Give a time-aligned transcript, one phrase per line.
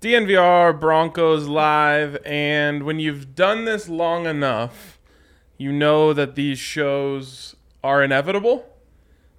[0.00, 4.98] DNVR Broncos live, and when you've done this long enough,
[5.56, 8.66] you know that these shows are inevitable,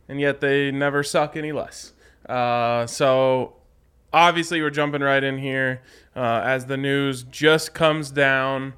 [0.09, 1.93] and yet they never suck any less.
[2.27, 3.53] Uh, so
[4.11, 5.83] obviously, we're jumping right in here
[6.15, 8.73] uh, as the news just comes down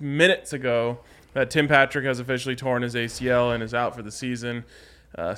[0.00, 0.98] minutes ago
[1.32, 4.64] that Tim Patrick has officially torn his ACL and is out for the season.
[5.16, 5.36] Uh,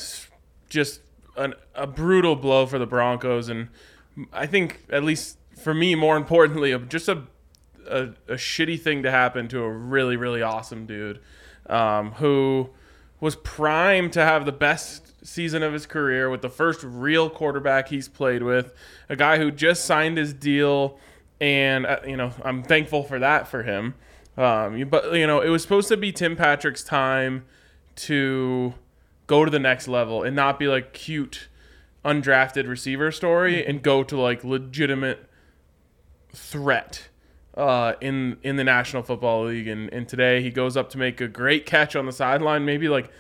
[0.71, 1.03] just
[1.37, 3.69] an, a brutal blow for the Broncos, and
[4.33, 7.25] I think at least for me, more importantly, just a,
[7.89, 11.21] a a shitty thing to happen to a really really awesome dude
[11.69, 12.71] um, who
[13.21, 17.89] was primed to have the best season of his career with the first real quarterback
[17.89, 18.73] he's played with,
[19.09, 20.99] a guy who just signed his deal,
[21.41, 23.95] and uh, you know I'm thankful for that for him.
[24.37, 27.45] Um, but you know it was supposed to be Tim Patrick's time
[27.97, 28.75] to
[29.27, 31.49] go to the next level and not be like cute
[32.05, 35.27] undrafted receiver story and go to like legitimate
[36.33, 37.09] threat
[37.57, 39.69] uh, in in the National Football League.
[39.69, 42.89] And, and today he goes up to make a great catch on the sideline, maybe
[42.89, 43.11] like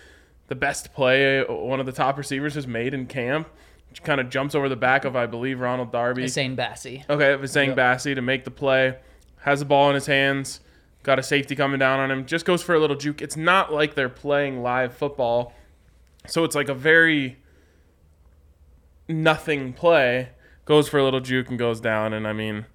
[0.48, 3.48] the best play one of the top receivers has made in camp.
[3.88, 6.24] Which kind of jumps over the back of I believe Ronald Darby.
[6.24, 7.08] Essang Bassey.
[7.08, 8.96] Okay, Essang Bassey to make the play.
[9.42, 10.58] Has the ball in his hands.
[11.04, 12.26] Got a safety coming down on him.
[12.26, 13.22] Just goes for a little juke.
[13.22, 15.52] It's not like they're playing live football.
[16.26, 17.36] So it's like a very
[19.08, 20.30] nothing play.
[20.64, 22.12] Goes for a little juke and goes down.
[22.12, 22.66] And I mean,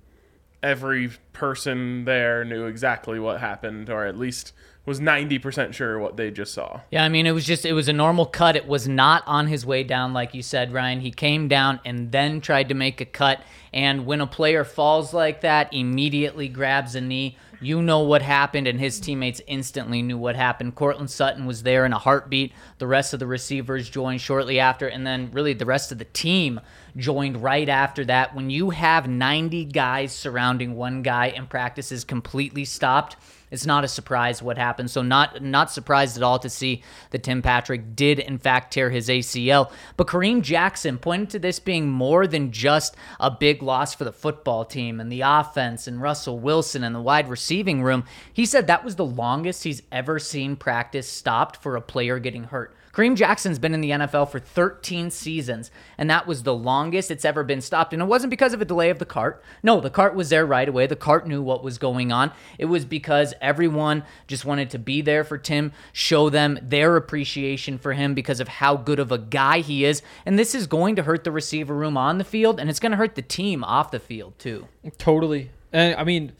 [0.62, 4.54] every person there knew exactly what happened, or at least
[4.86, 6.82] was 90% sure what they just saw.
[6.90, 8.56] Yeah, I mean, it was just, it was a normal cut.
[8.56, 11.02] It was not on his way down, like you said, Ryan.
[11.02, 13.42] He came down and then tried to make a cut.
[13.72, 18.68] And when a player falls like that, immediately grabs a knee, you know what happened,
[18.68, 20.76] and his teammates instantly knew what happened.
[20.76, 22.54] Courtland Sutton was there in a heartbeat.
[22.78, 26.06] The rest of the receivers joined shortly after, and then really the rest of the
[26.06, 26.62] team
[26.96, 28.36] joined right after that.
[28.36, 33.18] When you have 90 guys surrounding one guy and practice is completely stopped,
[33.52, 34.92] it's not a surprise what happened.
[34.92, 38.90] So not not surprised at all to see that Tim Patrick did in fact tear
[38.90, 39.72] his ACL.
[39.98, 44.12] But Kareem Jackson pointed to this being more than just a big loss for the
[44.12, 48.04] football team and the offense and Russell Wilson and the wide receiving room.
[48.32, 52.46] He said that was the longest he's ever seen practice stopped for a player getting
[52.46, 52.76] hurt.
[52.94, 57.26] Kareem Jackson's been in the NFL for 13 seasons, and that was the longest it's
[57.26, 57.94] ever been stopped.
[57.94, 59.44] And it wasn't because of a delay of the cart.
[59.64, 60.88] No, the cart was there right away.
[60.88, 62.32] The cart knew what was going on.
[62.58, 67.78] It was because everyone just wanted to be there for Tim, show them their appreciation
[67.78, 70.02] for him because of how good of a guy he is.
[70.26, 72.92] And this is going to hurt the receiver room on the field, and it's going
[72.92, 74.68] to hurt the team off the field, too.
[74.98, 75.52] Totally.
[75.72, 76.34] And I mean,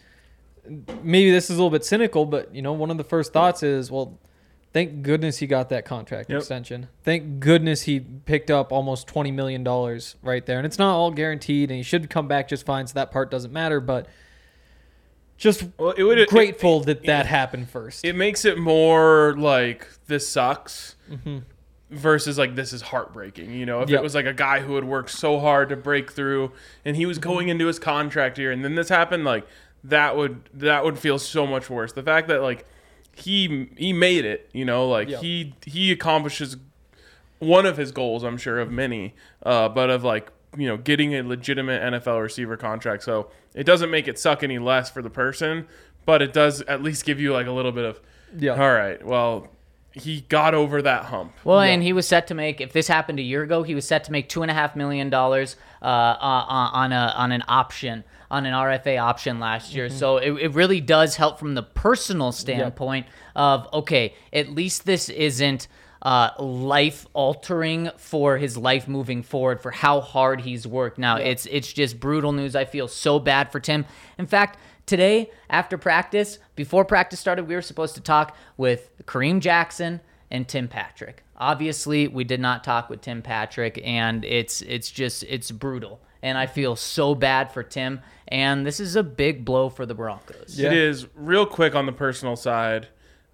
[1.04, 3.64] maybe this is a little bit cynical, but you know, one of the first thoughts
[3.64, 4.18] is, well,
[4.74, 6.40] thank goodness he got that contract Yep.
[6.40, 6.88] extension.
[7.04, 10.58] Thank goodness he picked up almost twenty million dollars right there.
[10.58, 12.88] And it's not all guaranteed, and he should come back just fine.
[12.88, 13.80] So that part doesn't matter.
[13.80, 14.08] But
[15.38, 18.04] just Well, it would grateful it- that that happened first.
[18.04, 21.38] it makes it more like this sucks Mm-hmm.
[21.92, 24.00] versus like this is heartbreaking you know if Yep.
[24.00, 26.52] it was like a guy who had worked so hard to break through
[26.86, 27.30] and he was Mm-hmm.
[27.30, 29.48] going into his contract year and then this happened like
[29.84, 32.66] that would that would feel so much worse the fact that like
[33.22, 35.22] he he made it you know like Yep.
[35.22, 36.58] he he accomplishes
[37.40, 39.14] one of his goals i'm sure of many
[39.44, 43.90] uh but of like you know getting a legitimate nfl receiver contract so it doesn't
[43.90, 45.68] make it suck any less for the person
[46.06, 48.00] but it does at least give you like a little bit of
[48.38, 48.54] Yeah.
[48.54, 49.48] all right well
[49.92, 52.62] he got over that hump Well, and he was set to make.
[52.62, 54.76] If this happened a year ago, he was set to make two and a half
[54.76, 59.90] million dollars uh, uh, on a on an option on an RFA option last year.
[59.90, 65.10] So it, it really does help from the personal standpoint of okay, at least this
[65.10, 65.68] isn't
[66.02, 70.98] uh, life altering for his life moving forward for how hard he's worked.
[70.98, 72.56] Now it's it's just brutal news.
[72.56, 73.86] I feel so bad for Tim.
[74.18, 74.58] In fact.
[74.86, 80.02] Today, after practice, before practice started, we were supposed to talk with Kareem Jackson
[80.32, 81.24] and Tim Patrick.
[81.38, 86.02] Obviously, we did not talk with Tim Patrick, and it's it's just it's brutal.
[86.22, 88.02] And I feel so bad for Tim.
[88.28, 90.60] And this is a big blow for the Broncos.
[90.60, 90.68] Yeah.
[90.68, 92.88] It is real quick on the personal side.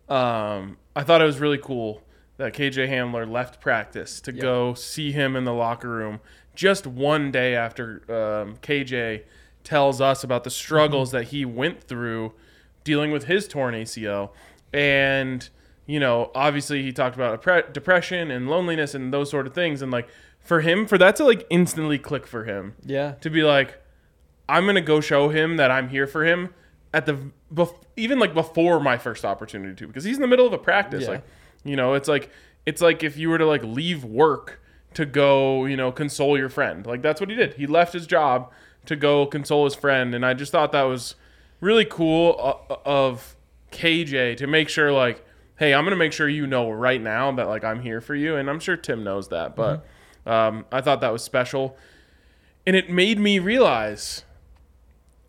[0.07, 2.01] Um, I thought it was really cool
[2.37, 6.19] that KJ Hamler left practice to go see him in the locker room
[6.53, 9.23] just one day after um, KJ
[9.63, 12.33] tells us about the struggles that he went through
[12.83, 14.29] dealing with his torn ACL.
[14.71, 15.47] And,
[15.85, 19.81] you know, obviously he talked about appre- depression and loneliness and those sort of things.
[19.81, 20.07] And, like,
[20.45, 23.13] for him, for that to, like, instantly click for him, Yeah.
[23.21, 23.79] to be like,
[24.47, 26.53] I'm gonna go show him that I'm here for him
[26.93, 27.17] at the
[27.53, 30.57] bef- even like before my first opportunity to because he's in the middle of a
[30.57, 31.03] practice.
[31.03, 31.09] Yeah.
[31.09, 31.23] Like,
[31.63, 32.29] you know, it's like
[32.65, 34.61] it's like if you were to like leave work
[34.93, 36.85] to go, you know, console your friend.
[36.85, 37.55] Like that's what he did.
[37.55, 38.51] He left his job
[38.85, 41.15] to go console his friend, and I just thought that was
[41.59, 42.35] really cool
[42.69, 43.35] uh, of
[43.71, 45.25] KJ to make sure like,
[45.57, 48.35] hey, I'm gonna make sure you know right now that like I'm here for you,
[48.35, 49.83] and I'm sure Tim knows that, but.
[50.25, 51.77] Um, I thought that was special.
[52.65, 54.23] And it made me realize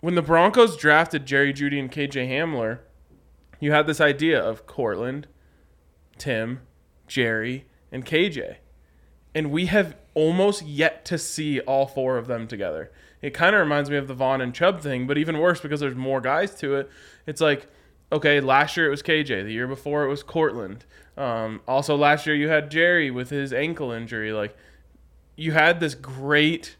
[0.00, 2.78] when the Broncos drafted Jerry Jeudy and KJ Hamler,
[3.60, 5.26] you had this idea of Courtland,
[6.18, 6.60] Tim,
[7.06, 8.56] Jerry, and KJ.
[9.34, 12.90] And we have almost yet to see all four of them together.
[13.20, 15.80] It kind of reminds me of the Vaughn and Chubb thing, but even worse because
[15.80, 16.90] there's more guys to it.
[17.26, 17.66] It's like,
[18.12, 19.44] okay, last year it was KJ.
[19.44, 20.84] The year before it was Courtland.
[21.16, 24.32] Um, also, last year you had Jerry with his ankle injury.
[24.32, 24.56] Like,
[25.36, 26.76] you had this great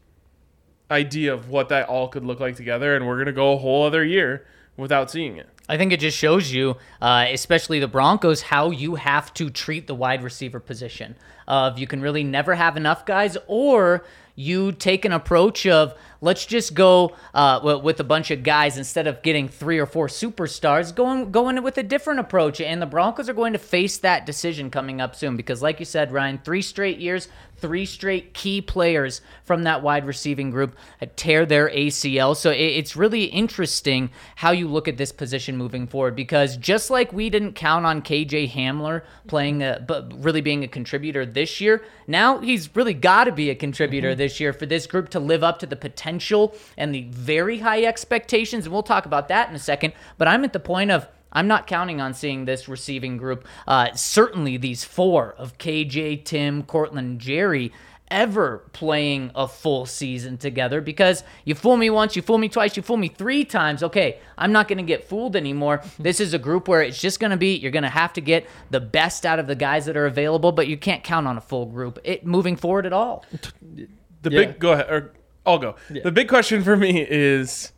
[0.91, 3.85] idea of what that all could look like together, and we're gonna go a whole
[3.85, 5.49] other year without seeing it.
[5.69, 9.87] I think it just shows you, uh, especially the Broncos, how you have to treat
[9.87, 11.17] the wide receiver position.
[11.49, 14.05] Of you can really never have enough guys, or
[14.37, 19.07] you take an approach of let's just go uh, with a bunch of guys instead
[19.07, 20.95] of getting three or four superstars.
[20.95, 24.71] Going going with a different approach, and the Broncos are going to face that decision
[24.71, 27.29] coming up soon because, like you said, Ryan, three straight years,
[27.59, 30.77] three straight key players from that wide receiving group
[31.17, 32.37] tear their ACL.
[32.37, 37.13] So it's really interesting how you look at this position moving forward because just like
[37.13, 41.83] we didn't count on KJ Hamler playing, a, but really being a contributor this year,
[42.07, 45.43] now he's really got to be a contributor this year for this group to live
[45.43, 48.65] up to the potential and the very high expectations.
[48.67, 49.93] And we'll talk about that in a second.
[50.19, 53.93] But I'm at the point of I'm not counting on seeing this receiving group, uh,
[53.95, 57.73] certainly these four of KJ, Tim, Courtland, Jerry,
[58.09, 62.77] ever playing a full season together because you fool me once, you fool me twice,
[62.77, 63.83] you fool me three times.
[63.83, 65.83] Okay, I'm not going to get fooled anymore.
[65.99, 68.21] This is a group where it's just going to be, you're going to have to
[68.21, 71.37] get the best out of the guys that are available, but you can't count on
[71.37, 73.25] a full group it moving forward at all.
[73.61, 73.89] The
[74.31, 74.39] Yeah.
[74.47, 75.13] big go ahead or
[75.47, 75.77] I'll go.
[75.89, 77.73] The big question for me is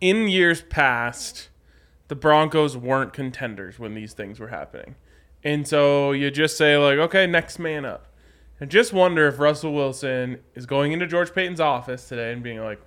[0.00, 1.48] in years past,
[2.08, 4.94] the Broncos weren't contenders when these things were happening.
[5.42, 8.06] And so you just say like, okay, next man up.
[8.60, 12.60] And just wonder if Russell Wilson is going into George Paton's office today and being
[12.60, 12.80] like,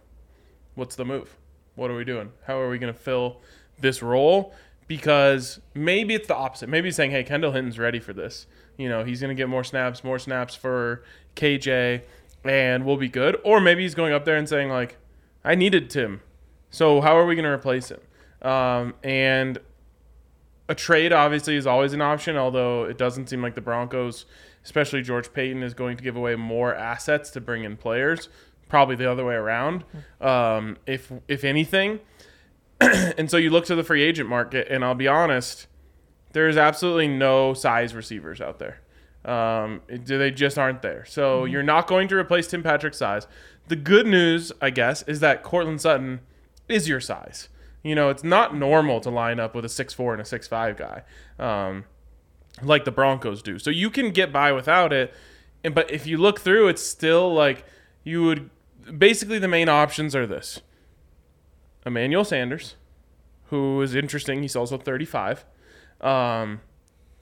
[0.76, 1.36] what's the move?
[1.76, 2.32] What are we doing?
[2.46, 3.42] How are we going to fill
[3.80, 4.54] this role?
[4.88, 6.70] Because maybe it's the opposite.
[6.70, 8.48] Maybe he's saying, hey, Kendall Hinton's ready for this.
[8.78, 11.04] You know, he's going to get more snaps, more snaps for
[11.36, 12.04] KJ,
[12.44, 13.38] and we'll be good.
[13.44, 14.98] Or maybe he's going up there and saying, like,
[15.44, 16.22] I needed Tim.
[16.70, 18.02] So how are we going to replace him?
[18.42, 19.60] Um, and
[20.70, 24.26] a trade obviously is always an option, although it doesn't seem like the Broncos,
[24.64, 28.30] especially George Paton, is going to give away more assets to bring in players.
[28.70, 29.86] Probably the other way around,
[30.20, 32.02] um, if if anything.
[32.82, 35.68] and so you look to the free agent market, and I'll be honest,
[36.34, 38.82] there's absolutely no size receivers out there.
[39.28, 41.04] Um, they just aren't there.
[41.06, 43.28] So you're not going to replace Tim Patrick's size.
[43.68, 46.22] The good news, I guess, is that Courtland Sutton
[46.70, 47.50] is your size.
[47.84, 51.04] You know, it's not normal to line up with a 6'4 and a 6'5 guy
[51.44, 51.86] um,
[52.62, 53.60] like the Broncos do.
[53.60, 55.14] So you can get by without it.
[55.64, 57.66] And But if you look through, it's still like
[58.04, 58.50] you would
[58.98, 60.62] basically the main options are this
[61.86, 62.76] Emmanuel Sanders,
[63.46, 64.42] who is interesting.
[64.42, 65.46] He's also 35.
[66.02, 66.62] Um,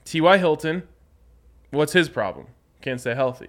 [0.04, 0.38] T.Y.
[0.38, 0.84] Hilton,
[1.70, 2.46] what's his problem?
[2.82, 3.48] Can't stay healthy.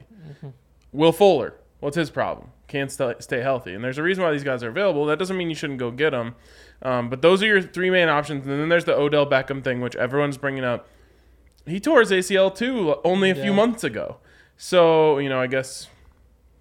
[0.91, 2.49] Will Fuller, what's his problem?
[2.67, 3.73] Can't st- stay healthy.
[3.73, 5.05] And there's a reason why these guys are available.
[5.05, 6.35] That doesn't mean you shouldn't go get them.
[6.81, 8.45] Um, but those are your three main options.
[8.47, 10.87] And then there's the Odell Beckham thing, which everyone's bringing up.
[11.65, 14.17] He tore his ACL too only a few months ago.
[14.57, 15.87] So, you know, I guess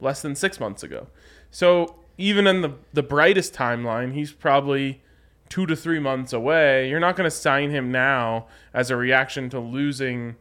[0.00, 1.06] less than six months ago.
[1.50, 5.02] So even in the, the brightest timeline, he's probably
[5.48, 6.88] two to three months away.
[6.88, 10.36] You're not going to sign him now as a reaction to losing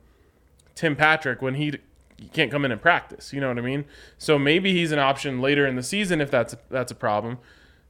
[0.75, 1.73] Tim Patrick when he,
[2.17, 3.33] he can't come in and practice.
[3.33, 3.85] You know what I mean?
[4.17, 7.39] So maybe he's an option later in the season if that's that's a problem.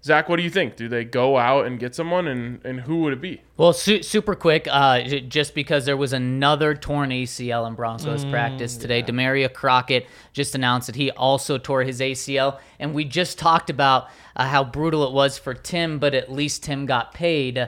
[0.03, 0.75] Zach, what do you think?
[0.75, 3.41] Do they go out and get someone, and, and who would it be?
[3.57, 8.23] Well, su- super quick, uh, j- just because there was another torn ACL in Broncos
[8.25, 9.01] practice today.
[9.01, 14.09] Damarea Crockett just announced that he also tore his ACL, and we just talked about
[14.35, 17.67] uh, how brutal it was for Tim, but at least Tim got paid.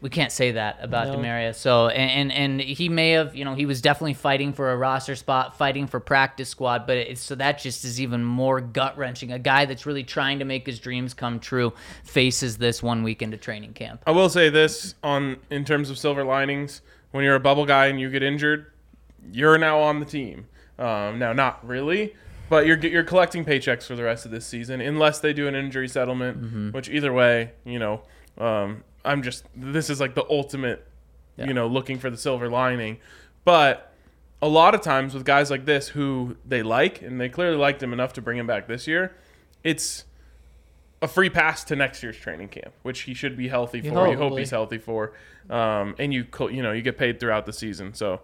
[0.00, 1.16] We can't say that about No.
[1.16, 1.54] Damarea.
[1.54, 4.76] So and, and and he may have, you know, he was definitely fighting for a
[4.76, 8.96] roster spot, fighting for practice squad, but it's so that just is even more gut
[8.96, 9.32] wrenching.
[9.32, 11.72] A guy that's really trying to make his dreams come true
[12.04, 14.02] faces this one week into training camp.
[14.06, 17.86] I will say this on in terms of silver linings: when you're a bubble guy
[17.86, 18.70] and you get injured,
[19.32, 20.46] you're now on the team.
[20.78, 22.14] Um, now, not really,
[22.48, 25.56] but you're you're collecting paychecks for the rest of this season, unless they do an
[25.56, 26.72] injury settlement.
[26.72, 28.02] Which either way, you know,
[28.38, 30.86] um, I'm just this is like the ultimate,
[31.36, 32.98] you know, looking for the silver lining.
[33.44, 33.92] But
[34.42, 37.82] a lot of times with guys like this who they like and they clearly liked
[37.82, 39.16] him enough to bring him back this year,
[39.64, 40.04] it's
[41.00, 44.08] a free pass to next year's training camp, which he should be healthy for.
[44.08, 45.12] You hope he's healthy for,
[45.48, 47.94] um, and you you know you get paid throughout the season.
[47.94, 48.20] So,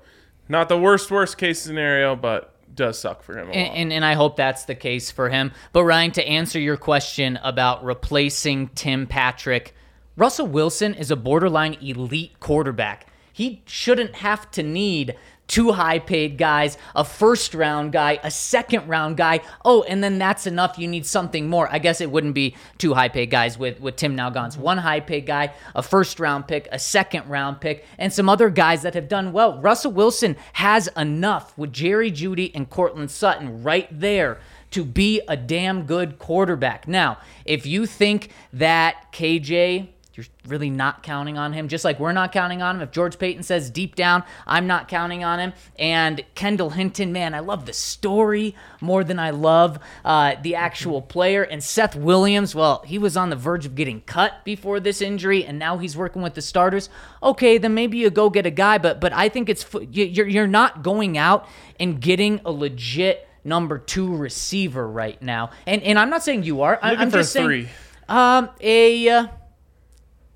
[0.49, 3.47] not the worst worst case scenario, but does suck for him.
[3.47, 3.57] A lot.
[3.57, 5.53] And, and, and I hope that's the case for him.
[5.73, 9.75] But Ryan, to answer your question about replacing Tim Patrick,
[10.17, 13.09] Russell Wilson is a borderline elite quarterback.
[13.33, 15.17] He shouldn't have to need
[15.49, 19.41] two high paid guys, a first round guy, a second round guy.
[19.65, 20.79] Oh, and then that's enough.
[20.79, 21.69] You need something more.
[21.69, 24.31] I guess it wouldn't be two high paid guys with, with Tim now.
[24.57, 28.51] One high paid guy, a first round pick, a second round pick, and some other
[28.51, 29.61] guys that have done well.
[29.61, 34.39] Russell Wilson has enough with Jerry Jeudy and Courtland Sutton right there
[34.71, 36.87] to be a damn good quarterback.
[36.87, 42.13] Now, if you think that KJ you're really not counting on him, just like we're
[42.13, 42.83] not counting on him.
[42.83, 45.53] If George Paton says deep down, I'm not counting on him.
[45.79, 51.03] And Kendall Hinton, man, I love the story more than I love uh, the actual
[51.03, 51.43] player.
[51.43, 55.45] And Seth Williams, well, he was on the verge of getting cut before this injury,
[55.45, 56.89] and now he's working with the starters.
[57.23, 60.29] Okay, then maybe you go get a guy, but but I think it's you- you're
[60.29, 61.49] you're not going out
[61.81, 65.51] and getting a legit number two receiver right now.
[65.67, 66.79] And and I'm not saying you are.
[66.81, 67.69] I, Looking I'm for a just saying, three.
[68.09, 69.27] um, a uh,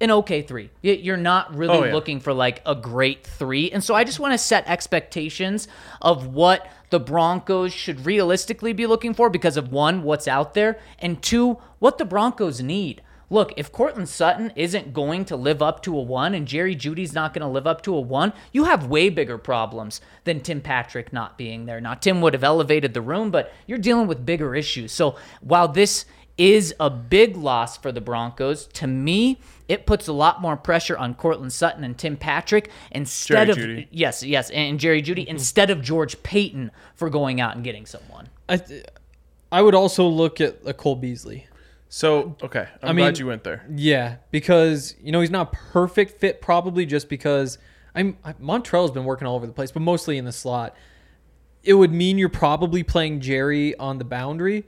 [0.01, 0.71] an okay three.
[0.83, 1.93] You're not really Oh, yeah.
[1.95, 5.69] looking for like a great three, and so I just want to set expectations
[6.01, 10.79] of what the Broncos should realistically be looking for because of one, what's out there,
[10.99, 13.03] and two, what the Broncos need.
[13.31, 17.13] Look, if Courtland Sutton isn't going to live up to a one and Jerry Jeudy's
[17.13, 20.63] not going to live up to a one, you have way bigger problems than Tim
[20.63, 21.79] Patrick not being there.
[21.79, 24.93] Now, Tim would have elevated the room, but you're dealing with bigger issues.
[24.93, 26.07] So while this
[26.39, 30.97] is a big loss for the Broncos, to me, it puts a lot more pressure
[30.97, 33.89] on Courtland Sutton and Tim Patrick instead Jerry of Jeudy.
[33.91, 35.31] yes, yes, and Jerry Jeudy mm-hmm.
[35.31, 38.29] instead of George Paton for going out and getting someone.
[38.49, 38.87] I th-
[39.51, 41.47] I would also look at a Cole Beasley.
[41.89, 43.67] So okay, I'm I mean- glad you went there.
[43.75, 47.59] Yeah, because you know he's not a perfect fit, probably just because
[47.95, 50.77] I'm I- Montrell's been working all over the place, but mostly in the slot.
[51.65, 54.67] It would mean you're probably playing Jerry on the boundary.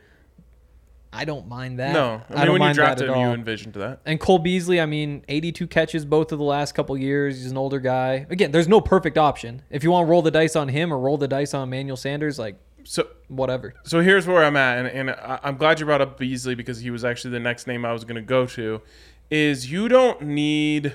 [1.13, 1.93] I don't mind that.
[1.93, 4.01] No, I mean don't when you drafted at him, you envisioned that.
[4.07, 7.43] And Cole Beasley, I mean, 82 catches both of the last couple years.
[7.43, 8.27] He's an older guy.
[8.31, 9.63] Again, there's no perfect option.
[9.71, 11.97] If you want to roll the dice on him or roll the dice on Emmanuel
[11.97, 13.75] Sanders, like So whatever.
[13.83, 16.79] so here's where I'm at, and, and I- I'm glad you brought up Beasley because
[16.81, 18.81] he was actually the next name I was going to go to.
[19.31, 20.95] Is you don't need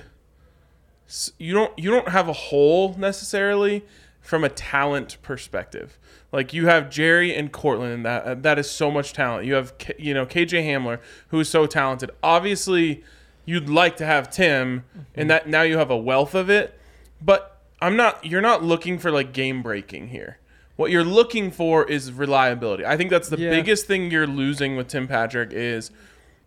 [1.38, 3.84] you don't you don't have a hole necessarily
[4.20, 5.98] from a talent perspective.
[6.32, 9.46] Like you have Jerry and Courtland, and that uh, that is so much talent.
[9.46, 12.10] You have K, you know KJ Hamler, who is so talented.
[12.22, 13.02] Obviously,
[13.44, 16.78] you'd like to have Tim, and that now you have a wealth of it.
[17.22, 18.24] But I'm not.
[18.26, 20.38] You're not looking for like game breaking here.
[20.74, 22.84] What you're looking for is reliability.
[22.84, 23.50] I think that's the Yeah.
[23.50, 25.90] biggest thing you're losing with Tim Patrick is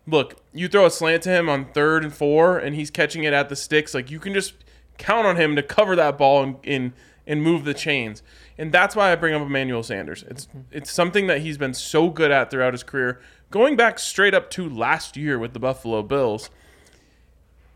[0.06, 3.32] look, you throw a slant to him on third and four, and he's catching it
[3.32, 3.92] at the sticks.
[3.94, 4.54] Like you can just
[4.98, 6.92] count on him to cover that ball and and,
[7.26, 8.22] and move the chains.
[8.60, 10.22] And that's why I bring up Emmanuel Sanders.
[10.28, 13.18] It's it's something that he's been so good at throughout his career,
[13.50, 16.50] going back straight up to last year with the Buffalo Bills.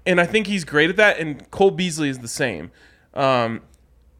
[0.05, 1.19] And I think he's great at that.
[1.19, 2.71] And Cole Beasley is the same.
[3.15, 3.63] Um,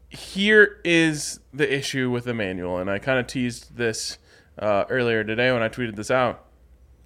[0.09, 4.17] here is the issue with Emmanuel, and I kind of teased this
[4.57, 6.45] uh, earlier today when I tweeted this out.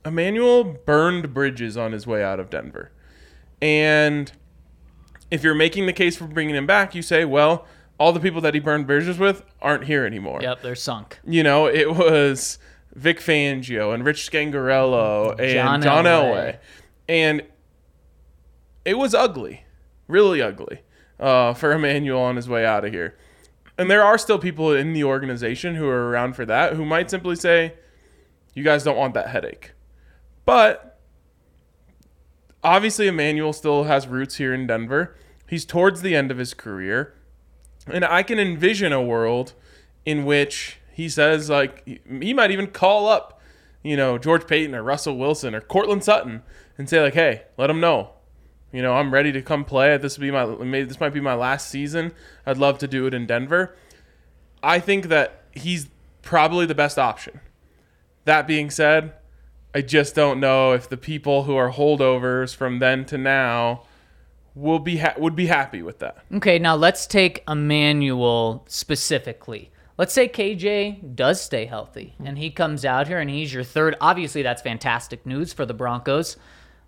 [0.05, 2.91] Emmanuel burned bridges on his way out of Denver.
[3.61, 4.31] And
[5.29, 7.67] if you're making the case for bringing him back, you say, well,
[7.99, 10.39] all the people that he burned bridges with aren't here anymore.
[10.41, 11.19] Yep, they're sunk.
[11.25, 12.57] You know, it was
[12.95, 16.33] Vic Fangio and Rich Scangarello and John John, Elway.
[16.33, 16.57] Elway.
[17.07, 17.43] And
[18.85, 19.65] it was ugly,
[20.07, 20.81] really ugly
[21.19, 23.17] uh, for Emmanuel on his way out of here.
[23.77, 27.09] And there are still people in the organization who are around for that who might
[27.09, 27.75] simply say,
[28.53, 29.73] you guys don't want that headache.
[30.45, 30.99] But
[32.63, 35.15] obviously, Emmanuel still has roots here in Denver.
[35.47, 37.15] He's towards the end of his career.
[37.87, 39.53] And I can envision a world
[40.05, 43.41] in which he says, like, he might even call up,
[43.83, 46.43] you know, George Paton or Russell Wilson or Courtland Sutton
[46.77, 48.11] and say, like, hey, let them know.
[48.71, 49.97] You know, I'm ready to come play.
[49.97, 50.45] This will be my
[50.83, 52.11] this might be my last season.
[52.45, 53.75] I'd love to do it in Denver.
[54.61, 55.87] I think that he's
[56.21, 57.39] probably the best option.
[58.25, 59.13] That being said,
[59.73, 63.83] I just don't know if the people who are holdovers from then to now
[64.55, 66.17] will be ha- would be happy with that.
[66.33, 69.71] Okay, now let's take Emmanuel specifically.
[69.97, 73.97] Let's say KJ does stay healthy and he comes out here and he's your third.
[73.99, 76.37] Obviously, that's fantastic news for the Broncos.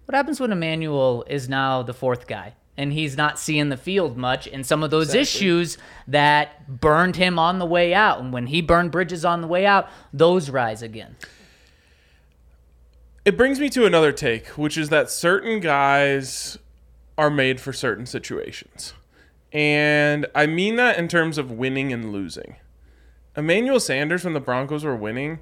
[0.06, 4.16] What happens when Emmanuel is now the fourth guy and he's not seeing the field
[4.16, 5.78] much and some of those issues
[6.08, 8.22] that burned him on the way out?
[8.22, 11.18] And when he burned bridges on the way out, those rise again.
[13.26, 16.58] It brings me to another take, which is that certain guys
[17.18, 18.94] are made for certain situations.
[19.52, 22.56] And I mean that in terms of winning and losing.
[23.36, 25.40] Emmanuel Sanders, when the Broncos were winning,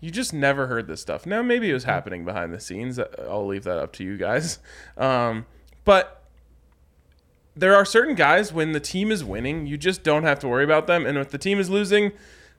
[0.00, 1.26] you just never heard this stuff.
[1.26, 2.98] Now, maybe it was happening behind the scenes.
[2.98, 4.58] I'll leave that up to you guys.
[4.96, 5.46] Um,
[5.84, 6.22] but
[7.56, 10.64] there are certain guys when the team is winning, you just don't have to worry
[10.64, 11.04] about them.
[11.04, 12.12] And if the team is losing,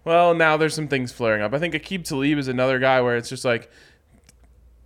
[0.03, 1.53] well, now there's some things flaring up.
[1.53, 3.71] I think Aqib Talib is another guy where it's just like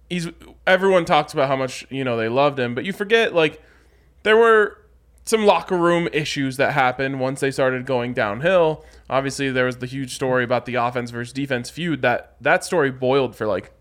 [0.10, 0.28] he's
[0.66, 3.62] everyone talks about how much you know they loved him, but you forget like
[4.24, 4.78] there were
[5.26, 8.86] some locker room issues that happened once they started going downhill.
[9.10, 12.02] Obviously, there was the huge story about the offense versus defense feud.
[12.02, 13.72] That that story boiled for like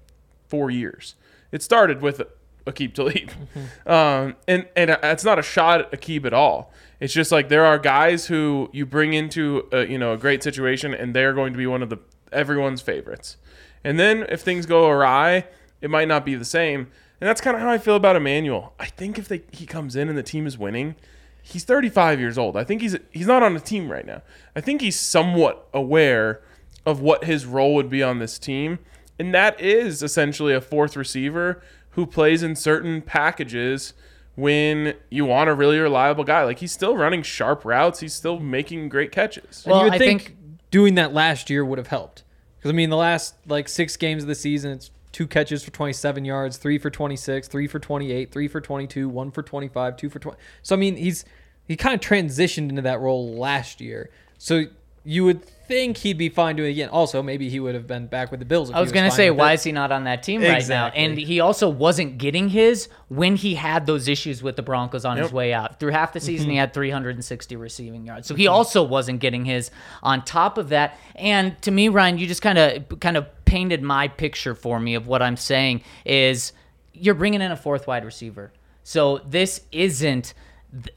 [0.49, 1.15] four years.
[1.53, 2.23] It started with
[2.67, 3.31] Aqib Talib,
[3.87, 6.73] um, and and it's not a shot at Aqib at all.
[6.99, 10.43] It's just like there are guys who you bring into a, you know a great
[10.43, 11.99] situation, and they're going to be one of the
[12.33, 13.37] everyone's favorites.
[13.85, 15.47] And then if things go awry,
[15.81, 16.89] it might not be the same.
[17.21, 18.75] And that's kind of how I feel about Emmanuel.
[18.79, 20.97] I think if they, he comes in and the team is winning,
[21.43, 22.57] he's 35 years old.
[22.57, 24.23] I think he's he's not on a team right now.
[24.55, 26.43] I think he's somewhat aware
[26.85, 28.79] of what his role would be on this team,
[29.19, 33.95] and that is essentially a fourth receiver who plays in certain packages
[34.35, 36.45] when you want a really reliable guy.
[36.45, 39.65] Like he's still running sharp routes, he's still making great catches.
[39.65, 40.37] And Well, you would I think, think-
[40.71, 42.23] doing that last year would have helped.
[42.59, 45.71] Because I mean, the last like six games of the season, it's two catches for
[45.71, 50.11] 27 yards, three for 26, three for 28, three for 22, one for 25, two
[50.11, 50.37] for 20.
[50.63, 51.25] So I mean, he's
[51.67, 54.11] he kind of transitioned into that role last year.
[54.37, 54.65] So
[55.05, 56.91] you would think he'd be fine doing it again.
[56.91, 58.69] Also, maybe he would have been back with the Bills.
[58.69, 60.89] If I was going gonna say, why is he not on that team right now?
[60.89, 65.17] And he also wasn't getting his when he had those issues with the Broncos on
[65.17, 65.81] his way out.
[65.81, 66.27] Through half the Mm-hmm.
[66.27, 69.71] season, he had 360 receiving yards, so he also wasn't getting his.
[70.03, 73.83] On top of that, and to me, Ryan, you just kind of kind of painted
[73.83, 76.53] my picture for me of what I'm saying is
[76.93, 80.35] you're bringing in a fourth wide receiver, so this isn't.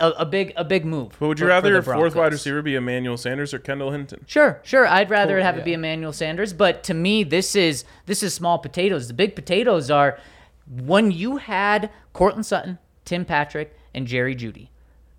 [0.02, 1.16] A, a big a big move.
[1.20, 3.60] But would you for- for rather the your fourth wide receiver be Emmanuel Sanders or
[3.60, 4.26] Kendall Hinton?
[4.28, 4.86] Sure, sure.
[4.86, 8.34] I'd rather Totally, have it be Emmanuel Sanders, but to me, this is this is
[8.34, 9.08] small potatoes.
[9.08, 10.18] The big potatoes are
[10.68, 14.70] when you had Courtland Sutton, Tim Patrick, and Jerry Jeudy.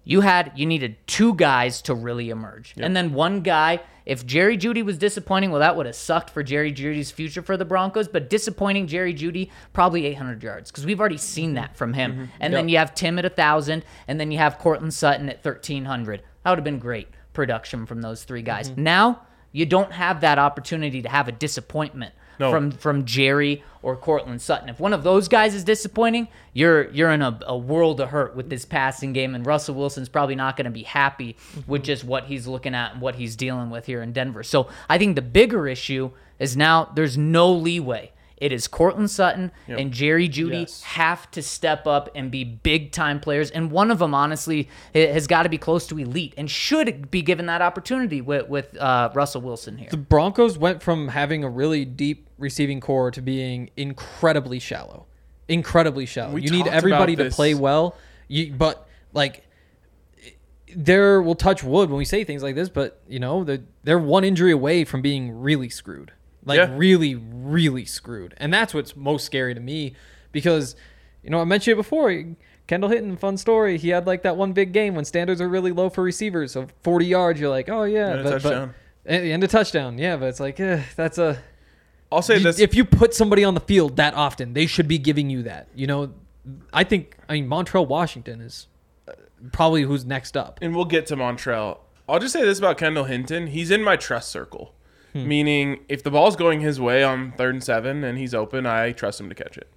[0.04, 3.80] You had you needed two guys to really emerge, and then one guy.
[4.06, 7.56] If Jerry Jeudy was disappointing, well, that would have sucked for Jerry Jeudy's future for
[7.56, 8.08] the Broncos.
[8.08, 12.12] But disappointing Jerry Jeudy, probably 800 yards because we've already seen that from him.
[12.12, 12.24] Mm-hmm.
[12.40, 15.44] And then you have Tim at a thousand, and then you have Courtland Sutton at
[15.44, 16.22] 1300.
[16.42, 18.70] That would have been great production from those three guys.
[18.70, 18.82] Mm-hmm.
[18.82, 22.50] Now you don't have that opportunity to have a disappointment No.
[22.50, 24.68] from from Jerry or Courtland Sutton.
[24.68, 28.34] If one of those guys is disappointing, you're you're in a, a world of hurt
[28.34, 32.02] with this passing game, and Russell Wilson's probably not going to be happy with just
[32.02, 34.42] what he's looking at and what he's dealing with here in Denver.
[34.42, 38.10] So I think the bigger issue is now there's no leeway.
[38.40, 40.82] It is Courtland Sutton and Jerry Jeudy Yes.
[40.82, 45.26] have to step up and be big time players, and one of them honestly has
[45.26, 49.10] got to be close to elite and should be given that opportunity with with uh,
[49.14, 49.90] Russell Wilson here.
[49.90, 55.06] The Broncos went from having a really deep receiving corps to being incredibly shallow.
[55.48, 56.32] Incredibly shallow.
[56.32, 57.94] We you need everybody to play well.
[58.28, 59.44] You, but like
[60.74, 63.98] there will touch wood when we say things like this, but you know, they're, they're
[63.98, 66.12] one injury away from being really screwed.
[66.44, 66.74] Like Yeah.
[66.76, 68.34] really, really screwed.
[68.38, 69.94] And that's what's most scary to me
[70.32, 70.74] because,
[71.22, 72.24] you know, I mentioned it before.
[72.66, 73.76] Kendall Hinton, fun story.
[73.78, 76.52] He had like that one big game when standards are really low for receivers.
[76.52, 78.12] So 40 yards, you're like, oh yeah.
[78.14, 78.74] And but, but- touchdown.
[79.04, 79.98] and, and a touchdown.
[79.98, 81.38] Yeah, but it's like, eh, that's a.
[82.12, 84.88] I'll say You- this: if you put somebody on the field that often, they should
[84.88, 85.68] be giving you that.
[85.74, 86.12] You know,
[86.72, 87.16] I think.
[87.28, 88.66] I mean, Montrell Washington is
[89.08, 89.12] uh,
[89.52, 90.58] probably who's next up.
[90.62, 91.78] and we'll get to Montrell.
[92.08, 94.74] I'll just say this about Kendall Hinton: he's in my trust circle,
[95.14, 98.92] meaning if the ball's going his way on third and seven and he's open, I
[98.92, 99.68] trust him to catch it.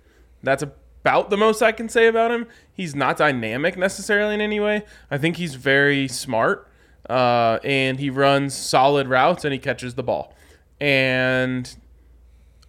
[0.42, 2.48] That's about the most I can say about him.
[2.74, 4.84] He's not dynamic necessarily in any way.
[5.10, 6.70] I think he's very smart,
[7.10, 10.34] uh, and he runs solid routes and he catches the ball.
[10.80, 11.76] And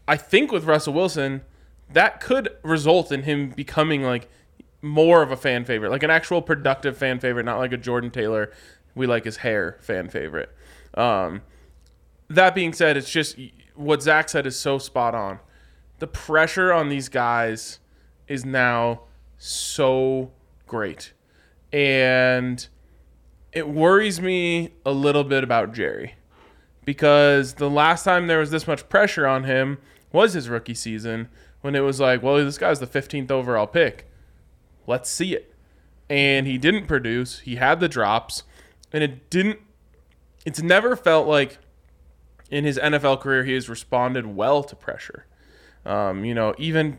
[0.07, 1.43] I think with Russell Wilson,
[1.93, 4.29] that could result in him becoming like
[4.83, 8.11] more of a fan favorite, like an actual productive fan favorite, not like a Jordan
[8.11, 8.53] Taylor.
[8.95, 10.51] We like his hair fan favorite.
[10.95, 11.43] Um,
[12.29, 13.39] that being said, it's just
[13.75, 15.41] what Zach said is so spot on.
[15.99, 17.81] The pressure on these guys
[18.29, 19.03] is now
[19.39, 20.33] so
[20.67, 21.13] great.
[21.73, 22.67] And
[23.53, 26.15] it worries me a little bit about Jerry
[26.85, 29.79] because the last time there was this much pressure on him
[30.13, 31.29] was his rookie season
[31.61, 34.09] when it was like, well, this guy's the 15th overall pick.
[34.87, 35.55] Let's see it.
[36.11, 37.41] And he didn't produce.
[37.41, 38.43] He had the drops,
[38.93, 39.61] and it didn't.
[40.45, 41.59] It's never felt like
[42.51, 45.27] in his NFL career he has responded well to pressure.
[45.85, 46.99] Um, you know, even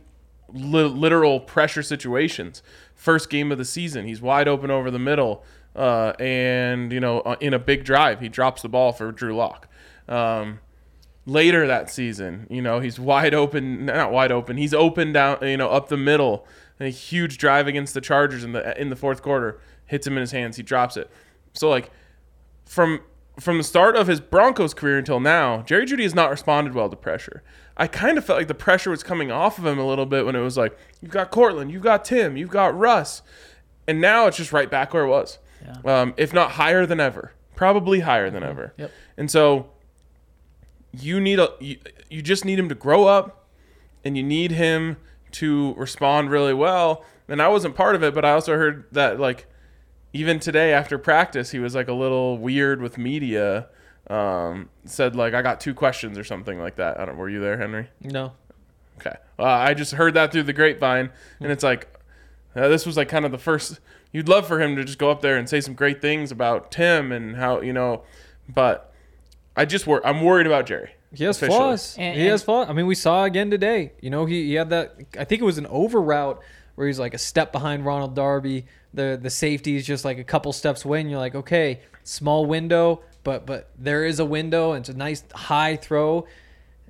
[0.53, 2.61] li- literal pressure situations.
[2.93, 5.43] First game of the season, he's wide open over the middle,
[5.75, 9.35] uh, and you know, uh, in a big drive, he drops the ball for Drew
[9.35, 9.67] Lock.
[10.07, 10.59] Um,
[11.25, 14.57] later that season, you know, he's wide open, not wide open.
[14.57, 16.47] He's open down, you know, up the middle.
[16.79, 20.21] A huge drive against the Chargers in the in the fourth quarter hits him in
[20.21, 20.57] his hands.
[20.57, 21.09] He drops it.
[21.53, 21.89] So like
[22.65, 23.01] from
[23.39, 26.89] from the start of his Broncos career until now, Jerry Jeudy has not responded well
[26.89, 27.43] to pressure.
[27.77, 30.25] I kind of felt like the pressure was coming off of him a little bit
[30.25, 33.21] when it was like, you've got Courtland, you've got Tim, you've got Russ.
[33.87, 35.39] And now it's just right back where it was.
[35.63, 36.01] Yeah.
[36.01, 37.33] Um, if not higher than ever.
[37.55, 38.73] Probably higher than ever.
[38.77, 38.91] Yep.
[39.17, 39.69] And so
[40.91, 41.77] you need a you,
[42.09, 43.47] you just need him to grow up
[44.03, 44.97] and you need him
[45.31, 47.03] to respond really well.
[47.27, 49.47] And I wasn't part of it, but I also heard that like
[50.15, 53.67] even today after practice he was like a little weird with media.
[54.07, 56.99] Um, said like I got two questions or something like that.
[56.99, 57.17] I don't.
[57.17, 57.89] Were you there, Henry?
[58.01, 58.33] No.
[58.99, 59.15] Okay.
[59.37, 61.87] Uh, I just heard that through the grapevine, and it's like
[62.55, 63.79] uh, this was like kind of the first.
[64.13, 66.71] You'd love for him to just go up there and say some great things about
[66.71, 68.03] Tim and how you know,
[68.47, 68.93] but
[69.57, 70.91] I just wor- I'm worried about Jerry.
[71.13, 71.57] He has officially.
[71.57, 71.95] flaws.
[71.97, 72.67] And- he has and- flaws.
[72.69, 73.91] I mean, we saw again today.
[74.01, 74.95] You know, he, he had that.
[75.19, 76.41] I think it was an over route
[76.75, 78.65] where he's like a step behind Ronald Darby.
[78.93, 82.45] The the safety is just like a couple steps away, and you're like, okay, small
[82.45, 86.25] window, but but there is a window, and it's a nice high throw.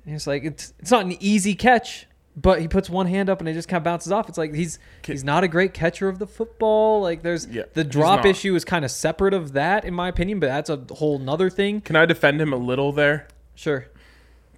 [0.04, 3.40] And it's like it's it's not an easy catch, but he puts one hand up
[3.40, 4.28] and it just kind of bounces off.
[4.28, 7.00] It's like he's he's not a great catcher of the football.
[7.00, 10.38] Like there's Yeah, the drop issue is kind of separate of that, in my opinion,
[10.38, 11.80] but that's a whole nother thing.
[11.80, 13.26] Can I defend him a little there?
[13.54, 13.88] Sure.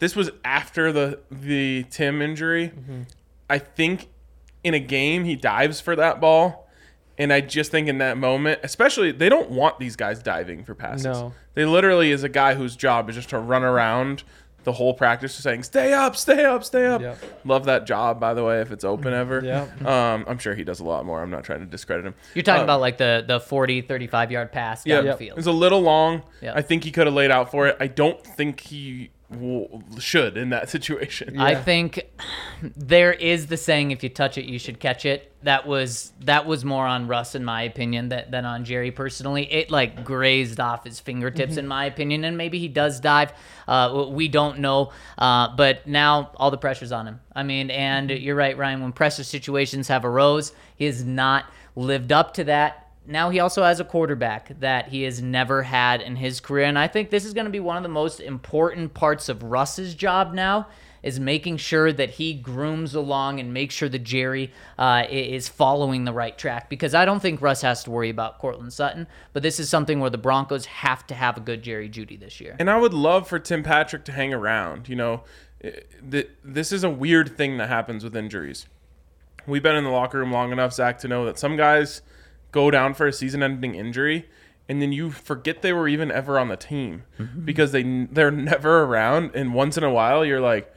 [0.01, 2.69] This was after the the Tim injury.
[2.69, 3.03] Mm-hmm.
[3.49, 4.09] I think
[4.65, 6.69] in a game he dives for that ball,
[7.17, 10.75] and I just think in that moment, especially they don't want these guys diving for
[10.75, 11.05] passes.
[11.07, 11.33] No.
[11.55, 14.23] They literally is a guy whose job is just to run around
[14.65, 17.19] the whole practice, just saying "Stay up, stay up, stay up." Yep.
[17.45, 19.41] Love that job, by the way, if it's open ever.
[19.43, 19.87] Yep.
[19.87, 21.23] Um, I'm sure he does a lot more.
[21.23, 22.15] I'm not trying to discredit him.
[22.35, 25.19] You're talking Um, about like the the 40, 35 yard pass yeah, down the it
[25.19, 25.37] field.
[25.37, 26.23] was a little long.
[26.43, 26.53] Yeah.
[26.55, 27.77] I think he could have laid out for it.
[27.81, 31.39] I don't think he w- should in that situation.
[31.39, 32.09] I think
[32.63, 35.33] there is the saying if you touch it you should catch it.
[35.43, 39.45] That was that was more on Russ in my opinion that, than on Jerry personally.
[39.53, 41.59] It like grazed off his fingertips Mm-hmm.
[41.61, 43.33] in my opinion and maybe he does dive.
[43.69, 44.93] Uh, we don't know.
[45.17, 47.21] Uh, but now all the pressure's on him.
[47.35, 48.23] I mean, and Mm-hmm.
[48.23, 51.45] you're right Ryan when pressure situations have arose, he has not
[51.77, 56.01] lived up to that now he also has a quarterback that he has never had
[56.01, 58.21] in his career and i think this is going to be one of the most
[58.21, 60.67] important parts of russ's job now
[61.01, 66.05] is making sure that he grooms along and make sure that jerry uh, is following
[66.05, 69.43] the right track because i don't think russ has to worry about Courtland sutton but
[69.43, 72.57] this is something where the broncos have to have a good jerry jeudy this year
[72.59, 74.89] And I would love for Tim Patrick to hang around.
[74.89, 75.23] You know,
[76.03, 78.67] this is a weird thing that happens with injuries.
[79.47, 82.03] We've been in the locker room long enough, Zach, to know that some guys
[82.53, 84.29] go down for a season-ending injury,
[84.69, 87.05] and then you forget they were even ever on the team
[87.45, 89.31] because they they're never around.
[89.35, 90.71] And once in a while, you're like,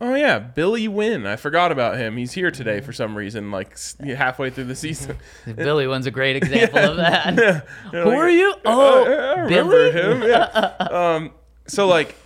[0.00, 1.26] "Oh yeah, Billy Winn.
[1.26, 2.16] I forgot about him.
[2.16, 5.16] He's here today for some reason, like halfway through the season."
[5.56, 7.36] billy one's a great example of that
[7.92, 10.22] You're who like, are you "Uh, oh I remember billy him.
[10.22, 10.44] Yeah.
[10.90, 11.32] um,
[11.66, 12.16] so like,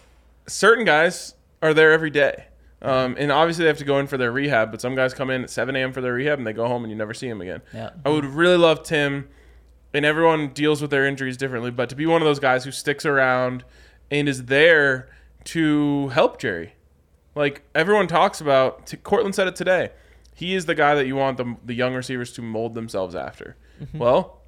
[0.46, 2.44] certain guys are there every day.
[2.82, 5.30] Um, and obviously they have to go in for their rehab, but some guys come
[5.30, 5.92] in at 7 a.m.
[5.92, 7.62] for their rehab and they go home and you never see them again.
[7.72, 7.90] Yeah.
[8.04, 9.28] I would really love Tim,
[9.94, 12.72] and everyone deals with their injuries differently, but to be one of those guys who
[12.72, 13.64] sticks around
[14.10, 15.08] and is there
[15.44, 16.74] to help Jerry.
[17.34, 19.90] Like everyone talks about, t- Courtland said it today.
[20.34, 23.56] He is the guy that you want the, the young receivers to mold themselves after.
[23.94, 24.42] Well,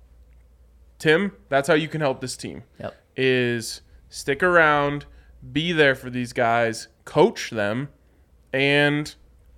[0.98, 5.06] Tim, that's how you can help this team yep is stick around,
[5.52, 7.88] be there for these guys, coach them,
[8.54, 9.12] and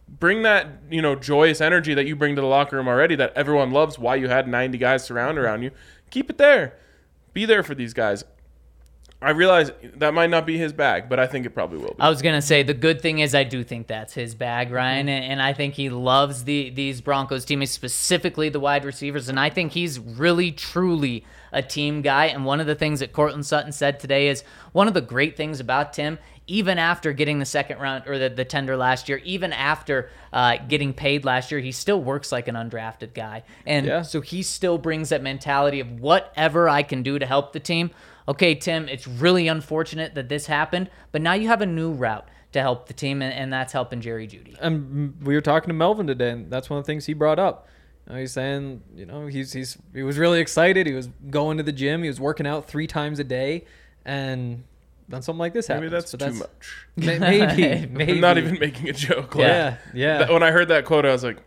[0.08, 3.32] bring that you know joyous energy that you bring to the locker room already that
[3.36, 3.98] everyone loves.
[3.98, 5.70] Why you had 90 guys surround around you,
[6.10, 6.78] keep it there.
[7.34, 8.24] Be there for these guys.
[9.20, 12.00] I realize that might not be his bag, but I think it probably will be.
[12.00, 15.08] I was gonna say the good thing is I do think that's his bag, Ryan,
[15.08, 19.38] and, and I think he loves the these Broncos teammates, specifically the wide receivers, and
[19.38, 21.24] I think he's really truly
[21.56, 22.26] a team guy.
[22.26, 25.36] And one of the things that Courtland Sutton said today is one of the great
[25.36, 29.20] things about Tim, even after getting the second round or the, the tender last year,
[29.24, 33.86] even after uh, getting paid last year, he still works like an undrafted guy, and
[33.86, 34.02] Yeah.
[34.02, 37.90] so he still brings that mentality of whatever I can do to help the team.
[38.28, 42.28] Okay, Tim, it's really unfortunate that this happened, but now you have a new route
[42.52, 44.56] to help the team, and, and that's helping Jerry Jeudy.
[44.60, 47.38] And we were talking to Melvin today, and that's one of the things he brought
[47.38, 47.66] up.
[48.06, 50.86] You know, he's saying, you know, he's he's he was really excited.
[50.86, 52.02] He was going to the gym.
[52.02, 53.64] He was working out three times a day,
[54.04, 54.64] and
[55.08, 55.90] then something like this happened.
[55.90, 56.12] Maybe happens.
[56.12, 56.86] that's too much.
[57.20, 58.12] Maybe, maybe.
[58.12, 59.34] I'm not even making a joke.
[59.34, 60.18] Like, Yeah, yeah.
[60.18, 61.38] that- when I heard that quote, I was like,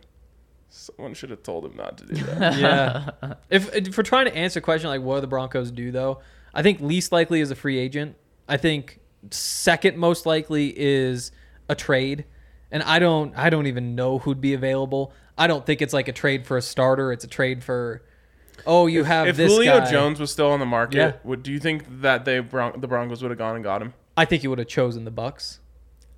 [0.68, 2.58] someone should have told him not to do that.
[3.20, 3.34] yeah.
[3.50, 6.20] If, if we're trying to answer a question like what do the Broncos do though,
[6.54, 8.16] I think least likely is a free agent.
[8.48, 11.32] I think second most likely is
[11.68, 12.24] a trade.
[12.70, 15.12] And I don't I don't even know who'd be available.
[15.40, 17.12] I don't think it's like a trade for a starter.
[17.12, 18.02] It's a trade for
[18.66, 19.90] oh you have if this Julio guy.
[19.90, 21.12] Jones was still on the market, Yeah.
[21.24, 23.94] would do you think that they Bron- the Broncos would have gone and got him?
[24.16, 25.58] I think you would have chosen the Bucks.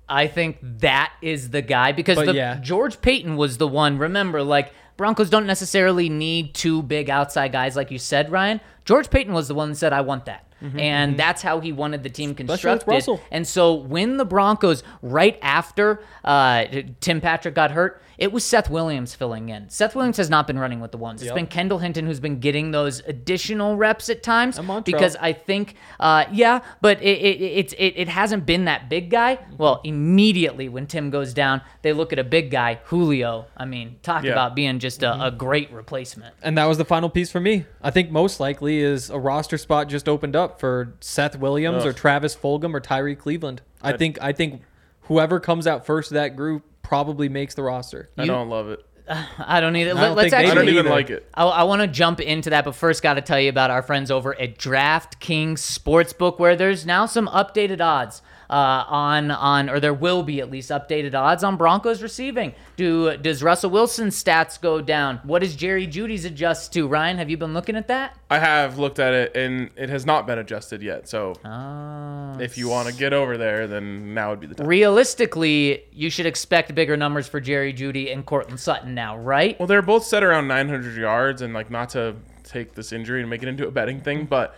[0.09, 2.59] I think that is the guy because But the, yeah.
[2.59, 3.97] George Paton was the one.
[3.97, 8.59] Remember, like Broncos don't necessarily need two big outside guys, like you said, Ryan.
[8.83, 10.45] George Paton was the one that said, "I want that,"
[10.77, 12.85] and that's how he wanted the team with constructed.
[12.91, 13.21] Russell.
[13.31, 16.65] And so when the Broncos, right after uh,
[16.99, 19.69] Tim Patrick got hurt, it was Seth Williams filling in.
[19.69, 21.21] Seth Williams has not been running with the ones.
[21.21, 21.35] It's Yep.
[21.35, 25.75] been Kendall Hinton who's been getting those additional reps at times And because I think,
[25.99, 29.39] uh, yeah, but it it, it it it hasn't been that big guy.
[29.57, 33.45] Well, immediately when Tim goes down, they look at a big guy, Julio.
[33.57, 34.31] I mean, talk Yeah.
[34.33, 35.21] about being just a, Mm-hmm.
[35.21, 36.33] a great replacement.
[36.41, 37.65] And that was the final piece for me.
[37.81, 41.93] I think most likely is a roster spot just opened up for Seth Williams or
[41.93, 43.61] Travis Fulgham or Tyree Cleveland.
[43.81, 44.61] I think I think
[45.03, 48.09] whoever comes out first of that group probably makes the roster.
[48.17, 48.85] I don't love it.
[49.37, 49.91] I don't either.
[49.91, 50.55] I Let, don't let's think they I actually.
[50.55, 50.89] don't even either.
[50.95, 51.29] like it.
[51.33, 53.81] I, I want to jump into that, but first, got to tell you about our
[53.81, 58.21] friends over at DraftKings Sportsbook, where there's now some updated odds
[58.53, 62.53] uh, on on, or there will be at least updated odds on Broncos receiving.
[62.77, 65.19] Do does Russell Wilson's stats go down?
[65.23, 66.87] What does Jerry Jeudy's adjust to?
[66.87, 68.15] Ryan, have you been looking at that?
[68.29, 71.09] I have looked at it and it has not been adjusted yet.
[71.09, 74.67] So Uh, if you want to get over there, then now would be the time.
[74.67, 79.59] realistically, you should expect bigger numbers for Jerry Judy and Courtland Sutton now, right?
[79.59, 83.29] Well, they're both set around 900 yards, and like not to take this injury and
[83.29, 84.55] make it into a betting thing, but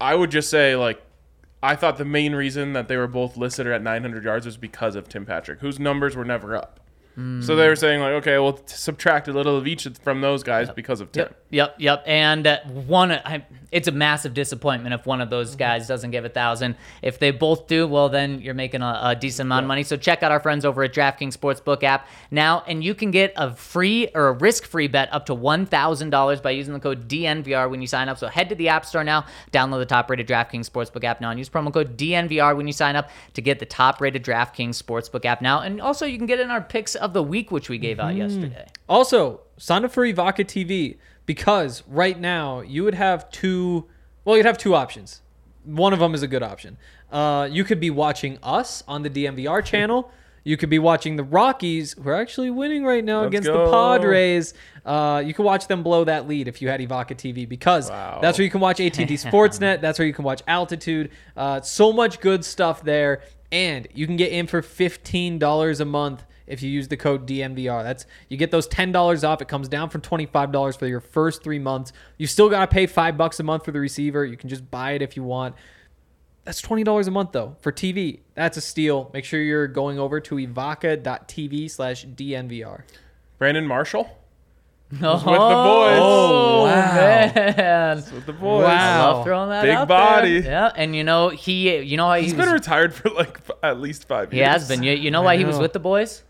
[0.00, 1.00] I would just say like
[1.62, 4.94] I thought the main reason that they were both listed at 900 yards was because
[4.94, 6.78] of Tim Patrick, whose numbers were never up.
[7.40, 10.70] So they were saying like, okay, we'll subtract a little of each from those guys
[10.70, 11.24] because of Tim.
[11.24, 12.04] Yep, yep, yep.
[12.06, 16.24] And uh, one, I, it's a massive disappointment if one of those guys doesn't give
[16.24, 16.76] a thousand.
[17.02, 19.82] If they both do, well, then you're making a, a decent amount of money.
[19.82, 23.32] So check out our friends over at DraftKings Sportsbook app now, and you can get
[23.36, 27.08] a free or a risk-free bet up to one thousand dollars by using the code
[27.08, 28.18] DNVR when you sign up.
[28.18, 31.38] So head to the App Store now, download the top-rated DraftKings Sportsbook app now, and
[31.38, 35.42] use promo code DNVR when you sign up to get the top-rated DraftKings Sportsbook app
[35.42, 35.62] now.
[35.62, 38.14] And also, you can get in our picks of the week, which we gave out
[38.14, 38.66] yesterday.
[38.88, 43.86] Also, sign up for Evoca TV because right now you would have two.
[44.24, 45.22] Well, you'd have two options.
[45.64, 46.76] One of them is a good option.
[47.10, 50.10] Uh, you could be watching us on the DNVR channel.
[50.44, 53.66] You could be watching the Rockies, who are actually winning right now Let's against go.
[53.66, 54.54] the Padres.
[54.84, 58.20] Uh, you can watch them blow that lead if you had Evoca TV because Wow.
[58.22, 59.82] that's where you can watch AT&T Sportsnet.
[59.82, 61.10] That's where you can watch Altitude.
[61.36, 63.20] Uh, so much good stuff there,
[63.52, 67.26] and you can get in for fifteen dollars a month if you use the code
[67.26, 67.82] DNVR.
[67.82, 69.40] That's you get those ten dollars off.
[69.42, 71.92] It comes down from twenty five dollars for your first three months.
[72.16, 74.24] You still gotta pay five bucks a month for the receiver.
[74.24, 75.54] You can just buy it if you want.
[76.44, 78.20] That's twenty dollars a month though for TV.
[78.34, 79.10] That's a steal.
[79.12, 82.82] Make sure you're going over to evoca.tv slash DNVR.
[83.38, 84.10] Brandon Marshall
[85.02, 85.98] Oh, with the boys.
[86.00, 86.94] Oh, oh wow.
[86.94, 87.96] man.
[88.14, 88.64] with the boys.
[88.64, 88.68] Wow.
[88.68, 90.40] I love throwing that Big out body.
[90.40, 90.50] There.
[90.50, 93.36] Yeah, and you know he, you know how he He's was, been retired for like
[93.46, 94.32] f- at least five years.
[94.32, 94.48] he years.
[94.48, 94.82] has been.
[94.82, 96.22] You, you know why he was with the boys?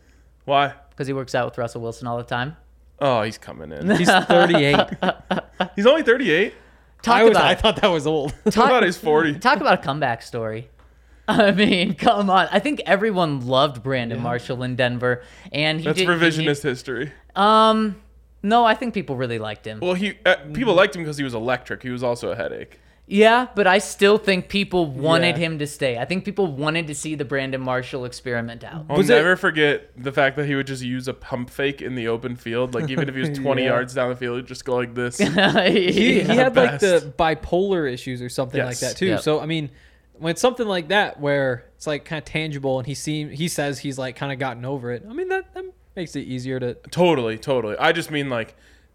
[0.48, 0.72] Why?
[0.88, 2.56] Because he works out with Russell Wilson all the time.
[3.00, 3.90] Oh, he's coming in.
[3.90, 4.88] He's thirty eight.
[5.76, 6.54] he's only 38.
[7.02, 8.34] Talk I was about I thought that was old.
[8.50, 9.40] Talk, about his 40.
[9.40, 10.70] talk about a comeback story.
[11.28, 12.48] I mean, come on.
[12.50, 17.12] I think everyone loved Brandon Marshall in Denver, and he That's did, he- revisionist history.
[17.36, 18.00] um,
[18.42, 19.80] no, I think people really liked him.
[19.80, 21.82] Well, he uh, people liked him because he was electric.
[21.82, 22.78] He was also a headache.
[23.10, 25.44] Yeah, but I still think people wanted Yeah.
[25.46, 25.96] him to stay.
[25.96, 28.84] I think people wanted to see the Brandon Marshall experiment out.
[28.90, 31.80] I'll Was it- never forget the fact that he would just use a pump fake
[31.80, 32.74] in the open field.
[32.74, 33.68] Like even if he was 20 Yeah.
[33.68, 35.16] yards down the field, he'd just go like this.
[35.18, 36.34] He, he Yeah.
[36.34, 39.06] had like the bipolar issues or something like that too.
[39.06, 39.20] Yep.
[39.22, 39.70] So I mean,
[40.18, 43.48] when it's something like that where it's like kind of tangible and he seem he
[43.48, 45.04] says he's like kind of gotten over it.
[45.08, 45.64] I mean that, that
[45.96, 46.74] makes it easier to.
[46.90, 47.76] Totally, totally.
[47.78, 48.54] I just mean like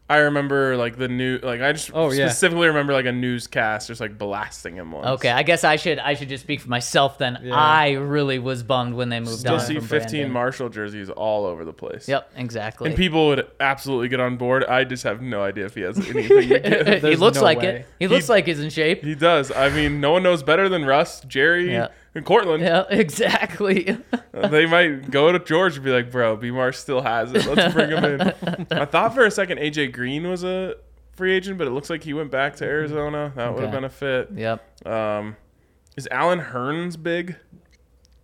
[0.10, 2.28] I remember like the new like I just Oh, yeah.
[2.28, 5.08] specifically remember like a newscast just like blasting him once.
[5.08, 7.39] Okay, I guess I should I should just speak for myself then.
[7.42, 7.56] Yeah.
[7.56, 9.60] I really was bummed when they moved Still on.
[9.62, 10.32] see from 15 Brandon.
[10.32, 12.08] Marshall jerseys all over the place.
[12.10, 12.89] Yep, exactly.
[12.89, 14.66] And people would absolutely get on board.
[14.66, 16.50] I just have no idea if he has anything
[17.02, 17.68] he looks no like way.
[17.78, 17.86] it.
[17.98, 19.04] He looks like he's in shape.
[19.04, 19.52] He does.
[19.54, 21.88] I mean, no one knows better than Russ, Jerry, Yeah.
[22.15, 22.62] And Courtland.
[22.62, 23.97] Yeah, exactly.
[24.34, 27.45] They might go to George and be like, "Bro, B Marsh still has it.
[27.47, 30.76] Let's bring him in." I thought for a second AJ Green was a
[31.13, 33.32] free agent, but it looks like he went back to Arizona.
[33.36, 34.30] That would have been a fit.
[34.36, 34.86] yep.
[34.88, 35.36] Um,
[35.97, 37.36] is Allen Hurns big?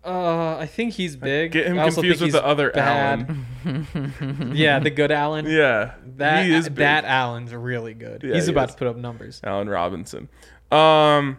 [0.04, 1.52] Uh, I think he's big.
[1.52, 3.36] Get him I also confused with the other bad.
[4.54, 5.44] yeah, the good Allen.
[5.46, 6.76] Yeah, That he is big.
[6.76, 8.22] that Allen's really good.
[8.22, 8.74] Yeah, he's he about is.
[8.76, 9.40] to put up numbers.
[9.44, 10.28] Allen Robinson.
[10.72, 11.36] Um,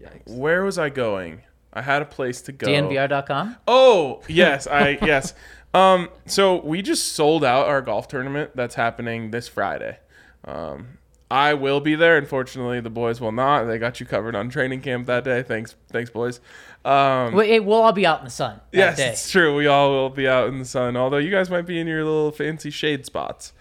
[0.00, 0.26] Yikes.
[0.26, 1.42] where was I going?
[1.72, 2.66] I had a place to go.
[2.66, 3.56] DNVR.com.
[3.68, 5.34] Oh yes, I yes.
[5.72, 9.98] Um, so we just sold out our golf tournament that's happening this Friday.
[10.44, 10.98] Um,
[11.30, 12.16] I will be there.
[12.16, 13.64] Unfortunately, the boys will not.
[13.64, 15.42] They got you covered on training camp that day.
[15.44, 16.40] Thanks, thanks, boys.
[16.84, 19.08] Um, Wait, we'll all be out in the sun that yes, day.
[19.10, 19.54] it's true.
[19.54, 20.96] We all will be out in the sun.
[20.96, 23.52] Although you guys might be in your little fancy shade spots.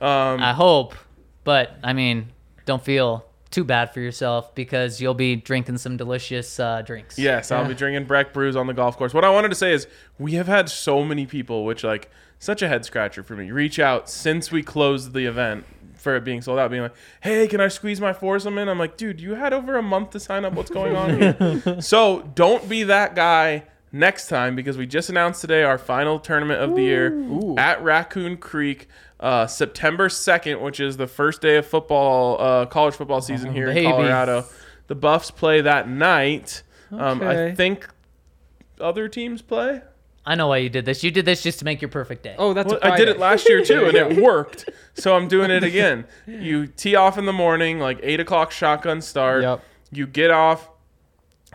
[0.00, 0.94] Um, I hope,
[1.44, 2.32] but I mean,
[2.64, 7.18] don't feel too bad for yourself because you'll be drinking some delicious uh, drinks.
[7.18, 9.12] Yes, I'll be drinking Breck brews on the golf course.
[9.12, 9.86] What I wanted to say is
[10.18, 13.78] we have had so many people, which like such a head scratcher for me, reach
[13.78, 17.60] out since we closed the event for it being sold out, being like, "Hey, can
[17.60, 20.44] I squeeze my foursome in?" I'm like, "Dude, you had over a month to sign
[20.44, 20.54] up.
[20.54, 25.40] What's going on here?" so don't be that guy next time because we just announced
[25.40, 28.88] today our final tournament of the year at Raccoon Creek.
[29.20, 33.66] Uh, September 2nd, which is the first day of football, uh, college football season here
[33.66, 33.84] baby.
[33.84, 34.46] in Colorado.
[34.86, 36.62] The Buffs play that night.
[36.90, 37.86] Um, I think
[38.80, 39.82] other teams play.
[40.24, 41.04] I know why you did this.
[41.04, 42.34] You did this just to make your perfect day.
[42.38, 44.68] Oh, that's Well, a I did it last year too, and it worked.
[44.94, 46.06] So I'm doing it again.
[46.26, 49.42] You tee off in the morning, like eight o'clock shotgun start.
[49.42, 49.64] Yep.
[49.92, 50.68] You get off,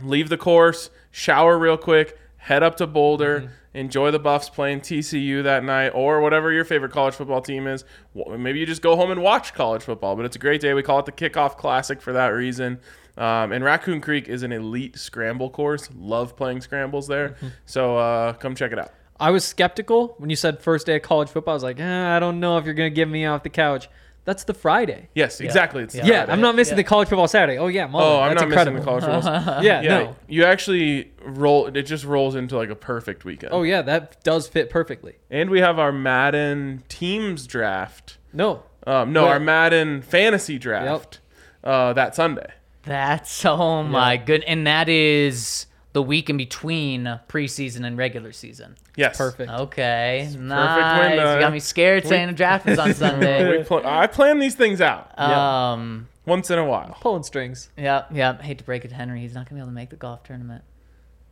[0.04, 3.47] leave the course, shower real quick, head up to Boulder, Mm-hmm.
[3.76, 7.84] Enjoy the Buffs playing TCU that night, or whatever your favorite college football team is.
[8.16, 10.74] Maybe you just go home and watch college football, but it's a great day.
[10.74, 12.80] We call it the Kickoff Classic for that reason.
[13.18, 15.90] Um, and Raccoon Creek is an elite scramble course.
[15.96, 17.30] Love playing scrambles there.
[17.30, 17.48] Mm-hmm.
[17.66, 18.92] So uh, come check it out.
[19.20, 21.54] I was skeptical when you said first day of college football.
[21.54, 23.88] I was like, eh, I don't know if you're gonna get me off the couch.
[24.26, 25.08] That's the Friday.
[25.16, 25.84] Yes, exactly.
[25.84, 26.02] It's Yeah.
[26.02, 26.32] the Yeah, Friday.
[26.34, 26.78] I'm not missing Yeah.
[26.84, 27.58] the college football Saturday.
[27.60, 28.74] Oh yeah, Mullen, Oh, I'm that's not incredible.
[28.80, 29.64] missing the college rules.
[29.64, 30.16] Yeah, yeah, no.
[30.28, 31.68] you actually roll.
[31.68, 33.54] It just rolls into like a perfect weekend.
[33.54, 35.14] Oh yeah, that does fit perfectly.
[35.30, 38.18] and we have our Madden teams draft.
[38.34, 41.20] No, Um, no, Well- our Madden fantasy draft
[41.64, 42.48] uh, that Sunday.
[42.84, 48.75] That's oh my good, and that is the week in between preseason and regular season.
[48.97, 49.49] Yes, perfect.
[49.49, 50.99] Okay, nice.
[51.10, 51.36] window.
[51.36, 53.63] You got me scared saying the draft is on We Sunday.
[53.63, 56.97] pl- I plan these things out um, once in a while.
[56.99, 57.69] Pulling strings.
[57.77, 58.41] yeah, yeah.
[58.41, 60.21] Hate to break it to Henry, he's not gonna be able to make the golf
[60.23, 60.65] tournament.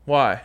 [0.05, 0.43] Why?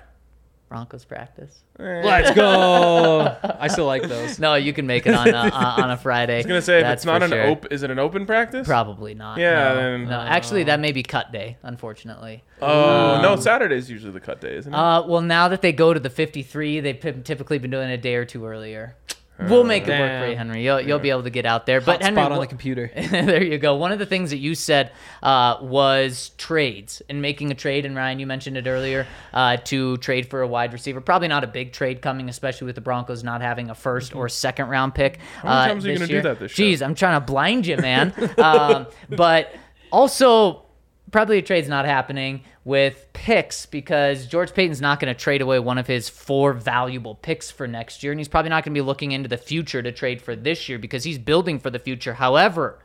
[0.68, 1.62] Broncos practice.
[1.78, 3.36] Let's go.
[3.58, 4.38] I still like those.
[4.38, 6.34] No, you can make it on a, on a Friday.
[6.34, 7.46] I was gonna say if That's it's not for an sure.
[7.46, 8.66] open, is it an open practice?
[8.66, 9.38] Probably not.
[9.38, 10.20] Yeah, No, then- no.
[10.20, 11.56] Actually, that may be cut day.
[11.62, 12.44] Unfortunately.
[12.60, 14.76] Oh no, Saturday's usually the cut day, isn't it?
[14.76, 17.94] Uh, well, now that they go to the 53, they've p- typically been doing it
[17.94, 18.94] a day or two earlier.
[19.38, 20.64] We'll make it work for you, Henry.
[20.64, 21.80] You'll, you'll be able to get out there.
[21.80, 22.90] But Hot Henry, spot on wha- the computer.
[23.10, 23.76] there you go.
[23.76, 27.86] One of the things that you said uh, was trades and making a trade.
[27.86, 31.00] And Ryan, you mentioned it earlier uh, to trade for a wide receiver.
[31.00, 34.28] Probably not a big trade coming, especially with the Broncos not having a 1st or
[34.28, 35.18] second round pick.
[35.42, 36.22] How many uh, times are you this gonna do year.
[36.22, 36.76] that this year?
[36.76, 38.12] Jeez, I'm trying to blind you, man.
[38.38, 39.54] um, but
[39.92, 40.64] also,
[41.10, 45.58] probably a trade's not happening with picks because George Paton's not going to trade away
[45.58, 48.78] one of his four valuable picks for next year, and he's probably not going to
[48.78, 51.78] be looking into the future to trade for this year because he's building for the
[51.78, 52.14] future.
[52.14, 52.78] However,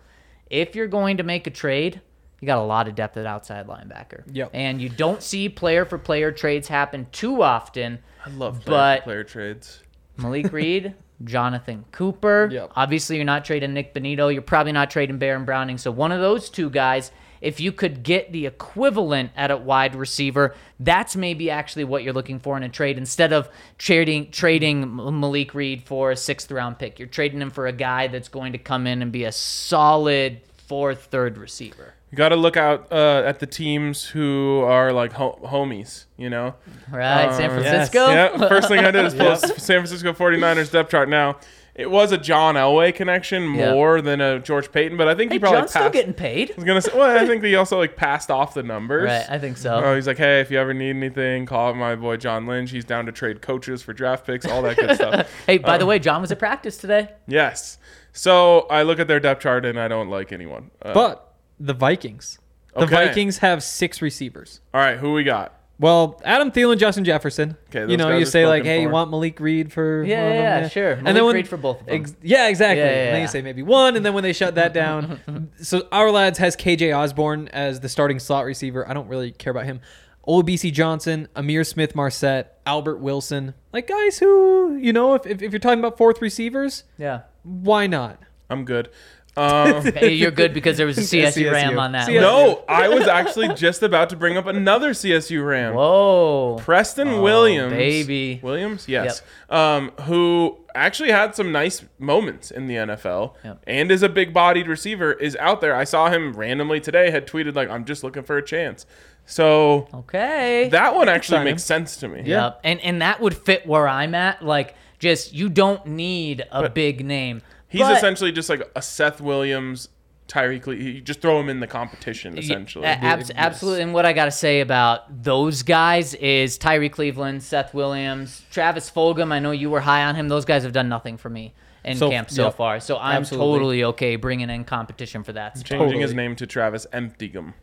[0.50, 2.02] if you're going to make a trade,
[2.40, 4.24] you got a lot of depth at outside linebacker.
[4.32, 4.52] Yep.
[4.54, 8.00] And you don't see player for player trades happen too often.
[8.26, 9.82] I love but- player, player trades.
[10.18, 12.50] Malik Reed, Jonathan Cooper.
[12.52, 12.74] Yep.
[12.76, 14.32] Obviously, you're not trading Nik Bonitto.
[14.32, 15.78] You're probably not trading Baron Browning.
[15.78, 17.12] So one of those two guys,
[17.44, 22.14] if you could get the equivalent at a wide receiver, that's maybe actually what you're
[22.14, 22.98] looking for in a trade.
[22.98, 27.68] Instead of trading trading Malik Reed for a sixth round pick, you're trading him for
[27.68, 31.94] a guy that's going to come in and be a solid fourth, third receiver.
[32.12, 36.30] You got to look out uh, at the teams who are like ho- homies, you
[36.30, 36.54] know?
[36.92, 38.08] Right, San Uh, Francisco.
[38.08, 41.38] Yeah, first thing I did is pull up San Francisco 49ers depth chart now.
[41.76, 43.72] It was a John Elway connection Yeah.
[43.74, 45.84] more than a George Paton, but I think Hey, he probably John's passed.
[45.86, 46.52] still getting paid.
[46.52, 49.06] I was gonna say, well, I think he also like passed off the numbers.
[49.06, 49.82] Right, I think so.
[49.84, 52.70] Oh, he's like, hey, if you ever need anything, call my boy John Lynch.
[52.70, 55.32] He's down to trade coaches for draft picks, all that good stuff.
[55.48, 57.10] Hey, by Uh, the way, John was at practice today.
[57.28, 57.80] Yes.
[58.12, 60.70] So I look at their depth chart and I don't like anyone.
[60.82, 62.38] Uh, But the Vikings.
[62.76, 63.08] The Okay.
[63.08, 64.60] Vikings have six receivers.
[64.76, 65.54] all right, who we got?
[65.84, 67.58] Well, Adam Thielen, Justin Jefferson.
[67.70, 70.02] Okay, you know, guys you are say like, spoken "Hey, you want Malik Reed for?"
[70.06, 70.62] Yeah, one of them?
[70.64, 70.92] yeah, sure.
[70.94, 71.96] And Malik then when, Reed for both of them.
[71.96, 72.80] Ex- yeah, exactly.
[72.80, 73.22] Yeah, yeah, And then yeah.
[73.24, 76.56] you say maybe one, and then when they shut that down, so our lads has
[76.56, 78.88] KJ Osborne as the starting slot receiver.
[78.90, 79.82] I don't really care about him.
[80.26, 85.52] OBC Johnson, Ihmir Smith Marsette, Albert Wilson, like guys who you know, if, if, if
[85.52, 87.24] you're talking about fourth receivers, Yeah.
[87.44, 88.22] why not?
[88.50, 88.90] I'm good.
[89.36, 91.52] Um, Hey, you're good because there was a CSU, CSU.
[91.52, 92.08] Ram on that.
[92.08, 92.22] CSU.
[92.22, 95.74] no, I was actually just about to bring up another CSU Ram.
[95.74, 96.58] Whoa.
[96.62, 97.74] Preston Williams.
[97.74, 98.40] Oh, baby.
[98.44, 99.22] Williams, yes.
[99.50, 103.64] Um, who actually had some nice moments in the NFL Yep.
[103.68, 105.76] and is a big bodied receiver, is out there.
[105.76, 108.86] I saw him randomly today, had tweeted, like, I'm just looking for a chance.
[109.26, 110.68] So Okay.
[110.72, 112.24] that one actually sign makes sense to me.
[112.26, 112.60] Yep.
[112.64, 114.44] And and that would fit where I'm at.
[114.44, 117.42] Like, just you don't need a big name.
[117.74, 119.90] He's But- essentially just like a Seth Williams,
[120.30, 120.78] Tyreek Lee.
[120.78, 122.86] You just throw him in the competition, essentially.
[122.86, 123.82] Yeah, abs- absolutely.
[123.82, 128.90] And what I got to say about those guys is Tyrie Cleveland, Seth Williams, Travis
[128.90, 129.32] Fulgham.
[129.34, 130.30] I know you were high on him.
[130.30, 131.54] Those guys have done nothing for me
[131.84, 132.56] in So- camp so yep.
[132.56, 132.80] far.
[132.80, 133.54] So I'm Absolutely.
[133.58, 135.58] totally okay bringing in competition for that.
[135.58, 135.68] spot.
[135.68, 137.54] Changing his name to Travis Emptigum.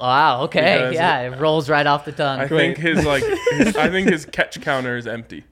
[0.00, 0.42] Wow.
[0.44, 0.60] Okay.
[0.78, 2.40] Because- yeah, it rolls right off the tongue.
[2.40, 5.44] I I, think his like, his, I think his catch counter is empty.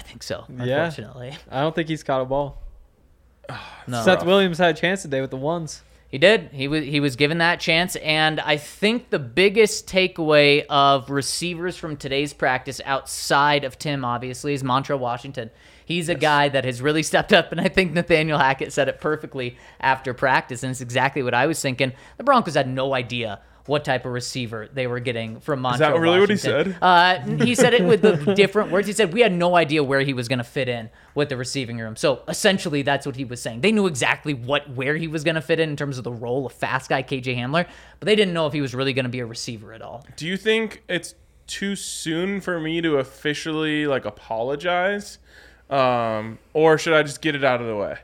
[0.00, 0.44] Think so.
[0.48, 0.90] Yeah.
[1.50, 2.62] I don't think he's caught a ball.
[3.86, 4.02] no.
[4.02, 5.82] Seth Williams had a chance today with the ones.
[6.08, 6.50] He did.
[6.52, 11.76] He was he was given that chance, and I think the biggest takeaway of receivers
[11.76, 15.50] from today's practice, outside of Tim, obviously, is Montrell Washington.
[15.84, 19.00] He's a guy that has really stepped up, and I think Nathaniel Hackett said it
[19.00, 21.92] perfectly after practice, and it's exactly what I was thinking.
[22.18, 25.78] The Broncos had no idea what type of receiver they were getting from Montrell.
[25.78, 26.76] that really what he said?
[26.80, 28.86] Uh, he said it with the different words.
[28.86, 31.36] He said we had no idea where he was going to fit in with the
[31.36, 31.96] receiving room.
[31.96, 33.60] So essentially, that's what he was saying.
[33.60, 36.12] They knew exactly what where he was going to fit in in terms of the
[36.12, 37.66] role of fast guy KJ Hamler,
[37.98, 40.06] but they didn't know if he was really going to be a receiver at all.
[40.16, 41.14] Do you think it's
[41.46, 45.18] too soon for me to officially like apologize,
[45.70, 47.98] um, or should I just get it out of the way?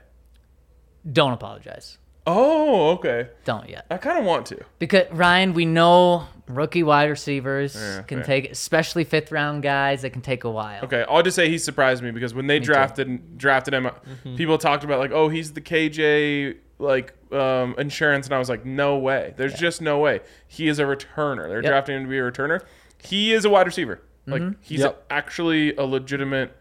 [1.10, 1.98] Don't apologize.
[2.26, 3.28] Oh, okay.
[3.44, 3.86] Don't yet.
[3.90, 4.60] I kind of want to.
[4.78, 8.24] Because Ryan, we know rookie wide receivers Yeah, can fair.
[8.26, 10.84] take, especially fifth round guys, that can take a while.
[10.84, 12.66] Okay, I'll just say he surprised me because when they too.
[12.66, 13.88] drafted drafted him,
[14.36, 18.64] people talked about like, oh, he's the KJ like um, insurance, and I was like,
[18.64, 19.34] no way.
[19.36, 20.20] There's just no way.
[20.46, 21.48] He is a returner.
[21.48, 21.70] They're Yep.
[21.70, 22.60] drafting him to be a returner.
[23.02, 24.00] He is a wide receiver.
[24.26, 25.06] Like he's Yep.
[25.10, 26.56] actually a legitimate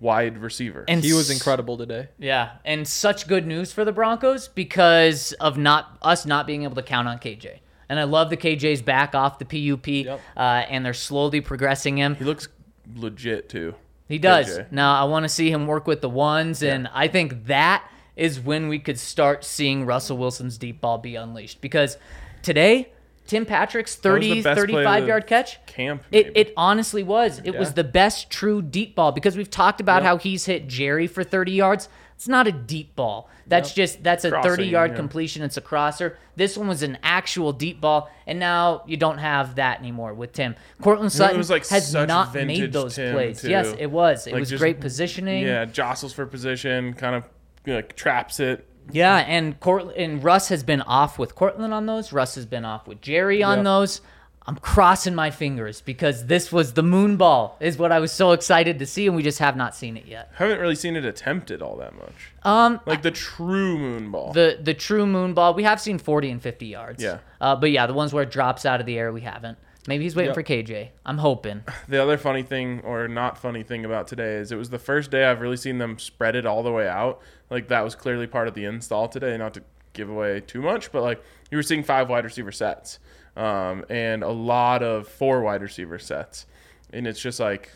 [0.00, 0.84] wide receiver.
[0.88, 2.08] And He was incredible today.
[2.18, 6.74] Yeah, and such good news for the Broncos because of not us not being able
[6.76, 7.58] to count on KJ.
[7.88, 10.20] And I love the KJ's back off the PUP, Yep.
[10.36, 12.14] uh, and they're slowly progressing him.
[12.16, 12.48] he looks
[12.96, 13.74] legit too.
[14.08, 14.58] He does.
[14.58, 14.72] KJ.
[14.72, 18.40] Now I want to see him work with the ones, and I think that is
[18.40, 21.60] when we could start seeing Russell Wilson's deep ball be unleashed.
[21.60, 21.96] Because
[22.42, 22.88] today,
[23.26, 25.64] Tim Patrick's was 30, the best play of 35 yard catch.
[25.66, 26.40] camp, It, maybe.
[26.40, 27.40] it honestly was.
[27.44, 31.06] It was the best true deep ball because we've talked about how he's hit Jerry
[31.06, 31.88] for 30 yards.
[32.14, 33.28] It's not a deep ball.
[33.46, 34.96] That's just that's a Crossing, 30 yard yeah.
[34.96, 35.42] completion.
[35.42, 36.16] It's a crosser.
[36.34, 40.32] This one was an actual deep ball, and now you don't have that anymore with
[40.32, 40.54] Tim.
[40.80, 43.42] Courtland Sutton like, has not made those Tim, plays.
[43.42, 43.50] too.
[43.50, 44.26] Yes, it was.
[44.26, 45.44] It Like, was just- great positioning.
[45.44, 47.24] Yeah, jostles for position, kind of
[47.66, 48.66] like traps it.
[48.92, 52.12] Yeah, and Court and Russ has been off with Courtland on those.
[52.12, 53.64] Russ has been off with Jerry on Yep.
[53.64, 54.00] those.
[54.48, 58.30] I'm crossing my fingers because this was the moon ball, is what I was so
[58.30, 60.30] excited to see, and we just have not seen it yet.
[60.36, 62.30] Haven't really seen it attempted all that much.
[62.44, 64.32] Um, Like the true moon ball.
[64.32, 67.02] the the true moon ball, we have seen 40 and 50 yards.
[67.02, 67.18] Yeah.
[67.40, 69.58] Uh, but yeah, the ones where it drops out of the air, we haven't.
[69.88, 70.34] Maybe he's waiting Yep.
[70.36, 70.88] for KJ.
[71.04, 71.62] I'm hoping.
[71.88, 75.10] The other funny thing, or not funny thing about today, is it was the first
[75.10, 77.20] day I've really seen them spread it all the way out.
[77.50, 79.36] Like that was clearly part of the install today.
[79.36, 82.98] Not to give away too much, but like you were seeing five wide receiver sets,
[83.36, 86.46] um, and a lot of four wide receiver sets,
[86.92, 87.70] and it's just like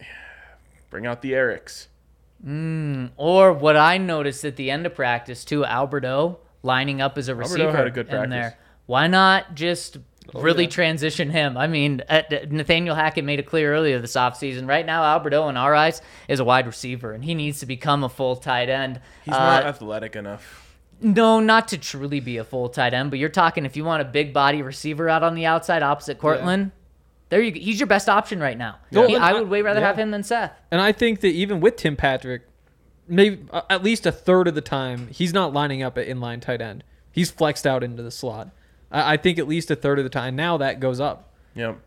[0.90, 1.88] bring out the Erics.
[3.16, 7.28] Or what I noticed at the end of practice too, Albert O lining up as
[7.28, 8.30] a receiver had a good in practice.
[8.30, 8.58] there.
[8.86, 9.98] Why not just
[10.34, 10.70] really yeah.
[10.70, 11.56] transition him?
[11.56, 14.68] I mean, uh, Nathaniel Hackett made it clear earlier this offseason.
[14.68, 17.66] Right now, Albert O in our eyes is a wide receiver, and he needs to
[17.66, 19.00] become a full tight end.
[19.24, 20.64] He's Uh, not athletic enough.
[21.00, 24.02] No, not to truly be a full tight end, but you're talking if you want
[24.02, 26.72] a big body receiver out on the outside opposite Courtland.
[27.28, 27.60] There you go.
[27.60, 28.76] He's your best option right now.
[28.90, 29.06] Yeah.
[29.06, 29.86] He- I would way rather Yeah.
[29.88, 30.52] have him than Seth.
[30.70, 32.42] And I think that even with Tim Patrick,
[33.06, 36.40] maybe uh, at least a third of the time, he's not lining up at inline
[36.40, 36.84] tight end.
[37.12, 38.48] He's flexed out into the slot.
[38.90, 40.36] I, I think at least a third of the time.
[40.36, 41.32] Now that goes up.
[41.54, 41.78] Yep.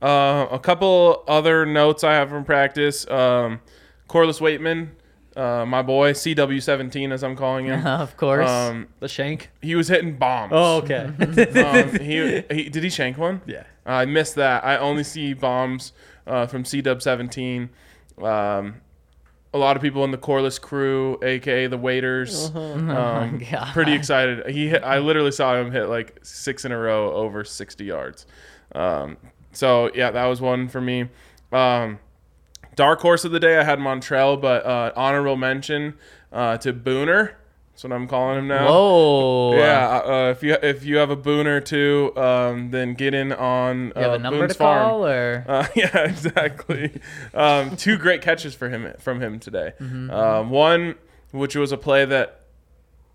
[0.00, 3.08] Uh, a couple other notes I have from practice.
[3.10, 3.60] Um,
[4.06, 4.90] Corliss Waitman,
[5.36, 7.84] uh, my boy, CW17 as I'm calling him.
[7.86, 8.48] of course.
[8.48, 9.50] Um, The shank.
[9.60, 10.52] he was hitting bombs.
[10.52, 11.10] okay.
[11.62, 13.40] um, he, he did he shank one?
[13.46, 13.64] Yeah.
[13.84, 14.64] I missed that.
[14.64, 15.92] I only see bombs
[16.26, 17.68] uh, from CW17.
[18.22, 18.80] Um,
[19.54, 23.72] a lot of people in the Corliss crew, aka the waiters, um, God.
[23.72, 24.46] pretty excited.
[24.48, 28.26] He, hit, I literally saw him hit like six in a row over 60 yards.
[28.74, 29.16] Um,
[29.52, 31.08] so yeah, that was one for me.
[31.52, 31.98] Um,
[32.76, 35.94] dark horse of the day, I had Montrell, but uh, honorable mention
[36.32, 37.34] uh, to Booner.
[37.78, 38.66] That's what I'm calling him now.
[38.66, 39.54] Whoa.
[39.56, 43.92] Yeah, uh, if you if you have a booner too, um, then get in on
[43.92, 44.82] uh, You have a number Boone's to Farm.
[44.82, 47.00] call, or Uh, yeah, exactly.
[47.34, 49.74] um, two great catches for him from him today.
[49.80, 50.10] Mm-hmm.
[50.10, 50.96] Um, one,
[51.30, 52.40] which was a play that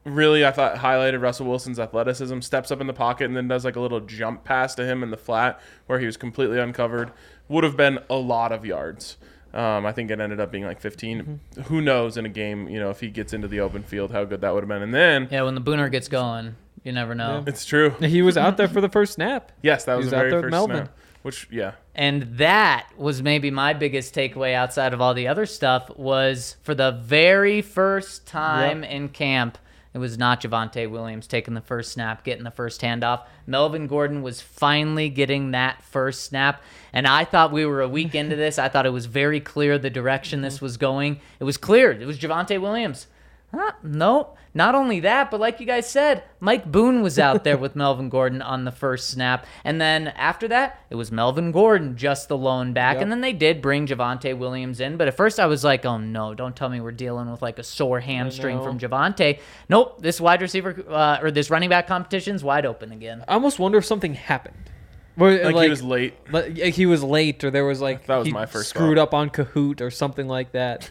[0.06, 2.40] really I thought highlighted Russell Wilson's athleticism.
[2.40, 5.04] Steps up in the pocket and then does like a little jump pass to him
[5.04, 7.12] in the flat where he was completely uncovered.
[7.50, 9.18] Would have been a lot of yards.
[9.54, 11.20] Um, I think it ended up being like 15.
[11.22, 11.62] Mm-hmm.
[11.64, 14.24] Who knows in a game, you know, if he gets into the open field, how
[14.26, 14.82] good that would have been.
[14.82, 17.44] And then yeah, when the booner gets going, you never know.
[17.46, 17.92] it's true.
[18.00, 19.52] he was out there for the first snap.
[19.62, 20.76] Yes, that was was the out very there first Melvin.
[20.78, 20.98] snap.
[21.22, 25.90] Which, yeah, And that was maybe my biggest takeaway outside of all the other stuff
[25.96, 29.58] was for the very first time in camp,
[29.94, 33.24] it was not Javonte Williams taking the first snap, getting the first handoff.
[33.46, 36.62] Melvin Gordon was finally getting that first snap.
[36.92, 38.58] And I thought we were a week into this.
[38.58, 40.66] I thought it was very clear the direction this mm-hmm.
[40.66, 41.20] was going.
[41.40, 41.92] It was clear.
[41.92, 43.08] It was Javonte Williams.
[43.56, 47.58] Huh, no, not only that, but like you guys said, Mike Boone was out there
[47.58, 49.46] with Melvin Gordon on the first snap.
[49.64, 52.98] And then after that, it was Melvin Gordon, just the lone back.
[52.98, 54.98] And then they did bring Javonte Williams in.
[54.98, 57.60] But at first I was like, oh no, don't tell me we're dealing with like
[57.60, 59.40] a sore hamstring from Javonte.
[59.70, 63.24] Nope, this wide receiver uh, or this running back competition's wide open again.
[63.28, 64.72] I almost wonder if something happened.
[65.16, 66.16] Where, like, he was late.
[66.32, 69.10] like, he was late, or there was like That was he my first screwed thought.
[69.10, 70.90] up on Kahoot or something like that.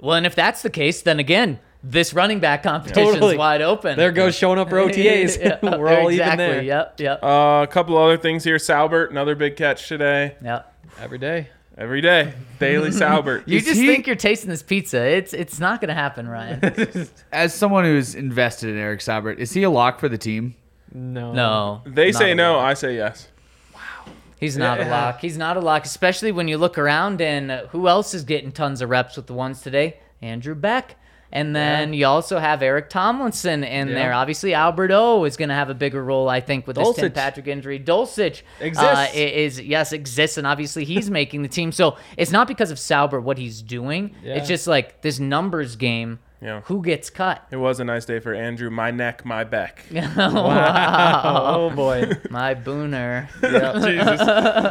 [0.00, 3.36] Well, and if that's the case, then again, this running back competition's Totally.
[3.38, 3.96] wide open.
[3.96, 5.38] There goes showing up for OTAs.
[5.40, 6.16] Yeah, We're all exactly.
[6.16, 8.56] even there Yep, yep, Uh, a couple other things here.
[8.56, 10.36] Saubert, another big catch today.
[10.44, 10.74] yep.
[11.00, 11.48] every day.
[11.78, 13.44] Every day, daily Saubert.
[13.46, 15.02] You Is just he- think you're tasting this pizza.
[15.02, 17.08] It's it's not gonna happen, Ryan.
[17.32, 20.56] As someone who's invested in Eric Saubert, is he a lock for the team?
[20.92, 21.32] No.
[21.32, 21.82] No.
[21.86, 22.56] They say no.
[22.56, 22.64] lock.
[22.66, 23.28] I say yes.
[23.74, 23.80] Wow.
[24.38, 25.20] He's not a lock.
[25.20, 28.52] He's not a lock, especially when you look around and uh, who else is getting
[28.52, 29.96] tons of reps with the ones today?
[30.20, 30.96] Andrew Beck.
[31.32, 33.94] And then you also have Eric Tomlinson in Yeah.
[33.94, 34.12] there.
[34.12, 37.12] Obviously, Albert O is going to have a bigger role, I think, with this Tim
[37.12, 37.78] Patrick injury.
[37.78, 41.70] Dulcich uh, is yes exists, and obviously he's making the team.
[41.72, 44.14] So it's not because of Saubert what he's doing.
[44.24, 44.34] Yeah.
[44.36, 46.18] It's just like this numbers game.
[46.42, 46.62] Yeah.
[46.62, 47.46] Who gets cut?
[47.50, 48.70] It was a nice day for Andrew.
[48.70, 49.84] My neck, my back.
[49.92, 51.42] wow.
[51.60, 52.10] Oh boy.
[52.30, 53.28] My booner.
[53.84, 54.20] Jesus.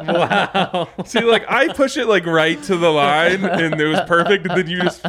[0.08, 0.90] wow.
[1.06, 4.48] See, like I push it like right to the line, and it was perfect.
[4.48, 5.06] And then you just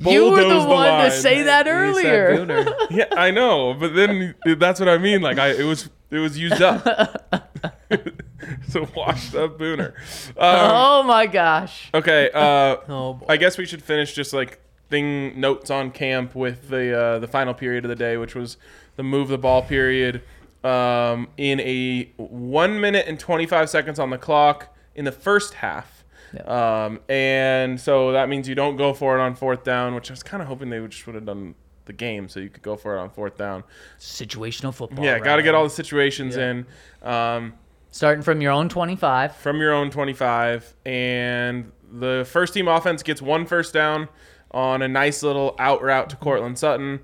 [0.00, 1.10] You were the bulldoze one line.
[1.10, 2.74] to say that earlier.
[2.90, 5.20] Yeah, I know, but then that's what I mean.
[5.20, 6.84] Like I, it was, it was used up.
[7.90, 9.88] it's a washed up booner.
[10.36, 11.90] Um, Oh my gosh.
[11.92, 13.26] okay, uh, Oh boy.
[13.28, 17.28] I guess we should finish just like thing notes on camp with the uh, the
[17.28, 18.56] final period of the day, which was
[18.96, 20.22] the move the ball period.
[20.64, 25.54] Um, in a one minute and twenty five seconds on the clock in the first
[25.54, 25.99] half.
[26.46, 30.12] Um, and so that means you don't go for it on fourth down, which I
[30.12, 31.54] was kind of hoping they would just would have done
[31.86, 33.64] the game so you could go for it on fourth down.
[33.98, 35.04] Situational football.
[35.04, 36.66] Yeah, got to get all the situations in.
[37.02, 37.54] Um,
[37.90, 39.34] starting from your own 25.
[39.36, 44.08] from your own 25 and the first team offense gets one first down
[44.52, 47.00] on a nice little out route to Courtland Sutton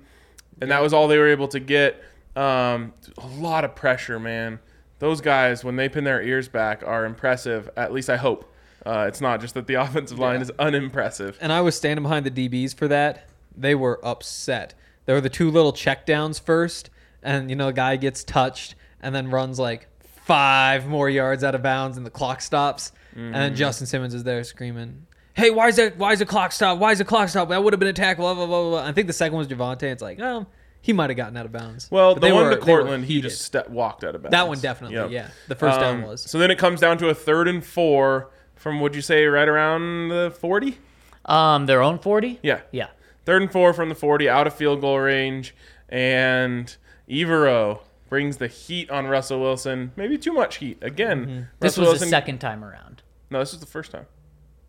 [0.61, 2.01] and that was all they were able to get
[2.37, 4.59] um, a lot of pressure man
[4.99, 8.53] those guys when they pin their ears back are impressive at least I hope
[8.87, 12.25] uh, it's not just that the offensive line is unimpressive and I was standing behind
[12.25, 13.27] the DBs for that.
[13.55, 14.73] They were upset.
[15.05, 16.89] There were the two little checkdowns first,
[17.23, 19.87] and you know the guy gets touched and then runs like
[20.25, 22.91] five more yards out of bounds, and the clock stops.
[23.15, 25.97] And then Justin Simmons is there screaming, "Hey, why is that?
[25.97, 26.77] Why is the clock stop?
[26.77, 27.49] Why is the clock stop?
[27.49, 28.69] That would have been a tackle." Blah blah blah blah.
[28.81, 29.83] blah." I think the second was Javonte.
[29.83, 30.45] It's like, oh,
[30.81, 31.89] he might have gotten out of bounds.
[31.89, 34.31] well But the they one were- to Courtland he just ste- walked out of bounds
[34.33, 35.09] That one definitely, Yep.
[35.11, 35.29] yeah.
[35.47, 36.21] The first down Um, was.
[36.21, 38.29] so then it comes down to a third and four
[38.67, 40.77] from would you say right around the 40
[41.25, 42.39] Um, their own 40?
[42.43, 42.87] yeah Yeah.
[43.25, 45.55] Third and four from the 40, out of field goal range.
[45.89, 46.75] and
[47.09, 49.91] Evero brings the heat on Russell Wilson.
[49.95, 51.25] Maybe too much heat again.
[51.25, 51.41] Mm-hmm.
[51.61, 53.03] This was Wilson, the second time around.
[53.29, 54.05] No, this is the first time.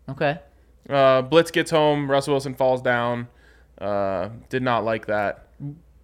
[0.09, 0.39] Okay.
[0.89, 2.09] Uh, Blitz gets home.
[2.09, 3.27] Russell Wilson falls down.
[3.79, 5.47] Uh, did not like that.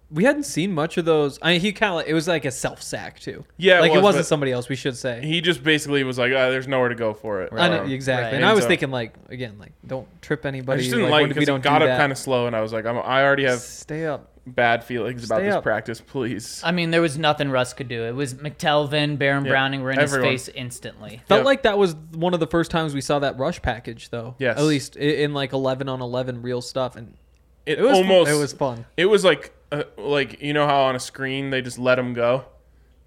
[0.08, 1.38] We hadn't seen much of those.
[1.42, 3.44] I mean, he kind of it was like a self sack too.
[3.56, 4.68] Yeah, it like was, it wasn't but- somebody else.
[4.68, 5.20] We should say.
[5.24, 7.90] He just basically was like, uh, "There's nowhere to go for it." I know Um,
[7.90, 8.34] exactly, Right.
[8.34, 10.82] and And I was so- thinking like again, like don't trip I anybody.
[10.82, 12.60] just didn't like, like because we don't got do up kind of slow, and I
[12.60, 14.30] was like, I'm, "I already have Stay up.
[14.46, 15.64] bad feelings about Stay this up.
[15.64, 16.00] practice.
[16.00, 18.04] Please." I mean, there was nothing Russ could do.
[18.04, 20.30] It was McTelvin, Baron Yeah, Browning were in everyone.
[20.30, 21.20] his face instantly.
[21.26, 21.44] Felt Yep.
[21.46, 24.36] like that was one of the first times we saw that rush package, though.
[24.38, 24.56] Yes.
[24.56, 27.14] At least in like eleven on eleven real stuff, and
[27.66, 28.30] It, it was almost.
[28.30, 28.84] it was fun.
[28.96, 32.14] It was like, uh, like you know how on a screen they just let him
[32.14, 32.44] go.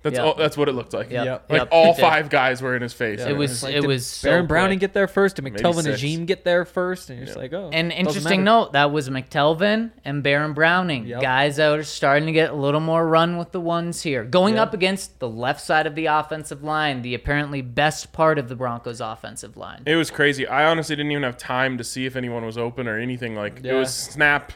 [0.02, 0.26] That's Yep.
[0.26, 1.12] all, that's what it looked like.
[1.12, 1.26] Yep.
[1.26, 1.46] Yep.
[1.50, 2.02] Like Yep, all it did.
[2.02, 3.20] five guys were in his face.
[3.20, 5.36] It was Like, it did was so Baron Browning get there first?
[5.36, 6.02] Did McTelvin six.
[6.02, 7.10] Najim get there first?
[7.10, 7.70] And you're just like, oh.
[7.74, 8.62] An interesting matter.
[8.66, 11.22] note that was McTelvin and Baron Browning, Yep.
[11.22, 14.56] guys that are starting to get a little more run with the ones here, going
[14.56, 14.68] Yep.
[14.70, 18.56] up against the left side of the offensive line, the apparently best part of the
[18.56, 19.82] Broncos' offensive line.
[19.86, 20.48] It was crazy.
[20.48, 23.36] I honestly didn't even have time to see if anyone was open or anything.
[23.36, 23.74] Like it Yeah.
[23.74, 24.54] was snap,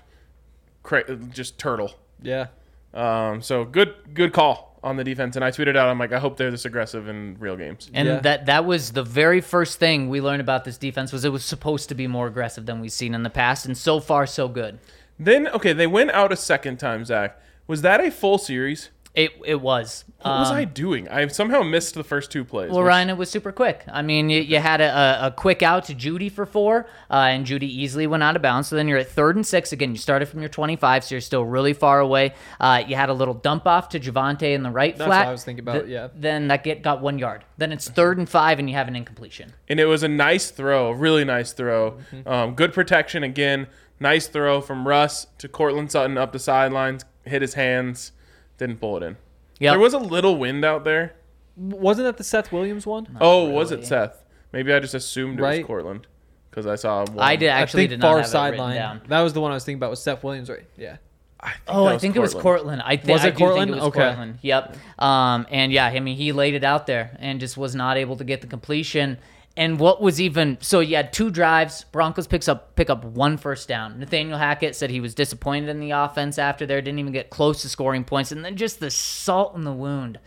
[0.83, 1.93] cra- just turtle.
[2.21, 2.47] Yeah.
[2.93, 5.35] Um, so good, good call on the defense.
[5.35, 7.89] And I tweeted out, I'm like, I hope they're this aggressive in real games.
[7.93, 8.19] And Yeah.
[8.19, 11.43] that that was the very first thing we learned about this defense was it was
[11.45, 14.47] supposed to be more aggressive than we've seen in the past, and so far so
[14.47, 14.79] good.
[15.17, 17.05] Then okay, they went out a second time.
[17.05, 18.89] Zach, was that a full series?
[19.15, 20.05] It it was.
[20.23, 21.07] What was Um, I doing?
[21.09, 22.71] I somehow missed the first two plays.
[22.71, 23.83] Well, which- Ryan, it was super quick.
[23.91, 27.15] I mean, you, you had a, a, a quick out to Jeudy for four, uh,
[27.29, 28.69] and Jeudy easily went out of bounds.
[28.69, 29.71] So then you're at third and six.
[29.73, 32.33] Again, you started from your 25, so you're still really far away.
[32.59, 35.25] Uh, you had a little dump off to Javonte in the right That's flat.
[35.25, 36.07] what I was thinking about, Th- yeah.
[36.15, 37.43] Then that get got one yard.
[37.57, 39.53] Then it's third and five, and you have an incompletion.
[39.67, 41.97] and it was a nice throw, really nice throw.
[42.13, 42.27] Mm-hmm.
[42.27, 43.67] Um, good protection again.
[43.99, 47.05] Nice throw from Russ to Courtland Sutton up the sidelines.
[47.25, 48.11] Hit his hands.
[48.57, 49.17] Didn't pull it in.
[49.59, 49.71] Yeah.
[49.71, 51.13] There was a little wind out there.
[51.55, 53.17] Wasn't that the Seth Williams one?
[53.21, 53.85] oh, was it.
[53.85, 54.23] Seth?
[54.51, 55.57] Maybe I just assumed it Right.
[55.59, 56.07] was Courtland
[56.49, 57.05] because I saw.
[57.05, 57.19] One.
[57.19, 59.01] I did I actually think did not far have it written sideline.
[59.07, 59.89] That was the one I was thinking about.
[59.91, 60.65] Was Seth Williams right?
[60.77, 60.97] Yeah.
[61.39, 62.81] I Oh, I think it was Courtland.
[62.85, 63.71] I think Was I it do Courtland?
[63.71, 63.99] think it was Okay.
[64.07, 64.39] Courtland.
[64.41, 64.77] Yep.
[64.99, 68.15] Um, and yeah, I mean, he laid it out there and just was not able
[68.17, 69.17] to get the completion.
[69.55, 70.79] And what was even so?
[70.79, 71.83] You had two drives.
[71.91, 73.99] Broncos picks up pick up one first down.
[73.99, 76.81] Nathaniel Hackett said he was disappointed in the offense after there.
[76.81, 78.31] Didn't even get close to scoring points.
[78.31, 80.19] And then just the salt in the wound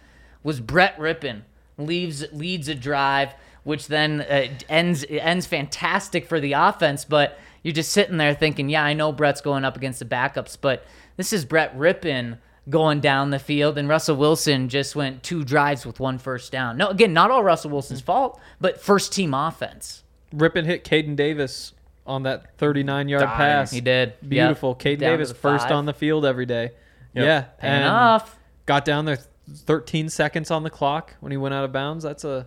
[0.44, 1.42] was Brett Rypien
[1.76, 7.04] leaves leads a drive, which then uh, ends ends fantastic for the offense.
[7.04, 10.56] But you're just sitting there thinking, yeah, I know Brett's going up against the backups,
[10.60, 12.38] but this is Brett Rypien
[12.68, 16.76] going down the field, and Russell Wilson just went two drives with one first down.
[16.76, 20.02] No, again, not all Russell Wilson's fault, but first team offense.
[20.34, 21.72] Rypien hit Kaden Davis
[22.06, 23.36] on that 39 yard Dime.
[23.36, 23.70] pass.
[23.70, 24.14] He did.
[24.28, 24.70] Beautiful.
[24.70, 24.78] Yep.
[24.78, 26.72] Kaden Down Davis first on the field every day.
[27.14, 27.24] Yep.
[27.24, 27.40] Yeah.
[27.58, 28.36] Paying and off.
[28.66, 32.02] Got down there 13 seconds on the clock when he went out of bounds.
[32.04, 32.46] That's a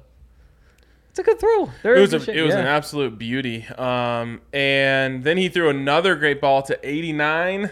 [1.10, 1.72] it's a good throw.
[1.82, 2.60] There It was a, it was Yeah.
[2.60, 3.66] an absolute beauty.
[3.78, 7.72] Um, and then he threw another great ball to 89.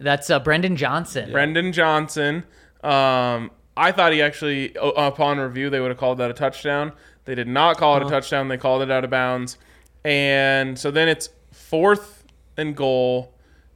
[0.00, 1.32] That's uh, Brandon Johnson.
[1.32, 2.44] Brandon Johnson.
[2.82, 6.92] Um, I thought he actually, upon review, they would have called that a touchdown.
[7.24, 8.48] They did not call it a touchdown.
[8.48, 9.58] They called it out of bounds.
[10.04, 12.24] And so then it's fourth
[12.56, 13.34] and goal,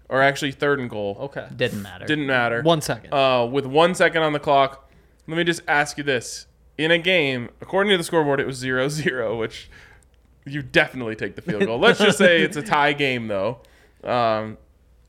[0.09, 1.17] or actually third and goal.
[1.21, 1.47] Okay.
[1.55, 2.07] Didn't matter.
[2.07, 2.63] Didn't matter.
[2.63, 3.13] One second.
[3.13, 4.91] Uh, with one second on the clock,
[5.27, 6.47] let me just ask you this:
[6.79, 9.71] In a game, according to the scoreboard, it was 0-0, which
[10.45, 11.79] you definitely take the field goal.
[11.79, 13.61] Let's just say it's a tie game, though.
[14.03, 14.59] Um,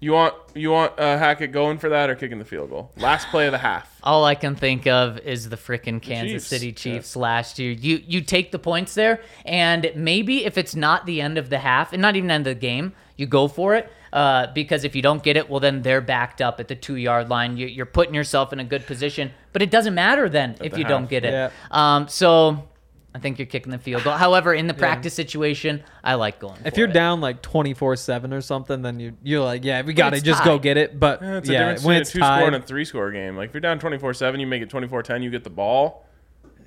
[0.04, 2.92] you want you want uh, Hackett going for that or kicking the field goal?
[2.98, 4.00] Last play of the half.
[4.04, 6.48] All I can think of is the frickin' Kansas Chiefs.
[6.48, 7.72] City Chiefs last year.
[7.72, 11.60] You you take the points there, and maybe if it's not the end of the
[11.60, 13.92] half, and not even end of the game, you go for it.
[14.12, 16.98] Uh, because if you don't get it, well, then they're backed up at the two
[16.98, 17.58] yard line.
[17.58, 20.80] You, you're putting yourself in a good position, but it doesn't matter then if the
[20.80, 21.32] you don't get it.
[21.32, 21.50] Yeah.
[21.72, 22.68] Um, so
[23.16, 24.14] I think you're kicking the field goal.
[24.14, 26.58] However, in the practice situation, I like going.
[26.66, 26.94] if for you're it.
[26.94, 30.26] down like 24 7 or something, then you, you're like, yeah, we got to it's
[30.26, 31.00] just go get it.
[31.00, 32.86] But Yeah, it's a yeah, difference when between a it's two score and a three
[32.86, 33.38] score game.
[33.38, 36.06] Like if you're down 24-7, you make it 24-10, you get the ball.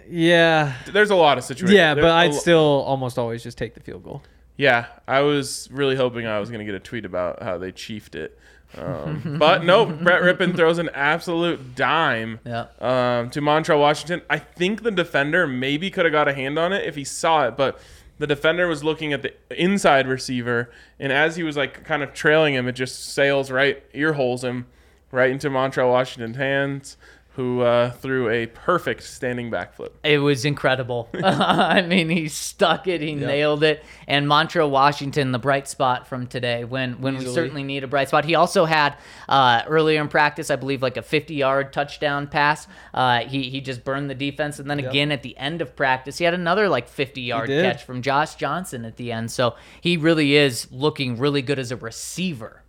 [0.08, 0.74] yeah.
[0.86, 1.76] There's a lot of situations.
[1.76, 4.22] Yeah, There- but I'd lo- still almost always just take the field goal.
[4.56, 7.72] Yeah, I was really hoping I was going to get a tweet about how they
[7.72, 8.38] chiefed it.
[8.76, 12.66] Um, but no, Brett Rypien throws an absolute dime Yeah.
[12.80, 14.22] um, to Montrell Washington.
[14.28, 17.46] I think the defender maybe could have got a hand on it if he saw
[17.46, 17.78] it, but
[18.18, 22.12] the defender was looking at the inside receiver, and as he was like kind of
[22.14, 24.66] trailing him, it just sails right, ear holes him
[25.12, 26.96] right into Montrell Washington's hands,
[27.36, 29.90] who uh, threw a perfect standing backflip.
[30.02, 31.10] It was incredible.
[31.22, 33.84] I mean, he stuck it, he nailed it.
[34.06, 38.08] And Montrell Washington, the bright spot from today, when when we certainly need a bright
[38.08, 38.24] spot.
[38.24, 38.96] He also had
[39.28, 42.66] uh, earlier in practice, I believe, like a 50-yard touchdown pass.
[42.94, 46.16] Uh, he he just burned the defense, and then again at the end of practice,
[46.16, 49.30] he had another like 50-yard catch from Josh Johnson at the end.
[49.30, 52.62] So he really is looking really good as a receiver.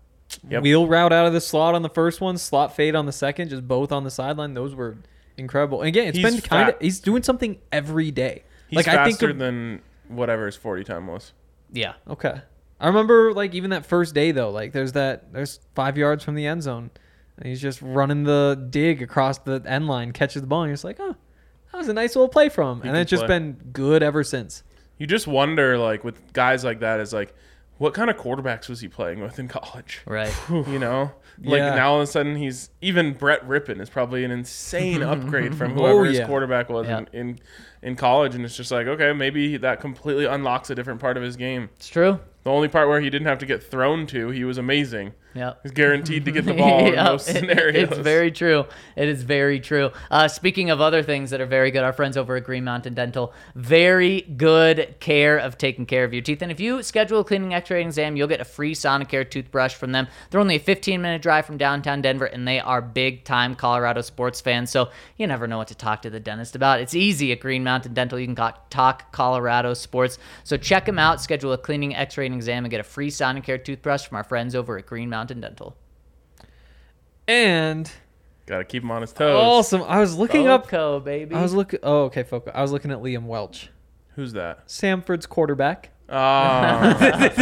[0.49, 0.63] Yep.
[0.63, 3.49] Wheel route out of the slot on the first one, slot fade on the second,
[3.49, 4.53] just both on the sideline.
[4.53, 4.97] Those were
[5.37, 5.81] incredible.
[5.81, 8.43] And again, it's He's been kind of he's doing something every day.
[8.69, 11.33] He's like faster I think of- than whatever his 40 time was.
[11.71, 11.93] Yeah.
[12.07, 12.41] Okay.
[12.79, 16.35] I remember like even that first day though, like there's that there's five yards from
[16.35, 16.91] the end zone.
[17.37, 20.73] And he's just running the dig across the end line, catches the ball, and you're
[20.73, 21.15] just like, oh,
[21.71, 22.83] that was a nice little play from him.
[22.83, 24.63] He And it's just been good ever since.
[24.97, 27.35] You just wonder, like, with guys like that, is like,
[27.77, 30.01] what kind of quarterbacks was he playing with in college?
[30.05, 30.33] Right.
[30.49, 31.11] You know,
[31.43, 31.75] like Yeah.
[31.75, 35.73] now all of a sudden he's even Brett Rypien is probably an insane upgrade from
[35.73, 36.27] oh, whoever his Oh, yeah.
[36.27, 36.99] quarterback was Yeah.
[36.99, 37.39] in, in
[37.83, 41.23] in college, and it's just like okay, maybe that completely unlocks a different part of
[41.23, 41.69] his game.
[41.75, 42.19] It's true.
[42.43, 45.13] The only part where he didn't have to get thrown to, he was amazing.
[45.37, 45.53] Yeah.
[45.63, 47.89] He's guaranteed to get the ball in Yeah, most scenarios.
[47.91, 48.65] It's very true.
[48.95, 49.91] It is very true.
[50.09, 52.95] Uh, speaking of other things that are very good, our friends over at Green Mountain
[52.95, 56.41] Dental, very good care of taking care of your teeth.
[56.41, 59.91] And if you schedule a cleaning X-ray exam, you'll get a free Sonicare toothbrush from
[59.91, 60.07] them.
[60.29, 64.71] They're only a 15-minute drive from downtown Denver, and they are big-time Colorado sports fans.
[64.71, 66.79] So you never know what to talk to the dentist about.
[66.79, 68.19] It's easy at Green Mountain Dental.
[68.19, 70.17] You can talk Colorado sports.
[70.43, 71.21] So check them out.
[71.21, 74.55] Schedule a cleaning X-ray and exam, and get a free Sonicare toothbrush from our friends
[74.55, 75.75] over at Green Mountain Dental.
[77.27, 77.91] And
[78.45, 79.35] Got to keep him on his toes.
[79.35, 79.83] awesome.
[79.83, 81.35] I was looking up Foco, baby.
[81.35, 82.51] I was looking oh okay, Foco.
[82.53, 83.69] I was looking at Liam Welch.
[84.15, 84.67] Who's that?
[84.67, 85.91] Samford's quarterback.
[86.09, 87.35] Ah, can't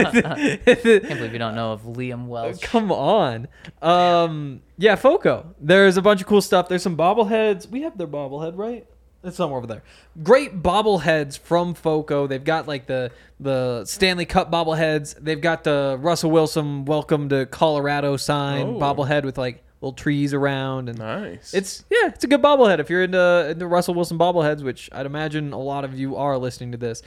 [0.66, 2.62] believe you don't know of Liam Welch.
[2.62, 3.48] Come on.
[3.80, 5.54] Um yeah, Foco.
[5.62, 6.68] There's a bunch of cool stuff.
[6.68, 7.70] There's some bobbleheads.
[7.70, 8.88] We have their bobblehead, right?
[9.26, 9.84] It's somewhere over there.
[10.24, 12.28] Great bobbleheads from Foco.
[12.28, 15.16] They've got like the the Stanley Cup bobbleheads.
[15.20, 18.74] They've got the Russell Wilson welcome to Colorado sign Oh.
[18.80, 21.54] bobblehead with like little trees around and nice.
[21.54, 25.06] it's yeah, it's a good bobblehead if you're into into Russell Wilson bobbleheads, which I'd
[25.06, 27.02] imagine a lot of you are listening to this.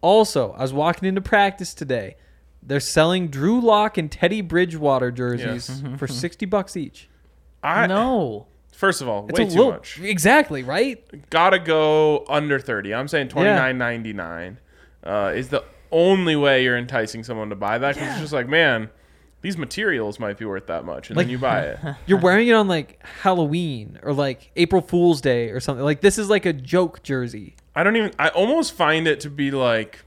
[0.00, 2.16] Also, I was walking into practice today.
[2.64, 7.08] They're selling Drew Lock and Teddy Bridgewater jerseys for sixty bucks each.
[7.62, 8.46] I, no.
[8.72, 10.00] First of all, It's way too little, much.
[10.00, 11.04] Exactly right.
[11.30, 12.92] Gotta go under thirty.
[12.94, 14.58] I'm saying twenty nine ninety nine
[15.04, 17.96] uh, is the only way you're enticing someone to buy that.
[17.96, 18.88] 'cause it's just like, man,
[19.42, 21.78] these materials might be worth that much, and Like- then you buy it.
[22.06, 25.84] You're wearing it on like Halloween or like April Fool's Day or something.
[25.84, 27.56] Like this is like a joke jersey.
[27.74, 28.12] I don't even.
[28.18, 30.00] I almost find it to be like.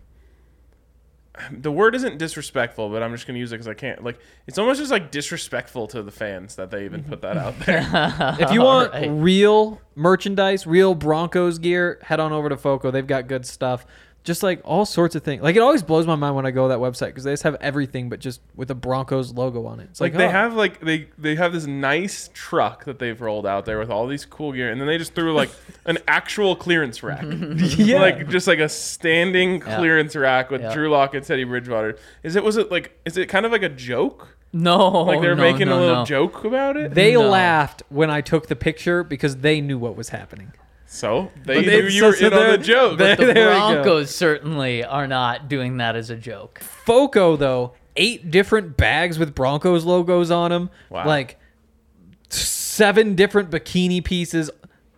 [1.52, 4.04] The word isn't disrespectful, but I'm just gonna use it because I can't.
[4.04, 7.60] Like, it's almost just like disrespectful to the fans that they even put that out
[7.62, 7.82] there.
[8.40, 9.10] If you want Alright.
[9.12, 12.92] real merchandise, real Broncos gear, head on over to Foco.
[12.92, 13.86] They've got good stuff.
[14.26, 15.44] Just like all sorts of things.
[15.44, 17.44] Like it always blows my mind when I go to that website because they just
[17.44, 19.88] have everything, but just with a Broncos logo on it.
[19.92, 20.32] It's like like, they oh.
[20.32, 24.08] have like they they have this nice truck that they've rolled out there with all
[24.08, 25.52] these cool gear, and then they just threw like
[25.86, 27.24] an actual clearance rack,
[27.78, 28.02] Yeah.
[28.02, 29.78] like just like a standing Yeah.
[29.78, 30.74] clearance rack with Yeah.
[30.74, 31.98] Drew Lock and Teddy Bridgewater.
[32.24, 34.36] Is it was it like is it kind of like a joke?
[34.52, 35.04] No.
[35.04, 36.06] Like they're no, making no, a little no.
[36.06, 36.94] joke about it.
[36.96, 37.30] They No.
[37.30, 40.54] laughed when I took the picture because they knew what was happening.
[40.96, 42.98] So they But knew they- you so- were so in on the they're- joke.
[42.98, 43.74] they're- The There we go.
[43.84, 46.60] Broncos certainly are not doing that as a joke.
[46.62, 50.70] Foco though, eight different bags with Broncos logos on them.
[50.90, 51.06] Wow.
[51.06, 51.38] Like
[52.30, 54.50] seven different bikini pieces.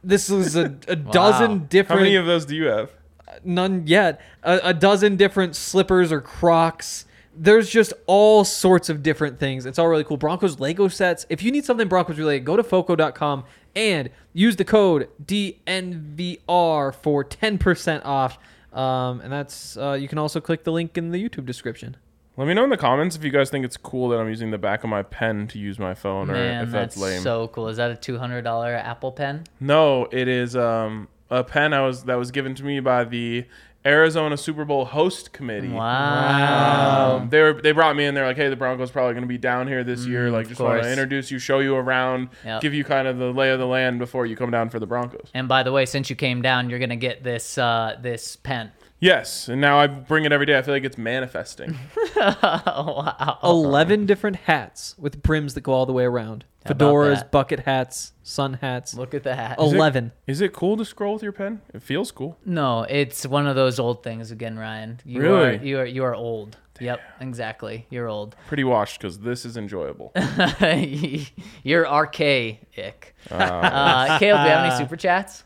[0.03, 2.01] This is a, a dozen How How different.
[2.03, 2.91] many of those do you have?
[3.27, 4.21] Uh, none yet.
[4.43, 7.05] A, a dozen different slippers or Crocs.
[7.39, 9.65] There's just all sorts of different things.
[9.67, 10.17] It's all really cool.
[10.17, 11.25] Broncos Lego sets.
[11.29, 13.43] If you need something Broncos related, go to foco.com
[13.78, 18.39] and use the code DNVR for 10% off.
[18.73, 21.95] Um, and that's uh, you can also click the link in the YouTube description.
[22.36, 24.51] Let me know in the comments if you guys think it's cool that I'm using
[24.51, 27.21] the back of my pen to use my phone, or if that's, that's, lame.
[27.21, 27.67] so cool.
[27.67, 29.45] Is that a two hundred dollar Apple Pen?
[29.59, 33.45] No, it is um, a pen I was that was given to me by the
[33.88, 35.69] Arizona Super Bowl host committee.
[35.69, 37.17] Wow.
[37.21, 38.13] Um, they were, they brought me in.
[38.13, 40.29] They're like, hey, the Broncos probably going to be down here this year.
[40.29, 42.61] Like, just want Mm, to introduce you, show you around, Yep.
[42.61, 44.85] give you kind of the lay of the land before you come down for the
[44.85, 45.29] Broncos.
[45.33, 48.71] And by the way, since you came down, you're gonna get this uh, this pen.
[48.99, 50.57] Yes, and now I bring it every day.
[50.57, 51.77] I feel like it's manifesting.
[52.15, 53.37] wow.
[53.43, 56.45] 11 different hats with brims that go all the way around.
[56.65, 57.31] How about Fedoras, that?
[57.31, 58.93] bucket hats, sun hats.
[58.95, 59.59] Look at that.
[59.59, 60.11] 11.
[60.25, 61.61] Is it cool to scroll with your pen?
[61.73, 62.37] It feels cool.
[62.43, 64.99] No, it's one of those old things again, Ryan.
[65.05, 65.45] You Really?
[65.57, 66.57] are you are you are old.
[66.79, 67.87] Yep, exactly.
[67.89, 68.35] You're old.
[68.47, 70.11] Pretty washed because this is enjoyable.
[71.63, 73.15] You're archaic.
[73.31, 75.43] Uh, Caleb, do you have any super chats?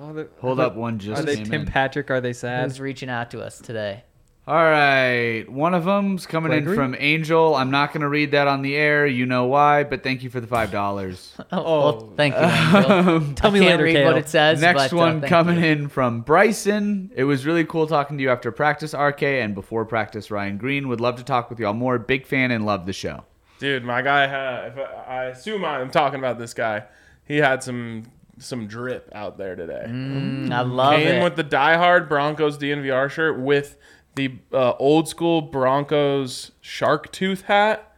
[0.00, 1.66] Oh, Hold up, one just Are they came Tim in.
[1.66, 2.10] Patrick?
[2.10, 2.64] Are they sad?
[2.64, 4.04] Who's reaching out to us today?
[4.46, 6.72] All right, one of them's coming Gregory?
[6.72, 7.54] in from Angel.
[7.54, 9.06] I'm not gonna read that on the air.
[9.06, 9.84] You know why?
[9.84, 11.34] But thank you for the five dollars.
[11.52, 12.40] Oh, well, thank you.
[12.40, 13.34] Angel.
[13.36, 14.06] Tell I me can't later, read Kale.
[14.06, 14.60] what it says.
[14.62, 15.66] Next but, uh, one thank coming you.
[15.66, 17.10] in from Bryson.
[17.14, 20.88] It was really cool talking to you after practice, RK, and before practice, Ryan Green.
[20.88, 21.98] Would love to talk with y'all more.
[21.98, 23.24] Big fan and love the show.
[23.58, 24.68] Dude, my guy had.
[24.68, 24.82] If I,
[25.14, 26.84] I assume I'm talking about this guy.
[27.26, 28.04] He had some
[28.38, 29.84] some drip out there today.
[29.86, 31.04] Mm, I love it.
[31.04, 33.76] Came with the diehard Broncos DNVR shirt with
[34.14, 37.96] the uh, old school Broncos shark tooth hat.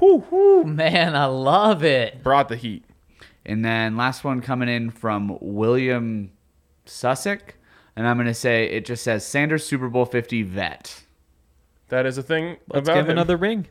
[0.00, 0.64] Whoo, whoo.
[0.64, 2.22] Man, I love it.
[2.22, 2.84] Brought the heat.
[3.44, 6.32] And then last one coming in from William
[6.86, 7.54] Sussex.
[7.96, 11.02] And I'm going to say it just says Sanders Super Bowl 50 vet.
[11.88, 13.12] That is a thing Let's about give him.
[13.12, 13.66] another ring.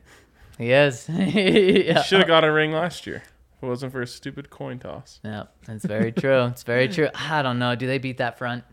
[0.58, 1.08] He is.
[1.10, 2.02] yeah.
[2.04, 3.24] Should have got a ring last year.
[3.60, 5.20] If it wasn't for a stupid coin toss.
[5.22, 6.46] Yeah, that's very true.
[6.46, 7.10] It's very true.
[7.14, 7.76] I don't know.
[7.76, 8.64] Do they beat that front?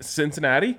[0.00, 0.78] Cincinnati?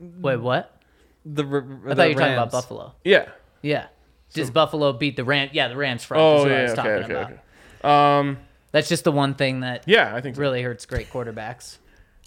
[0.00, 0.80] Wait, what?
[1.24, 2.94] The, r- I thought you were talking about Buffalo.
[3.04, 3.28] Yeah.
[3.62, 3.86] Yeah.
[4.34, 5.52] Does Buffalo beat the Rams?
[5.54, 6.20] Yeah, the Rams front.
[6.22, 6.62] Oh is what I yeah.
[6.62, 6.82] was Okay.
[6.82, 7.12] talking Okay.
[7.12, 7.32] about.
[7.32, 8.20] Okay.
[8.28, 8.38] Um.
[8.72, 10.42] That's just the one thing that Yeah, I think so.
[10.42, 11.78] really hurts great quarterbacks.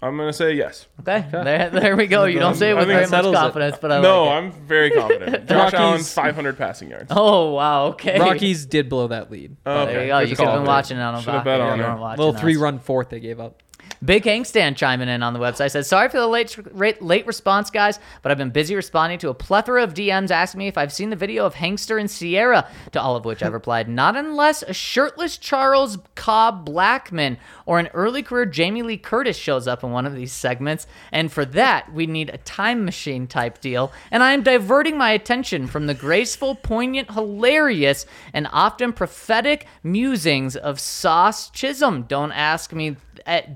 [0.02, 0.86] I'm gonna say yes.
[1.00, 2.24] Okay, there, there we go.
[2.24, 3.38] You don't say it with very that much settles it.
[3.38, 4.40] confidence, but I no, like it.
[4.42, 5.46] No, I'm very confident.
[5.48, 7.08] Josh Rockies- Allen's 500 passing yards.
[7.10, 8.18] Oh wow, okay.
[8.18, 9.56] Rockies did blow that lead.
[9.66, 10.02] Oh, There okay.
[10.06, 10.20] you go.
[10.20, 12.18] Good You could have been watching it on a Should have bet on it.
[12.18, 13.62] Little three run fourth they gave up.
[14.02, 17.70] Big Hangstand chiming in on the website says, "Sorry for the late late, late response,
[17.70, 20.92] guys, but I've been busy responding to a plethora of DMs asking me if I've
[20.92, 22.66] seen the video of Hangster and Sierra.
[22.92, 27.36] To all of which I've replied, not unless a shirtless Charles Cobb Blackmon
[27.66, 30.86] or an early career Jamie Lee Curtis shows up in one of these segments.
[31.12, 33.92] And for that, we need a time machine type deal.
[34.10, 40.56] And I am diverting my attention from the graceful, poignant, hilarious, and often prophetic musings
[40.56, 42.04] of Sauce Chisholm.
[42.04, 42.96] Don't ask me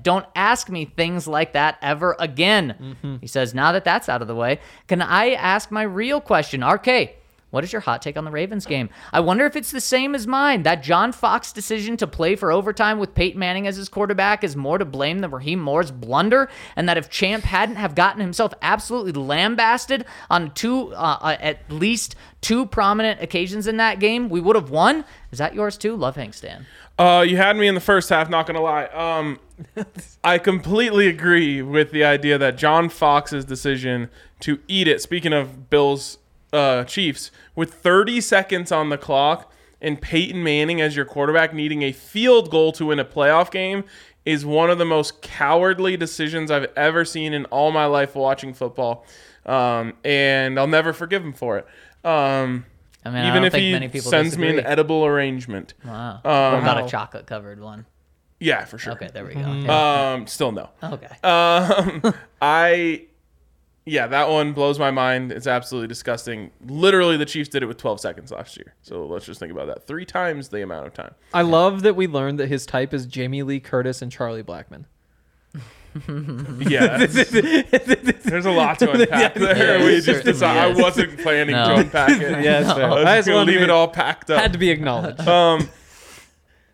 [0.01, 3.19] don't ask me things like that ever again.
[3.21, 6.63] He says, now that that's out of the way, can I ask my real question?
[6.63, 7.15] RK,
[7.55, 8.89] what is your hot take on the Ravens game?
[9.13, 10.63] I wonder if it's the same as mine.
[10.63, 14.57] That John Fox decision to play for overtime with Peyton Manning as his quarterback is
[14.57, 18.53] more to blame than Rahim Moore's blunder, and that if Champ hadn't have gotten himself
[18.61, 24.41] absolutely lambasted on two, uh, uh, at least two prominent occasions in that game, we
[24.41, 25.05] would have won.
[25.31, 25.95] Is that yours too?
[25.95, 26.65] Love Hank Stan.
[26.99, 28.29] Uh, you had me in the first half.
[28.29, 28.87] Not gonna lie.
[28.87, 29.39] Um,
[30.23, 34.09] I completely agree with the idea that John Fox's decision
[34.41, 35.01] to eat it.
[35.01, 36.17] Speaking of Bills,
[36.53, 39.51] uh, Chiefs, with 30 seconds on the clock
[39.81, 43.83] and Peyton Manning as your quarterback needing a field goal to win a playoff game
[44.25, 48.53] is one of the most cowardly decisions I've ever seen in all my life watching
[48.53, 49.05] football.
[49.45, 51.67] Um, and I'll never forgive him for it.
[52.03, 52.65] Um,
[53.05, 55.75] I mean, I even don't if think he many people sends me an edible arrangement.
[55.85, 56.13] Wow.
[56.23, 56.31] what
[56.63, 56.85] about Wow.
[56.85, 57.85] a chocolate covered one?
[58.39, 58.93] Yeah, for sure.
[58.93, 59.39] Okay, there we go.
[59.39, 60.11] Yeah.
[60.13, 60.69] Um, still no.
[60.83, 61.07] okay.
[61.23, 63.05] Um, I,
[63.85, 65.31] yeah, that one blows my mind.
[65.31, 66.51] It's absolutely disgusting.
[66.67, 68.73] Literally, the Chiefs did it with 12 seconds last year.
[68.81, 69.87] So let's just think about that.
[69.87, 71.15] Three times the amount of time.
[71.33, 74.85] I love that we learned that his type is Jamie Lee Curtis and Charlie Blackmon.
[76.67, 79.79] Yeah, there's a lot to unpack there.
[79.79, 81.67] Yeah, we just certainly decided, I wasn't planning No.
[81.67, 82.43] to unpack it.
[82.43, 82.85] Yeah, that's fair.
[82.85, 84.41] I was just just gonna leave to- it all packed up.
[84.41, 85.21] Had to be acknowledged.
[85.25, 85.69] um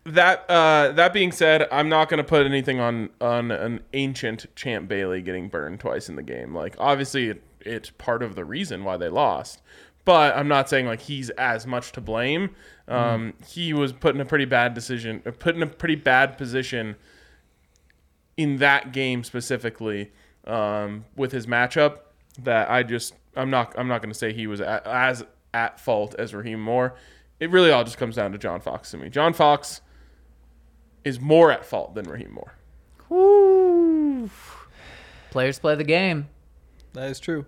[0.04, 4.46] that uh that being said i'm not going to put anything on on an ancient
[4.56, 6.52] champ bailey getting burned twice in the game.
[6.54, 9.62] Like obviously it, it's part of the reason why they lost
[10.04, 12.50] but i'm not saying like he's as much to blame.
[12.88, 16.36] Um he was put in a pretty bad decision or put in a pretty bad
[16.36, 16.96] position
[18.36, 20.10] in that game specifically
[20.48, 21.98] um with his matchup
[22.40, 25.24] that i just i'm not i'm not going to say he was a as
[25.54, 26.94] at fault as rahim moore.
[27.40, 29.08] It really all just comes down to John Fox to me.
[29.08, 29.80] John Fox
[31.04, 32.54] is more at fault than Rahim Moore.
[35.30, 36.28] Players play the game.
[36.92, 37.46] that is true.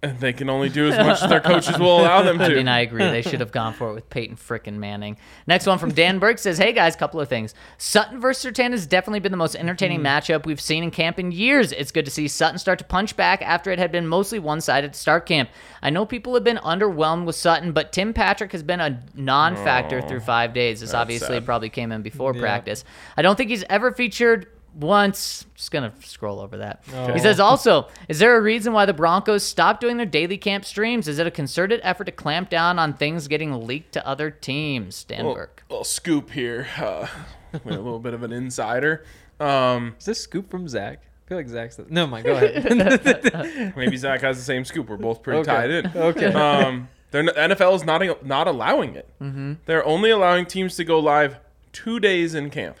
[0.00, 2.44] And they can only do as much as their coaches will allow them to.
[2.44, 3.02] I mean, I agree.
[3.02, 5.16] They should have gone for it with Peyton frickin' Manning.
[5.48, 7.52] Next one from Dan Burke says, Hey guys, couple of things.
[7.78, 10.06] Sutton versus Surtain has definitely been the most entertaining hmm.
[10.06, 11.72] matchup we've seen in camp in years.
[11.72, 14.60] It's good to see Sutton start to punch back after it had been mostly one
[14.60, 15.50] sided to start camp.
[15.82, 19.56] I know people have been underwhelmed with Sutton, but Tim Patrick has been a non
[19.56, 20.78] factor through five days.
[20.80, 21.44] This obviously sad.
[21.44, 22.84] probably came in before practice.
[23.16, 24.46] I don't think he's ever featured
[24.78, 25.44] once.
[25.54, 26.82] Just gonna scroll over that.
[27.12, 30.64] He says also, is there a reason why the Broncos stopped doing their daily camp
[30.64, 31.08] streams?
[31.08, 35.04] Is it a concerted effort to clamp down on things getting leaked to other teams?
[35.04, 35.64] Dan little, Burke.
[35.68, 36.66] little scoop here.
[36.78, 37.06] Uh,
[37.52, 39.04] with a little bit of an insider.
[39.40, 41.02] Um, Is this scoop from Zach?
[41.02, 41.76] I feel like Zach's.
[41.76, 43.74] The, no, my Go ahead.
[43.76, 44.88] maybe Zach has the same scoop.
[44.88, 45.50] We're both pretty Okay.
[45.52, 45.86] tied in.
[45.94, 46.26] Okay.
[46.32, 49.08] Um, they're, n- NFL is not not allowing it.
[49.20, 49.54] Mm-hmm.
[49.66, 51.38] They're only allowing teams to go live
[51.72, 52.78] two days in camp.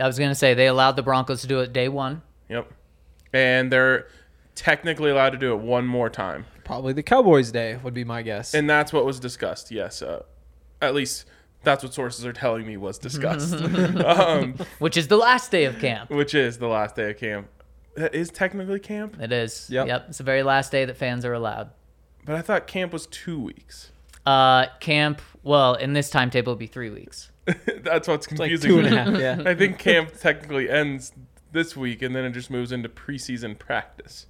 [0.00, 2.22] I was gonna say they allowed the Broncos to do it day one.
[2.48, 2.70] Yep.
[3.32, 4.08] And they're
[4.54, 6.46] technically allowed to do it one more time.
[6.64, 8.54] Probably the Cowboys' day would be my guess.
[8.54, 9.70] And that's what was discussed.
[9.70, 10.02] Yes.
[10.02, 10.22] Uh,
[10.82, 11.26] at least
[11.62, 13.54] that's what sources are telling me was discussed.
[14.04, 16.10] um, which is the last day of camp.
[16.10, 17.48] which is the last day of camp.
[17.96, 19.68] That is technically camp, It is.
[19.68, 19.86] Yep.
[19.86, 20.04] Yep.
[20.08, 21.70] It's the very last day that fans are allowed.
[22.24, 23.90] but I thought camp was two weeks.
[24.24, 25.20] Uh, camp.
[25.42, 27.30] Well, in this timetable, it'll be three weeks.
[27.82, 28.70] that's what's confusing.
[28.70, 29.20] two and a me.
[29.20, 29.42] Yeah.
[29.46, 31.12] I think camp technically ends
[31.52, 34.26] this week, and then it just moves into preseason practice.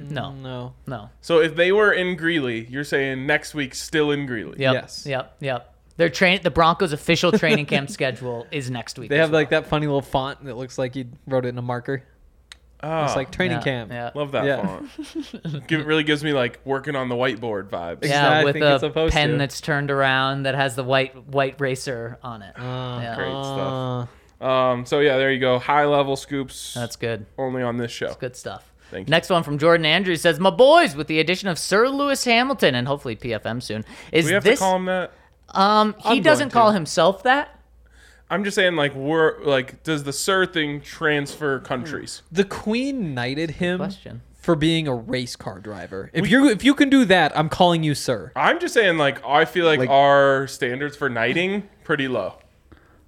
[0.00, 0.74] No, No.
[0.86, 1.10] no.
[1.20, 4.56] So if they were in Greeley, you're saying next week still in Greeley.
[4.58, 4.74] Yep.
[4.74, 5.06] Yes.
[5.06, 5.36] Yep.
[5.40, 5.74] Yep.
[5.96, 6.40] Their train.
[6.42, 9.10] The Broncos' official training camp schedule is next week.
[9.10, 11.58] They as have like that funny little font that looks like you wrote it in
[11.58, 12.02] a marker.
[12.86, 13.90] Oh, It's like training yeah, camp.
[13.92, 14.10] Yeah.
[14.14, 14.62] love that Yeah.
[14.64, 14.90] font.
[15.72, 18.04] It really gives me like working on the whiteboard vibes.
[18.06, 19.36] Yeah, I with think a supposed pen to.
[19.38, 22.54] that's turned around that has the white white racer on it.
[22.58, 23.14] yeah.
[23.16, 24.08] Great stuff.
[24.40, 25.58] Uh, Um, so yeah, there you go.
[25.58, 27.24] High level scoops That's good.
[27.38, 28.14] only on this show.
[28.20, 28.70] Good stuff.
[28.90, 29.10] Thank you.
[29.10, 32.74] Next one from Jordan Andrews says, "My boys, with the addition of Sir Lewis Hamilton
[32.74, 35.12] and hopefully PFM soon, is We have this to call him that.
[35.48, 37.48] um he I'm doesn't going call himself that.
[38.34, 41.64] I'm just saying, like, we're like, does the Sir thing transfer hmm.
[41.64, 42.22] countries?
[42.32, 44.22] the Queen knighted him Question.
[44.34, 46.10] for being a race car driver.
[46.12, 48.32] If you if you can do that, I'm calling you sir.
[48.34, 52.34] I'm just saying, like, I feel like, Like- our standards for knighting pretty low.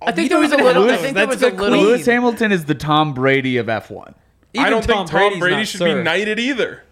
[0.01, 0.89] I think there was a little.
[0.89, 1.81] I think there was a the little.
[1.81, 4.15] Lewis Hamilton is the Tom Brady of F1.
[4.57, 5.97] I don't think Tom Brady's Brady not should sir.
[5.97, 6.85] be knighted either.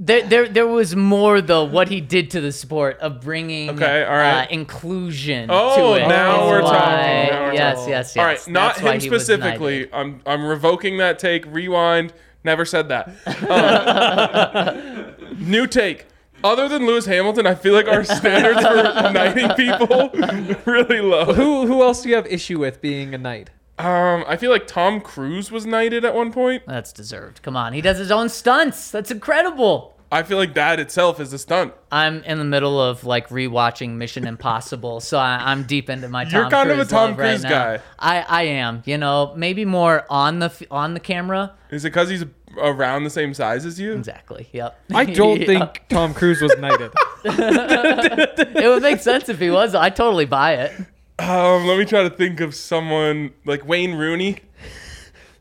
[0.00, 1.64] There, there, there was more though.
[1.64, 4.44] What he did to the sport of bringing Okay, all right.
[4.44, 6.08] uh, inclusion Oh, to it.
[6.08, 7.34] now is we're why- talking.
[7.34, 7.90] Now we're yes, talking.
[7.90, 8.16] yes, yes.
[8.16, 9.92] All right, not That's him specifically.
[9.92, 11.44] I'm I'm revoking that take.
[11.46, 12.12] Rewind.
[12.44, 13.10] Never said that.
[15.28, 16.06] Um, new take.
[16.44, 18.72] Other than Lewis Hamilton, I feel like our standards for
[19.12, 20.10] knighting people
[20.72, 21.32] really low.
[21.34, 23.50] Who who else do you have issue with being a knight?
[23.78, 26.64] Um, I feel like Tom Cruise was knighted at one point.
[26.66, 27.42] That's deserved.
[27.42, 28.90] Come on, he does his own stunts.
[28.90, 29.94] That's incredible.
[30.10, 31.74] I feel like that itself is a stunt.
[31.92, 36.24] I'm in the middle of like rewatching Mission Impossible, so I, I'm deep into my
[36.24, 37.50] Tom You're kind of a Tom love right Cruise now.
[37.50, 37.80] guy.
[37.98, 38.82] I, I am.
[38.86, 41.52] You know, maybe more on the on the camera.
[41.70, 42.24] Is it because he's
[42.56, 43.92] around the same size as you?
[43.92, 44.48] Exactly.
[44.52, 44.80] Yep.
[44.94, 45.46] I don't Yep.
[45.46, 46.90] think Tom Cruise was knighted.
[47.24, 49.74] it would make sense if he was.
[49.74, 50.72] I totally buy it.
[51.18, 54.40] Um, let me try to think of someone like Wayne Rooney.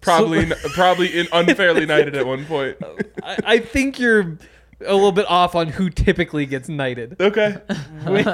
[0.02, 2.78] Probably, probably in unfairly knighted at one point.
[3.24, 4.38] I, I think you're
[4.86, 7.18] a little bit off on who typically gets knighted.
[7.20, 7.58] Okay,
[8.06, 8.26] Wayne,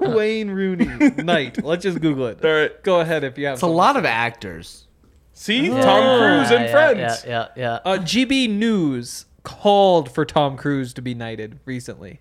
[0.14, 1.62] Wayne Rooney, knight.
[1.64, 2.44] Let's just Google it.
[2.44, 2.82] all right.
[2.84, 3.54] Go ahead if you have.
[3.54, 4.86] It's a lot of actors.
[5.32, 7.24] See, Tom Cruise and Yeah, Friends.
[7.26, 7.72] Yeah, yeah, yeah.
[7.84, 12.20] Uh, GB News called for Tom Cruise to be knighted recently.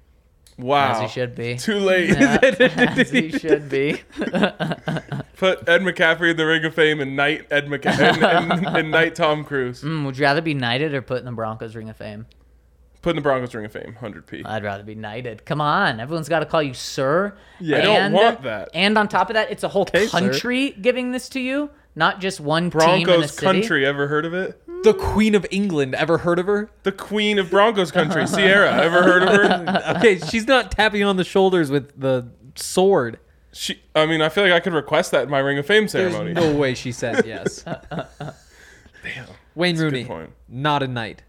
[0.58, 1.56] Wow, As he should be.
[1.56, 2.10] Too late.
[2.10, 2.40] Yeah,
[2.98, 4.02] as he should be.
[5.38, 8.92] Put Ed McCaffrey in the Ring of Fame and knight Ed McCaffrey and, and, and
[8.92, 9.84] knight Tom Cruise.
[9.84, 12.26] Mm, would you rather be knighted or put in the Broncos Ring of Fame?
[13.04, 14.44] Put in the Broncos Ring of Fame, hundred p.
[14.44, 15.46] I'd rather be knighted.
[15.46, 17.38] Come on, everyone's got to call you sir.
[17.60, 18.70] Yeah, I don't want that.
[18.74, 20.08] And on top of that, it's a whole sir.
[20.08, 23.46] country giving this to you, not just one team in a Broncos city.
[23.46, 23.86] country.
[23.86, 24.60] Ever heard of it?
[24.84, 25.96] The Queen of England.
[25.96, 26.70] Ever heard of her?
[26.84, 28.72] The Queen of Broncos country, Sierra.
[28.82, 29.94] Ever heard of her?
[29.98, 33.20] Okay, she's not tapping on the shoulders with the sword.
[33.54, 33.82] She.
[33.96, 36.14] I mean, I feel like I could request that in my Ring of Fame There's
[36.14, 36.34] ceremony.
[36.34, 37.64] no way she said yes.
[37.64, 39.26] Damn.
[39.56, 40.32] Wayne a good Rooney, point.
[40.48, 41.24] not a knight.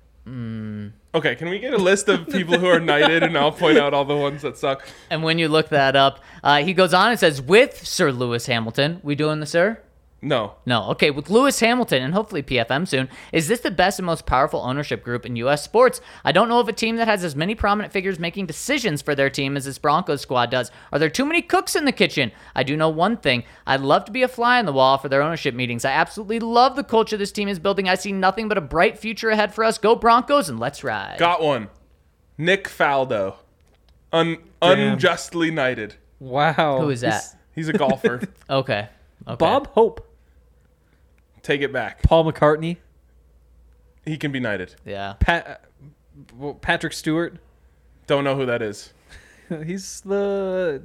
[1.15, 3.95] Okay, can we get a list of people who are knighted, and I'll point out
[3.95, 4.87] all the ones that suck.
[5.09, 8.45] And when you look that up, uh, he goes on and says, with Sir Lewis
[8.45, 9.81] Hamilton, we doing the sir?
[10.21, 10.55] No.
[10.67, 10.91] No.
[10.91, 14.61] Okay, with Lewis Hamilton and hopefully PFM soon, is this the best and most powerful
[14.61, 15.63] ownership group in U.S.
[15.63, 16.01] sports?
[16.25, 19.15] I don't know of a team that has as many prominent figures making decisions for
[19.15, 20.73] their team as this Broncos squad does.
[20.93, 22.33] Are there too many cooks in the kitchen?
[22.57, 23.45] I do know one thing.
[23.65, 25.85] I'd love to be a fly on the wall for their ownership meetings.
[25.85, 27.89] I absolutely love the culture this team is building.
[27.89, 29.79] I see nothing but a bright future ahead for us.
[29.79, 31.19] Go Broncos and let's ride.
[31.19, 31.69] Got one.
[32.37, 33.37] Nick Faldo.
[34.13, 35.95] Un- unjustly knighted.
[36.19, 36.81] Wow.
[36.81, 37.37] Who is that?
[37.55, 38.21] He's a golfer.
[38.51, 38.89] Okay.
[39.27, 39.37] okay.
[39.37, 40.08] Bob Hope.
[41.49, 42.03] Take it back.
[42.03, 42.77] Paul McCartney.
[44.05, 44.75] He can be knighted.
[44.85, 45.15] Yeah.
[45.19, 45.87] Pat, uh,
[46.37, 47.39] well, Patrick Stewart.
[48.07, 48.93] Don't know who that is.
[49.65, 50.83] He's the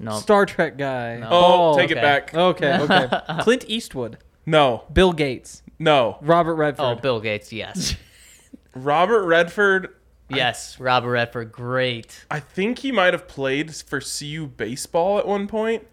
[0.00, 0.18] No.
[0.18, 1.20] Star Trek guy.
[1.24, 1.76] Oh, Paul.
[1.76, 2.34] take it back.
[2.34, 3.08] Okay, okay.
[3.42, 4.18] Clint Eastwood.
[4.46, 6.18] No, Bill Gates, no.
[6.22, 6.84] Robert Redford.
[6.84, 7.94] Oh, Bill Gates, yes.
[8.74, 9.94] Robert Redford.
[10.28, 12.26] yes, Robert Redford, great.
[12.28, 15.86] I think he might have played for CU baseball at one point.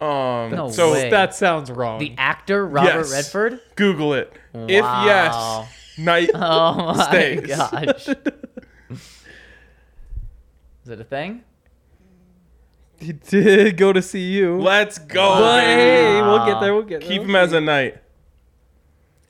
[0.00, 1.10] Um, No so way.
[1.10, 1.98] that sounds wrong.
[1.98, 3.12] The actor Robert Yes.
[3.12, 3.60] Redford?
[3.76, 4.32] Google it.
[4.54, 7.46] If yes, night Oh my stays.
[7.46, 8.08] gosh.
[10.84, 11.42] Is it a thing?
[12.98, 14.60] he did go to see you.
[14.60, 15.38] Let's go.
[15.40, 16.74] but hey, we'll get there.
[16.74, 17.08] We'll get there.
[17.08, 17.96] Keep him as a knight.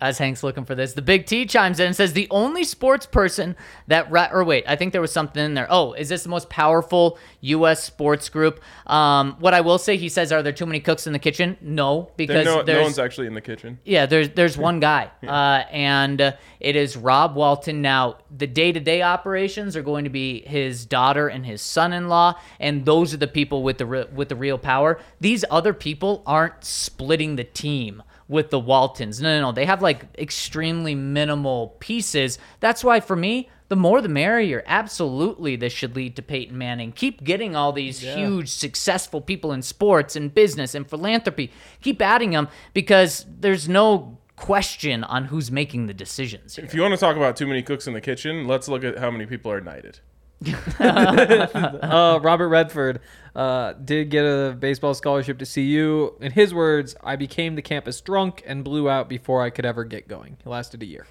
[0.01, 3.05] As Hank's looking for this, the Big T chimes in and says the only sports
[3.05, 3.55] person
[3.87, 5.67] that ra- or wait, I think there was something in there.
[5.69, 7.85] Oh, is this the most powerful U.S.
[7.85, 8.61] sports group?
[8.87, 11.57] Um, what I will say, he says, are there too many cooks in the kitchen?
[11.61, 13.79] No, There- because no, no there's one's actually in the kitchen.
[13.85, 17.83] Yeah, there's there's one guy, uh, and uh, it is Rob Walton.
[17.83, 21.93] Now, the day to day operations are going to be his daughter and his son
[21.93, 24.99] in law, and those are the people with the re- with the real power.
[25.21, 29.21] These other people aren't splitting the team with the Waltons.
[29.21, 29.53] No, no, no.
[29.53, 32.39] They have like extremely minimal pieces.
[32.61, 33.51] That's why for me.
[33.69, 34.65] The more the merrier.
[34.67, 36.91] Absolutely, this should lead to Peyton Manning.
[36.91, 41.53] Keep getting all these huge, successful people in sports and business and philanthropy.
[41.81, 46.65] Keep adding them because there's no question on who's making the decisions here.
[46.65, 48.99] If you want to talk about too many cooks in the kitchen, let's look at
[48.99, 50.01] how many people are knighted.
[50.81, 53.01] uh, Robert Redford
[53.35, 56.15] uh, did get a baseball scholarship to CU.
[56.21, 59.85] In his words, I became the campus drunk and blew out before I could ever
[59.85, 60.39] get going.
[60.45, 61.07] It lasted a year.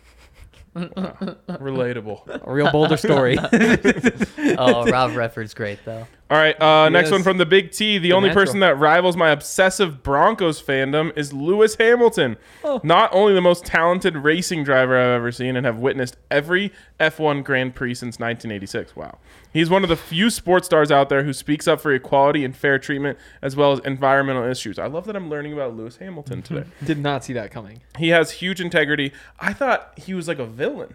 [0.76, 2.41] Relatable.
[2.47, 3.38] A real Boulder story.
[4.57, 6.05] Oh, Rob Redford's great though.
[6.30, 7.11] All right, uh, next Yes.
[7.13, 7.97] one from the Big T.
[7.97, 8.45] The only natural.
[8.45, 12.38] person that rivals my obsessive Broncos fandom is Lewis Hamilton.
[12.84, 17.43] Not only the most talented racing driver I've ever seen and have witnessed every F1
[17.43, 18.95] Grand Prix since 1986.
[18.95, 19.17] Wow.
[19.52, 22.56] He's one of the few sports stars out there who speaks up for equality and
[22.56, 24.78] fair treatment as well as environmental issues.
[24.78, 26.68] I love that I'm learning about Lewis Hamilton today.
[26.86, 27.82] did not see that coming.
[27.97, 29.12] He has huge integrity.
[29.39, 30.93] I thought he was like a villain.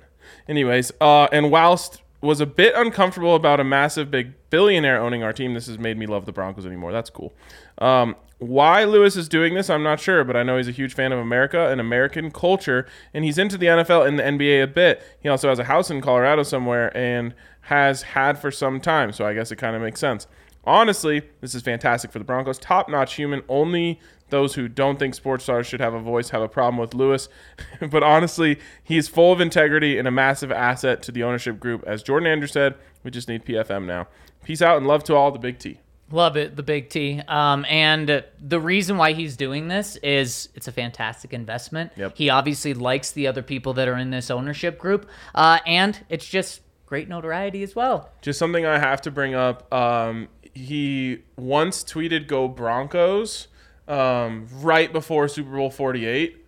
[0.48, 5.32] Anyways, uh, and whilst was a bit uncomfortable about a massive big billionaire owning our
[5.32, 6.92] team, this has made me love the Broncos anymore.
[6.92, 7.34] That's cool.
[7.78, 10.94] Um, why Lewis is doing this, I'm not sure, but I know he's a huge
[10.94, 14.66] fan of America and American culture, and he's into the NFL and the NBA a
[14.66, 15.02] bit.
[15.20, 17.34] He also has a house in Colorado somewhere and
[17.64, 20.26] has had for some time, so I guess it kind of makes sense.
[20.66, 22.58] Honestly, this is fantastic for the Broncos.
[22.58, 23.42] Top notch human.
[23.48, 24.00] Only
[24.30, 27.28] those who don't think sports stars should have a voice have a problem with Lewis.
[27.90, 31.84] but honestly, he's full of integrity and a massive asset to the ownership group.
[31.86, 34.08] As Jordan Andrews said, we just need PFM now.
[34.42, 35.80] Peace out and love to all the big T.
[36.10, 37.20] Love it, the big T.
[37.28, 41.92] Um, and the reason why he's doing this is it's a fantastic investment.
[41.96, 42.12] Yep.
[42.16, 46.26] He obviously likes the other people that are in this ownership group, uh, and it's
[46.26, 46.60] just
[46.94, 48.08] great notoriety as well.
[48.22, 49.72] Just something I have to bring up.
[49.74, 53.48] Um, he once tweeted "Go Broncos"
[53.88, 56.46] um, right before Super Bowl Forty Eight,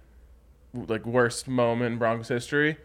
[0.73, 2.77] like worst moment in Broncos history.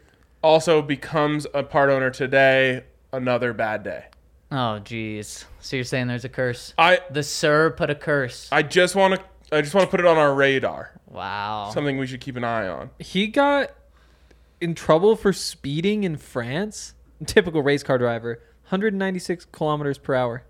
[0.41, 2.85] Also becomes a part owner today.
[3.13, 4.05] Another bad day.
[4.51, 5.45] Oh, geez.
[5.59, 6.73] So you're saying there's a curse?
[6.79, 8.49] I The sir put a curse.
[8.51, 10.93] I just want to I just want to put it on our radar.
[11.07, 11.69] Wow.
[11.71, 12.89] Something we should keep an eye on.
[12.97, 13.71] He got
[14.59, 16.93] in trouble for speeding in France.
[17.25, 18.41] Typical race car driver.
[18.63, 20.43] 196 kilometers per hour.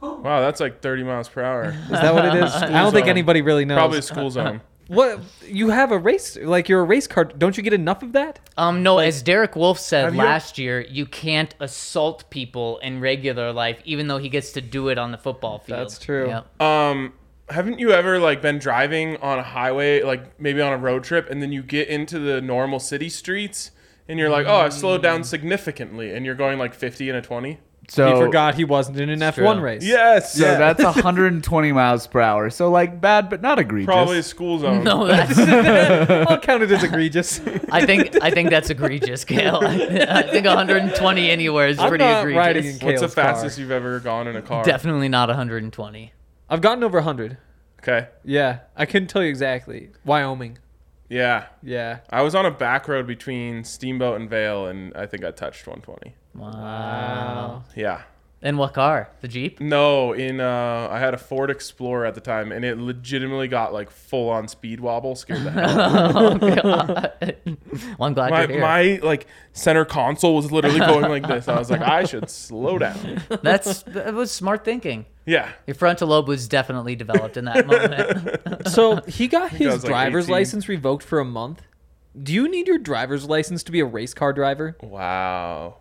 [0.00, 1.70] Wow, that's like 30 miles per hour.
[1.70, 2.52] Is that what it is?
[2.54, 3.10] I don't think zone.
[3.10, 3.76] anybody really knows.
[3.76, 4.60] Probably a school zone.
[4.88, 7.24] What you have a race like you're a race car.
[7.24, 8.40] Don't you get enough of that?
[8.56, 12.98] Um, no, as Derek Wolfe said Have you- last year, you can't assault people in
[12.98, 15.80] regular life, even though he gets to do it on the football field.
[15.80, 16.28] That's true.
[16.28, 16.62] Yep.
[16.62, 17.12] Um,
[17.50, 21.28] haven't you ever like been driving on a highway, like maybe on a road trip,
[21.28, 23.72] and then you get into the normal city streets,
[24.08, 25.24] and you're like, oh, I slowed down mm.
[25.24, 27.58] significantly, and you're going like 50 and a 20.
[27.90, 29.60] So he forgot he wasn't in an F1 true.
[29.60, 29.82] race.
[29.82, 32.50] Yes, So that's 120 miles per hour.
[32.50, 33.86] So like bad, but not egregious.
[33.86, 34.84] probably a school zone.
[34.84, 35.38] No, that's.
[36.28, 37.40] I'll count it as egregious.
[37.72, 39.60] I think I think that's egregious, Kale.
[39.62, 42.82] I think 120 anywhere is I'm pretty not riding egregious.
[42.82, 43.24] in What's the Kale's car.
[43.24, 44.64] fastest you've ever gone in a car?
[44.64, 46.12] Definitely not 120.
[46.50, 47.38] I've gotten over 100.
[47.80, 48.08] Okay.
[48.22, 49.90] Yeah, I couldn't tell you exactly.
[50.04, 50.58] Wyoming.
[51.08, 51.46] Yeah.
[51.62, 52.00] Yeah.
[52.10, 55.66] I was on a back road between Steamboat and Vail, and I think I touched
[55.66, 56.14] 120.
[56.34, 57.64] Wow.
[57.74, 58.02] Yeah.
[58.40, 59.10] In what car?
[59.20, 59.58] The Jeep?
[59.58, 63.72] No, in uh, I had a Ford Explorer at the time, and it legitimately got
[63.72, 65.80] like full on speed wobble, scared the hell.
[65.80, 66.48] out of me.
[66.58, 67.12] Oh God.
[67.98, 68.60] well, I'm glad my you're here.
[68.60, 71.48] my like center console was literally going like this.
[71.48, 73.22] I was like, I should slow down.
[73.42, 75.06] That's that was smart thinking.
[75.26, 75.50] Yeah.
[75.66, 78.68] Your frontal lobe was definitely developed in that moment.
[78.68, 80.32] So he got his was, driver's 18.
[80.32, 81.62] license revoked for a month.
[82.20, 84.76] Do you need your driver's license to be a race car driver?
[84.80, 85.76] Wow.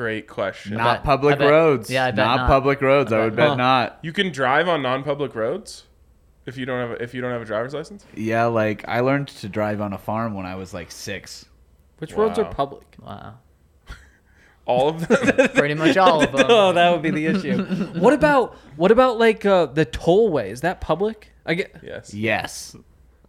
[0.00, 0.78] Great question.
[0.78, 1.90] not bet- public bet- roads.
[1.90, 2.46] yeah, I bet not, not.
[2.46, 3.12] public roads.
[3.12, 3.54] I, would bet Huh.
[3.56, 3.98] not.
[4.00, 5.84] You can drive on non-public roads.
[6.46, 8.06] if you don't have a, if you don't have a driver's license?
[8.14, 11.44] Yeah, like I learned to drive on a farm when I was like six.
[11.98, 12.86] Which roads are public?
[12.98, 13.34] Wow.
[14.64, 15.48] All of them.
[15.54, 16.46] Pretty much all of them.
[16.48, 17.62] Oh, that would be the issue.
[18.00, 20.48] what about what about like uh, the tollway?
[20.50, 21.30] Is that public?
[21.44, 21.76] I get.
[21.82, 22.14] yes.
[22.14, 22.74] Yes.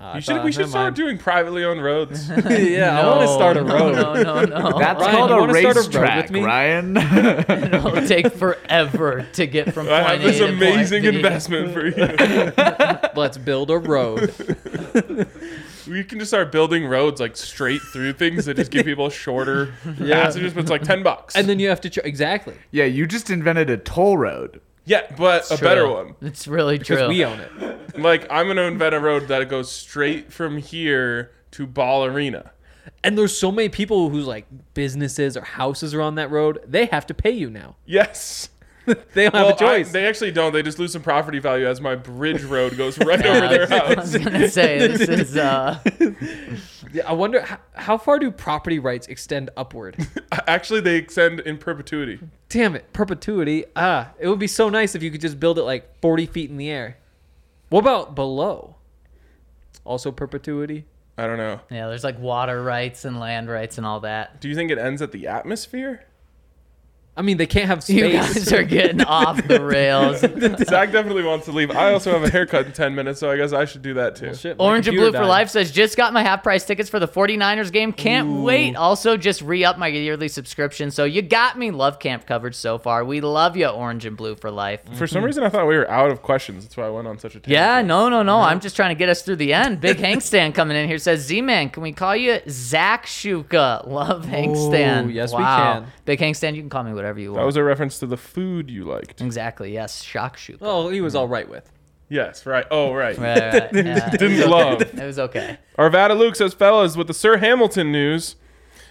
[0.02, 0.44] Uh, You should.
[0.44, 2.28] We should start doing privately owned roads.
[2.50, 3.96] yeah, I want to start a road.
[3.96, 4.80] No, no, no.
[4.80, 6.30] That's Ryan, called a wanna start a road with racetrack.
[6.32, 6.98] Ryan.
[7.74, 11.72] It'll take forever to get from point I have A this to point amazing investment
[11.74, 13.12] for you.
[13.16, 14.34] Let's build a road.
[15.88, 19.74] we can just start building roads like straight through things that just give people shorter
[20.00, 21.36] passages, but it's like ten bucks.
[21.36, 24.62] and then you have to ch- exactly yeah, you just invented a toll road.
[24.86, 25.68] Yeah, but a True.
[25.68, 26.16] better one.
[26.22, 27.08] It's really because true.
[27.08, 28.00] we own it.
[28.00, 32.52] Like I'm gonna invent a road that goes straight from here to Ball Arena.
[33.04, 36.60] And there's so many people whose like businesses or houses are on that road.
[36.66, 37.76] They have to pay you now.
[37.86, 38.50] Yes.
[39.14, 39.90] They don't Well, have a choice.
[39.90, 40.54] I- they actually don't.
[40.54, 43.98] They just lose some property value as my bridge road goes right over their house.
[43.98, 45.80] I was gonna say this is uh
[46.94, 49.96] Yeah, I wonder how, how far do property rights extend upward?
[50.48, 52.20] Actually, they extend in perpetuity.
[52.50, 53.66] Damn it, perpetuity.
[53.76, 56.50] Ah, it would be so nice if you could just build it like 40 feet
[56.50, 56.98] in the air.
[57.70, 58.76] What about below?
[59.86, 60.86] Also perpetuity.
[61.18, 61.60] I don't know.
[61.70, 61.88] yeah.
[61.88, 64.42] There's like water rights and land rights and all that.
[64.42, 66.06] Do you think it ends at the atmosphere?
[67.22, 68.34] I mean, they can't have You space.
[68.34, 70.22] guys are getting off the rails.
[70.22, 71.70] Zach definitely wants to leave.
[71.70, 74.16] I also have a haircut in 10 minutes, so I guess I should do that
[74.16, 74.34] too.
[74.34, 75.28] Shit, Orange and computer Blue for.
[75.28, 77.94] Life says, just got my half price tickets for the 49ers game.
[77.94, 78.76] Can't wait.
[78.76, 80.90] Also, just re up my yearly subscription.
[80.90, 81.70] So you got me.
[81.70, 83.06] Love camp coverage so far.
[83.06, 84.82] We love you, Orange and Blue for Life.
[84.98, 86.64] For some reason, I thought we were out of questions.
[86.64, 87.52] That's why I went on such a tangent.
[87.54, 88.40] Yeah, no, no, no.
[88.40, 89.80] I'm just trying to get us through the end.
[89.80, 93.86] Big Hank Stan coming in here says, Z Man, can we call you Zach Shuka?
[93.88, 95.10] Love Hank Oh, Stan.
[95.12, 95.82] yes, we wow.
[95.82, 95.92] can.
[96.06, 97.46] Big Hank Stan, you can call me whatever you That want.
[97.48, 99.22] was a reference to the food you liked.
[99.22, 100.04] exactly, yes.
[100.04, 100.58] Shock Shuka.
[100.62, 101.72] Oh, he was all right with.
[102.10, 102.66] Yes, right.
[102.70, 103.18] Oh, right.
[103.18, 104.10] Right, right, yeah.
[104.10, 104.82] Didn't love.
[104.82, 105.58] It was okay.
[105.80, 108.36] Arvada Luke says, fellas, with the Sir Hamilton news,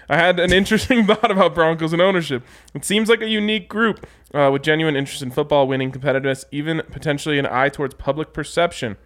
[0.09, 2.43] I had an interesting thought about Broncos and ownership.
[2.75, 6.83] It seems like a unique group uh, with genuine interest in football, winning competitiveness, even
[6.91, 8.97] potentially an eye towards public perception.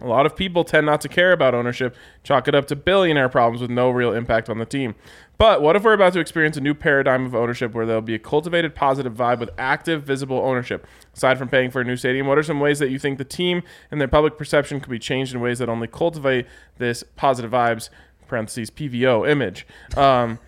[0.00, 3.28] A lot of people tend not to care about ownership, chalk it up to billionaire
[3.28, 4.94] problems with no real impact on the team.
[5.38, 8.14] But what if we're about to experience a new paradigm of ownership where there'll be
[8.14, 10.86] a cultivated positive vibe with active, visible ownership?
[11.14, 13.24] Aside from paying for a new stadium, what are some ways that you think the
[13.24, 16.46] team and their public perception could be changed in ways that only cultivate
[16.78, 17.90] this positive vibes,
[18.28, 19.66] parentheses, PVO image?
[19.94, 20.38] Um,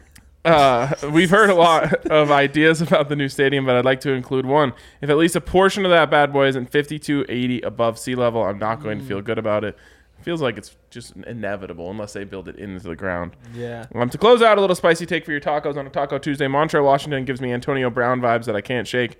[0.45, 4.13] uh, we've heard a lot of ideas about the new stadium, but I'd like to
[4.13, 4.73] include one.
[5.01, 8.59] If at least a portion of that bad boy isn't 5280 above sea level, I'm
[8.59, 9.77] not going to feel good about it.
[10.23, 13.37] Feels like it's just inevitable unless they build it into the ground.
[13.55, 13.87] Yeah.
[13.95, 16.47] Um, to close out, a little spicy take for your tacos on a Taco Tuesday.
[16.47, 19.17] Montrell, Washington gives me Antonio Brown vibes that I can't shake.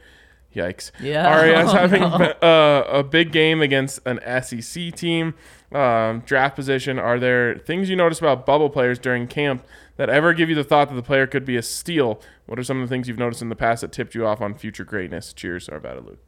[0.57, 0.91] Yikes.
[1.01, 1.29] Yeah.
[1.29, 2.09] RAS Oh, having no.
[2.09, 5.35] uh, a big game against an SEC team.
[5.71, 6.99] Um, draft position.
[6.99, 9.65] Are there things you notice about bubble players during camp
[9.97, 12.23] that ever give you the thought that the player could be a steal?
[12.47, 14.41] What are some of the things you've noticed in the past that tipped you off
[14.41, 15.35] on future greatness?
[15.35, 16.21] Cheers, Arvada Luke.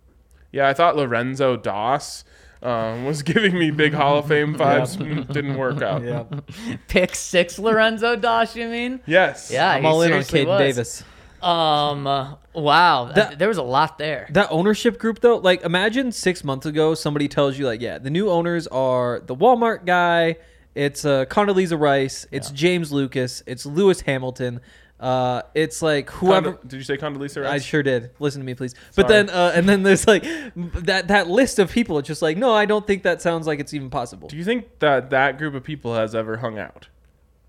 [0.53, 2.25] Yeah, I thought Lorenzo Doss
[2.63, 4.97] um, was giving me big Hall of Fame vibes.
[4.99, 6.05] Mm, Didn't work out.
[6.05, 6.25] Yeah.
[6.89, 9.01] Pick six Lorenzo Dosh, you mean?
[9.07, 9.51] Yes.
[9.51, 10.59] Yeah, I'm he all in on seriously Kaden.
[10.59, 11.05] Davis.
[11.43, 14.29] Um, uh, wow, That- there was a lot there.
[14.33, 18.11] That ownership group though, like imagine six months ago somebody tells you like, yeah, the
[18.11, 20.37] new owners are the Walmart guy,
[20.75, 24.61] it's uh, Condoleezza Rice, it's James Lucas, it's Lewis Hamilton,
[25.01, 26.53] uh, it's like whoever.
[26.53, 27.51] Conda- did you say Condoleezza Rice?
[27.53, 28.11] I sure did.
[28.19, 28.75] Listen to me, please.
[28.95, 31.99] But then, uh, and then there's like that that list of people.
[31.99, 34.29] It's just like, no, I don't think that sounds like it's even possible.
[34.29, 36.89] Do you think that that group of people has ever hung out?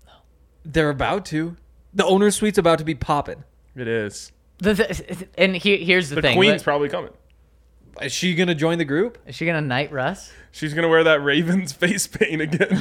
[0.06, 0.12] No.
[0.64, 1.56] They're about to.
[1.92, 3.44] The owner's suite's about to be popping.
[3.76, 4.32] It is.
[4.58, 6.22] The, the, and he, here's the, thing.
[6.22, 7.10] The thing: Queen's Let- probably coming.
[8.00, 9.18] Is she gonna join the group?
[9.26, 10.32] is she gonna knight Russ?
[10.50, 12.78] She's gonna wear that Ravens face paint again.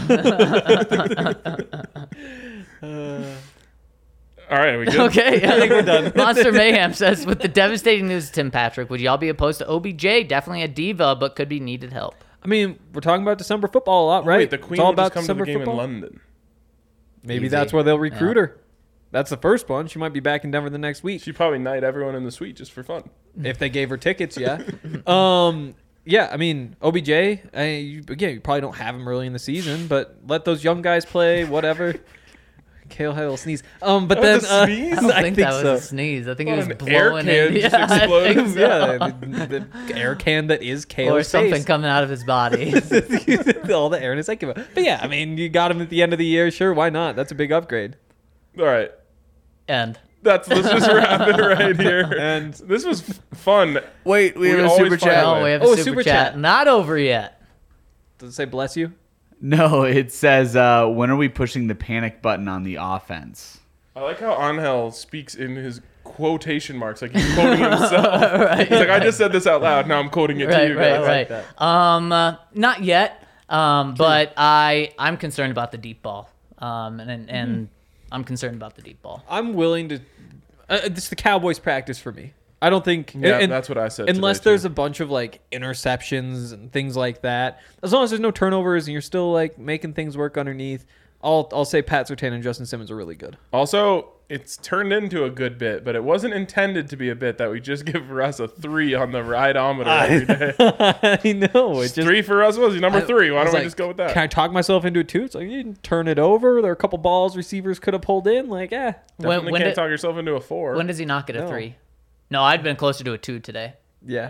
[4.50, 5.00] All right, are we good?
[5.00, 6.12] Okay, I think we're done.
[6.16, 9.70] Monster Mayhem says, with the devastating news, of Tim Patrick, would y'all be opposed to
[9.70, 10.28] OBJ?
[10.28, 12.16] Definitely a diva, but could be needed help.
[12.44, 14.40] I mean, we're talking about December football a lot, right?
[14.40, 15.74] Wait, the It's all about just come to December the game football.
[15.76, 16.20] in London.
[17.24, 17.50] Maybe Easy.
[17.50, 18.42] that's where they'll recruit Yeah.
[18.42, 18.58] her.
[19.12, 19.88] That's the first one.
[19.88, 22.32] She might be back in Denver the next week She'd probably knight everyone in the
[22.32, 23.10] suite just for fun.
[23.44, 24.38] if they gave her tickets.
[24.38, 24.62] Yeah.
[25.06, 25.76] um.
[26.06, 26.30] Yeah.
[26.32, 27.10] I mean, OBJ.
[27.54, 30.64] I, you, again, you probably don't have him early in the season, but let those
[30.64, 31.44] young guys play.
[31.46, 31.96] Whatever.
[32.90, 33.64] Kale had a little sneeze.
[33.82, 34.08] Um.
[34.08, 34.98] But That then was a uh, sneeze?
[34.98, 35.74] I don't I think, think that was so.
[35.76, 36.28] a sneeze.
[36.28, 37.62] I think Well, it was an air blowing can in.
[37.62, 38.60] just Yeah, I think so.
[38.60, 41.66] yeah, the, the air can that is Kale or something face.
[41.66, 42.74] coming out of his body.
[43.74, 46.02] all the air in his like, But yeah, I mean, you got him at the
[46.02, 46.52] end of the year.
[46.52, 47.16] Sure, why not?
[47.16, 47.96] That's a big upgrade.
[48.60, 48.92] All right.
[49.68, 52.14] And That's let's just wrap it right here.
[52.20, 53.02] And- this was
[53.34, 53.80] fun.
[54.04, 55.24] Wait, we, We have a always super find chat.
[55.26, 56.32] oh, we have a Oh, super, super chat.
[56.34, 56.38] chat.
[56.40, 57.42] Not over yet.
[58.18, 58.94] Does it say bless you?
[59.42, 63.60] No, it says, uh, when are we pushing the panic button on the offense?
[63.96, 68.60] I like how Anhel speaks in his quotation marks, like he's quoting himself.
[68.60, 69.88] He's like, I just said this out loud.
[69.88, 71.44] Now I'm quoting it to right, you right, guys.
[71.60, 71.62] right.
[71.96, 73.28] Um, uh, not yet.
[73.50, 76.30] Um, but I I'm concerned about the deep ball.
[76.60, 77.70] Um, and and, and
[78.12, 79.24] I'm concerned about the deep ball.
[79.30, 80.00] I'm willing to.
[80.70, 82.34] Uh, this is the Cowboys practice for me.
[82.62, 83.14] I don't think.
[83.18, 84.68] Yeah, and- that's what I said Unless today, there's too.
[84.68, 87.60] a bunch of like interceptions and things like that.
[87.82, 90.86] As long as there's no turnovers and you're still like making things work underneath,
[91.24, 93.38] I'll I'll say Pat Surtain and Justin Simmons are really good.
[93.54, 97.38] Also, it's turned into a good bit, but it wasn't intended to be a bit
[97.38, 100.54] that we just give Russ a three on the rideometer every day.
[101.24, 101.80] I know.
[101.82, 103.30] It just three for Russ was number I- three.
[103.30, 104.14] Why don't we just go with that?
[104.14, 105.24] Can I talk myself into it too?
[105.24, 106.62] It's like you didn't turn it over.
[106.62, 108.48] There are a couple balls receivers could have pulled in.
[108.50, 108.94] Like, eh.
[109.20, 110.76] Definitely when can't did- talk yourself into a four.
[110.76, 111.48] When does he not get a No.
[111.48, 111.76] three?
[112.30, 113.74] No, I'd been closer to a two today.
[114.06, 114.26] Yeah.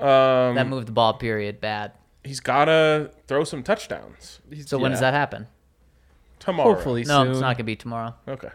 [0.50, 1.94] um, That moved the ball period bad.
[2.24, 5.48] he's gotta throw some touchdowns So when does that happen?
[6.42, 6.74] Tomorrow.
[6.74, 7.32] Hopefully No, soon.
[7.32, 8.14] it's not gonna be tomorrow.
[8.28, 8.50] Okay.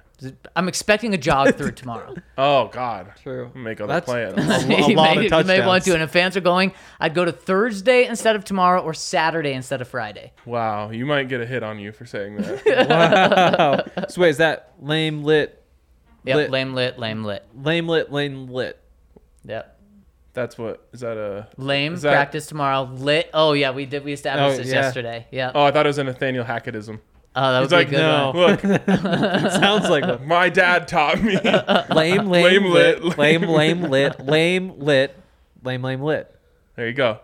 [0.55, 2.15] I'm expecting a jog through tomorrow.
[2.39, 3.13] Oh God.
[3.23, 3.51] True.
[3.55, 4.35] Make other That's- plans.
[4.39, 5.95] A lo- a you, lot may, of you may want to.
[5.95, 9.81] And if fans are going, I'd go to Thursday instead of tomorrow or Saturday instead
[9.81, 10.33] of Friday.
[10.45, 13.87] wow, you might get a hit on you for saying that.
[13.97, 14.07] Wow.
[14.09, 15.63] so wait, is that lame lit,
[16.25, 16.51] Yep, Lit.
[16.51, 17.45] lame lit, lame lit.
[17.55, 18.79] lame lit, lame lit?
[19.45, 19.73] Yep.
[20.33, 22.85] That's what is that a Lame is that- practice tomorrow.
[22.93, 23.31] Lit.
[23.33, 24.05] Oh yeah, we did.
[24.05, 24.81] We established Oh, this yeah.
[24.83, 25.27] yesterday.
[25.31, 25.53] Yeah.
[25.55, 27.01] Oh, I thought it was a Nathaniel Hackettism.
[27.39, 28.33] Oh, that would be like, a good no.
[28.35, 28.51] one.
[28.51, 31.39] Look, It sounds like a my dad taught me.
[31.95, 35.17] lame, lame, Lame lit, lit, lame, lame lit, lame lit,
[35.63, 36.35] lame, lame lit.
[36.77, 37.21] there you go.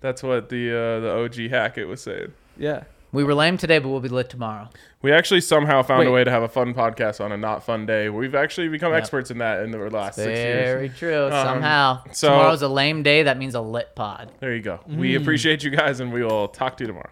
[0.00, 2.32] That's what the uh, the OG Hackett was saying.
[2.56, 2.84] Yeah.
[3.12, 4.68] We were lame today, but we'll be lit tomorrow.
[5.00, 7.86] We actually somehow found a way to have a fun podcast on a not fun
[7.86, 8.08] day.
[8.10, 10.64] We've actually become experts in that in the last six years.
[10.74, 11.24] Very true.
[11.26, 13.22] Um, Somehow, so- tomorrow's a lame day.
[13.22, 14.32] That means a lit pod.
[14.40, 14.80] There you go.
[14.86, 17.10] We appreciate you guys, and we will talk to you tomorrow.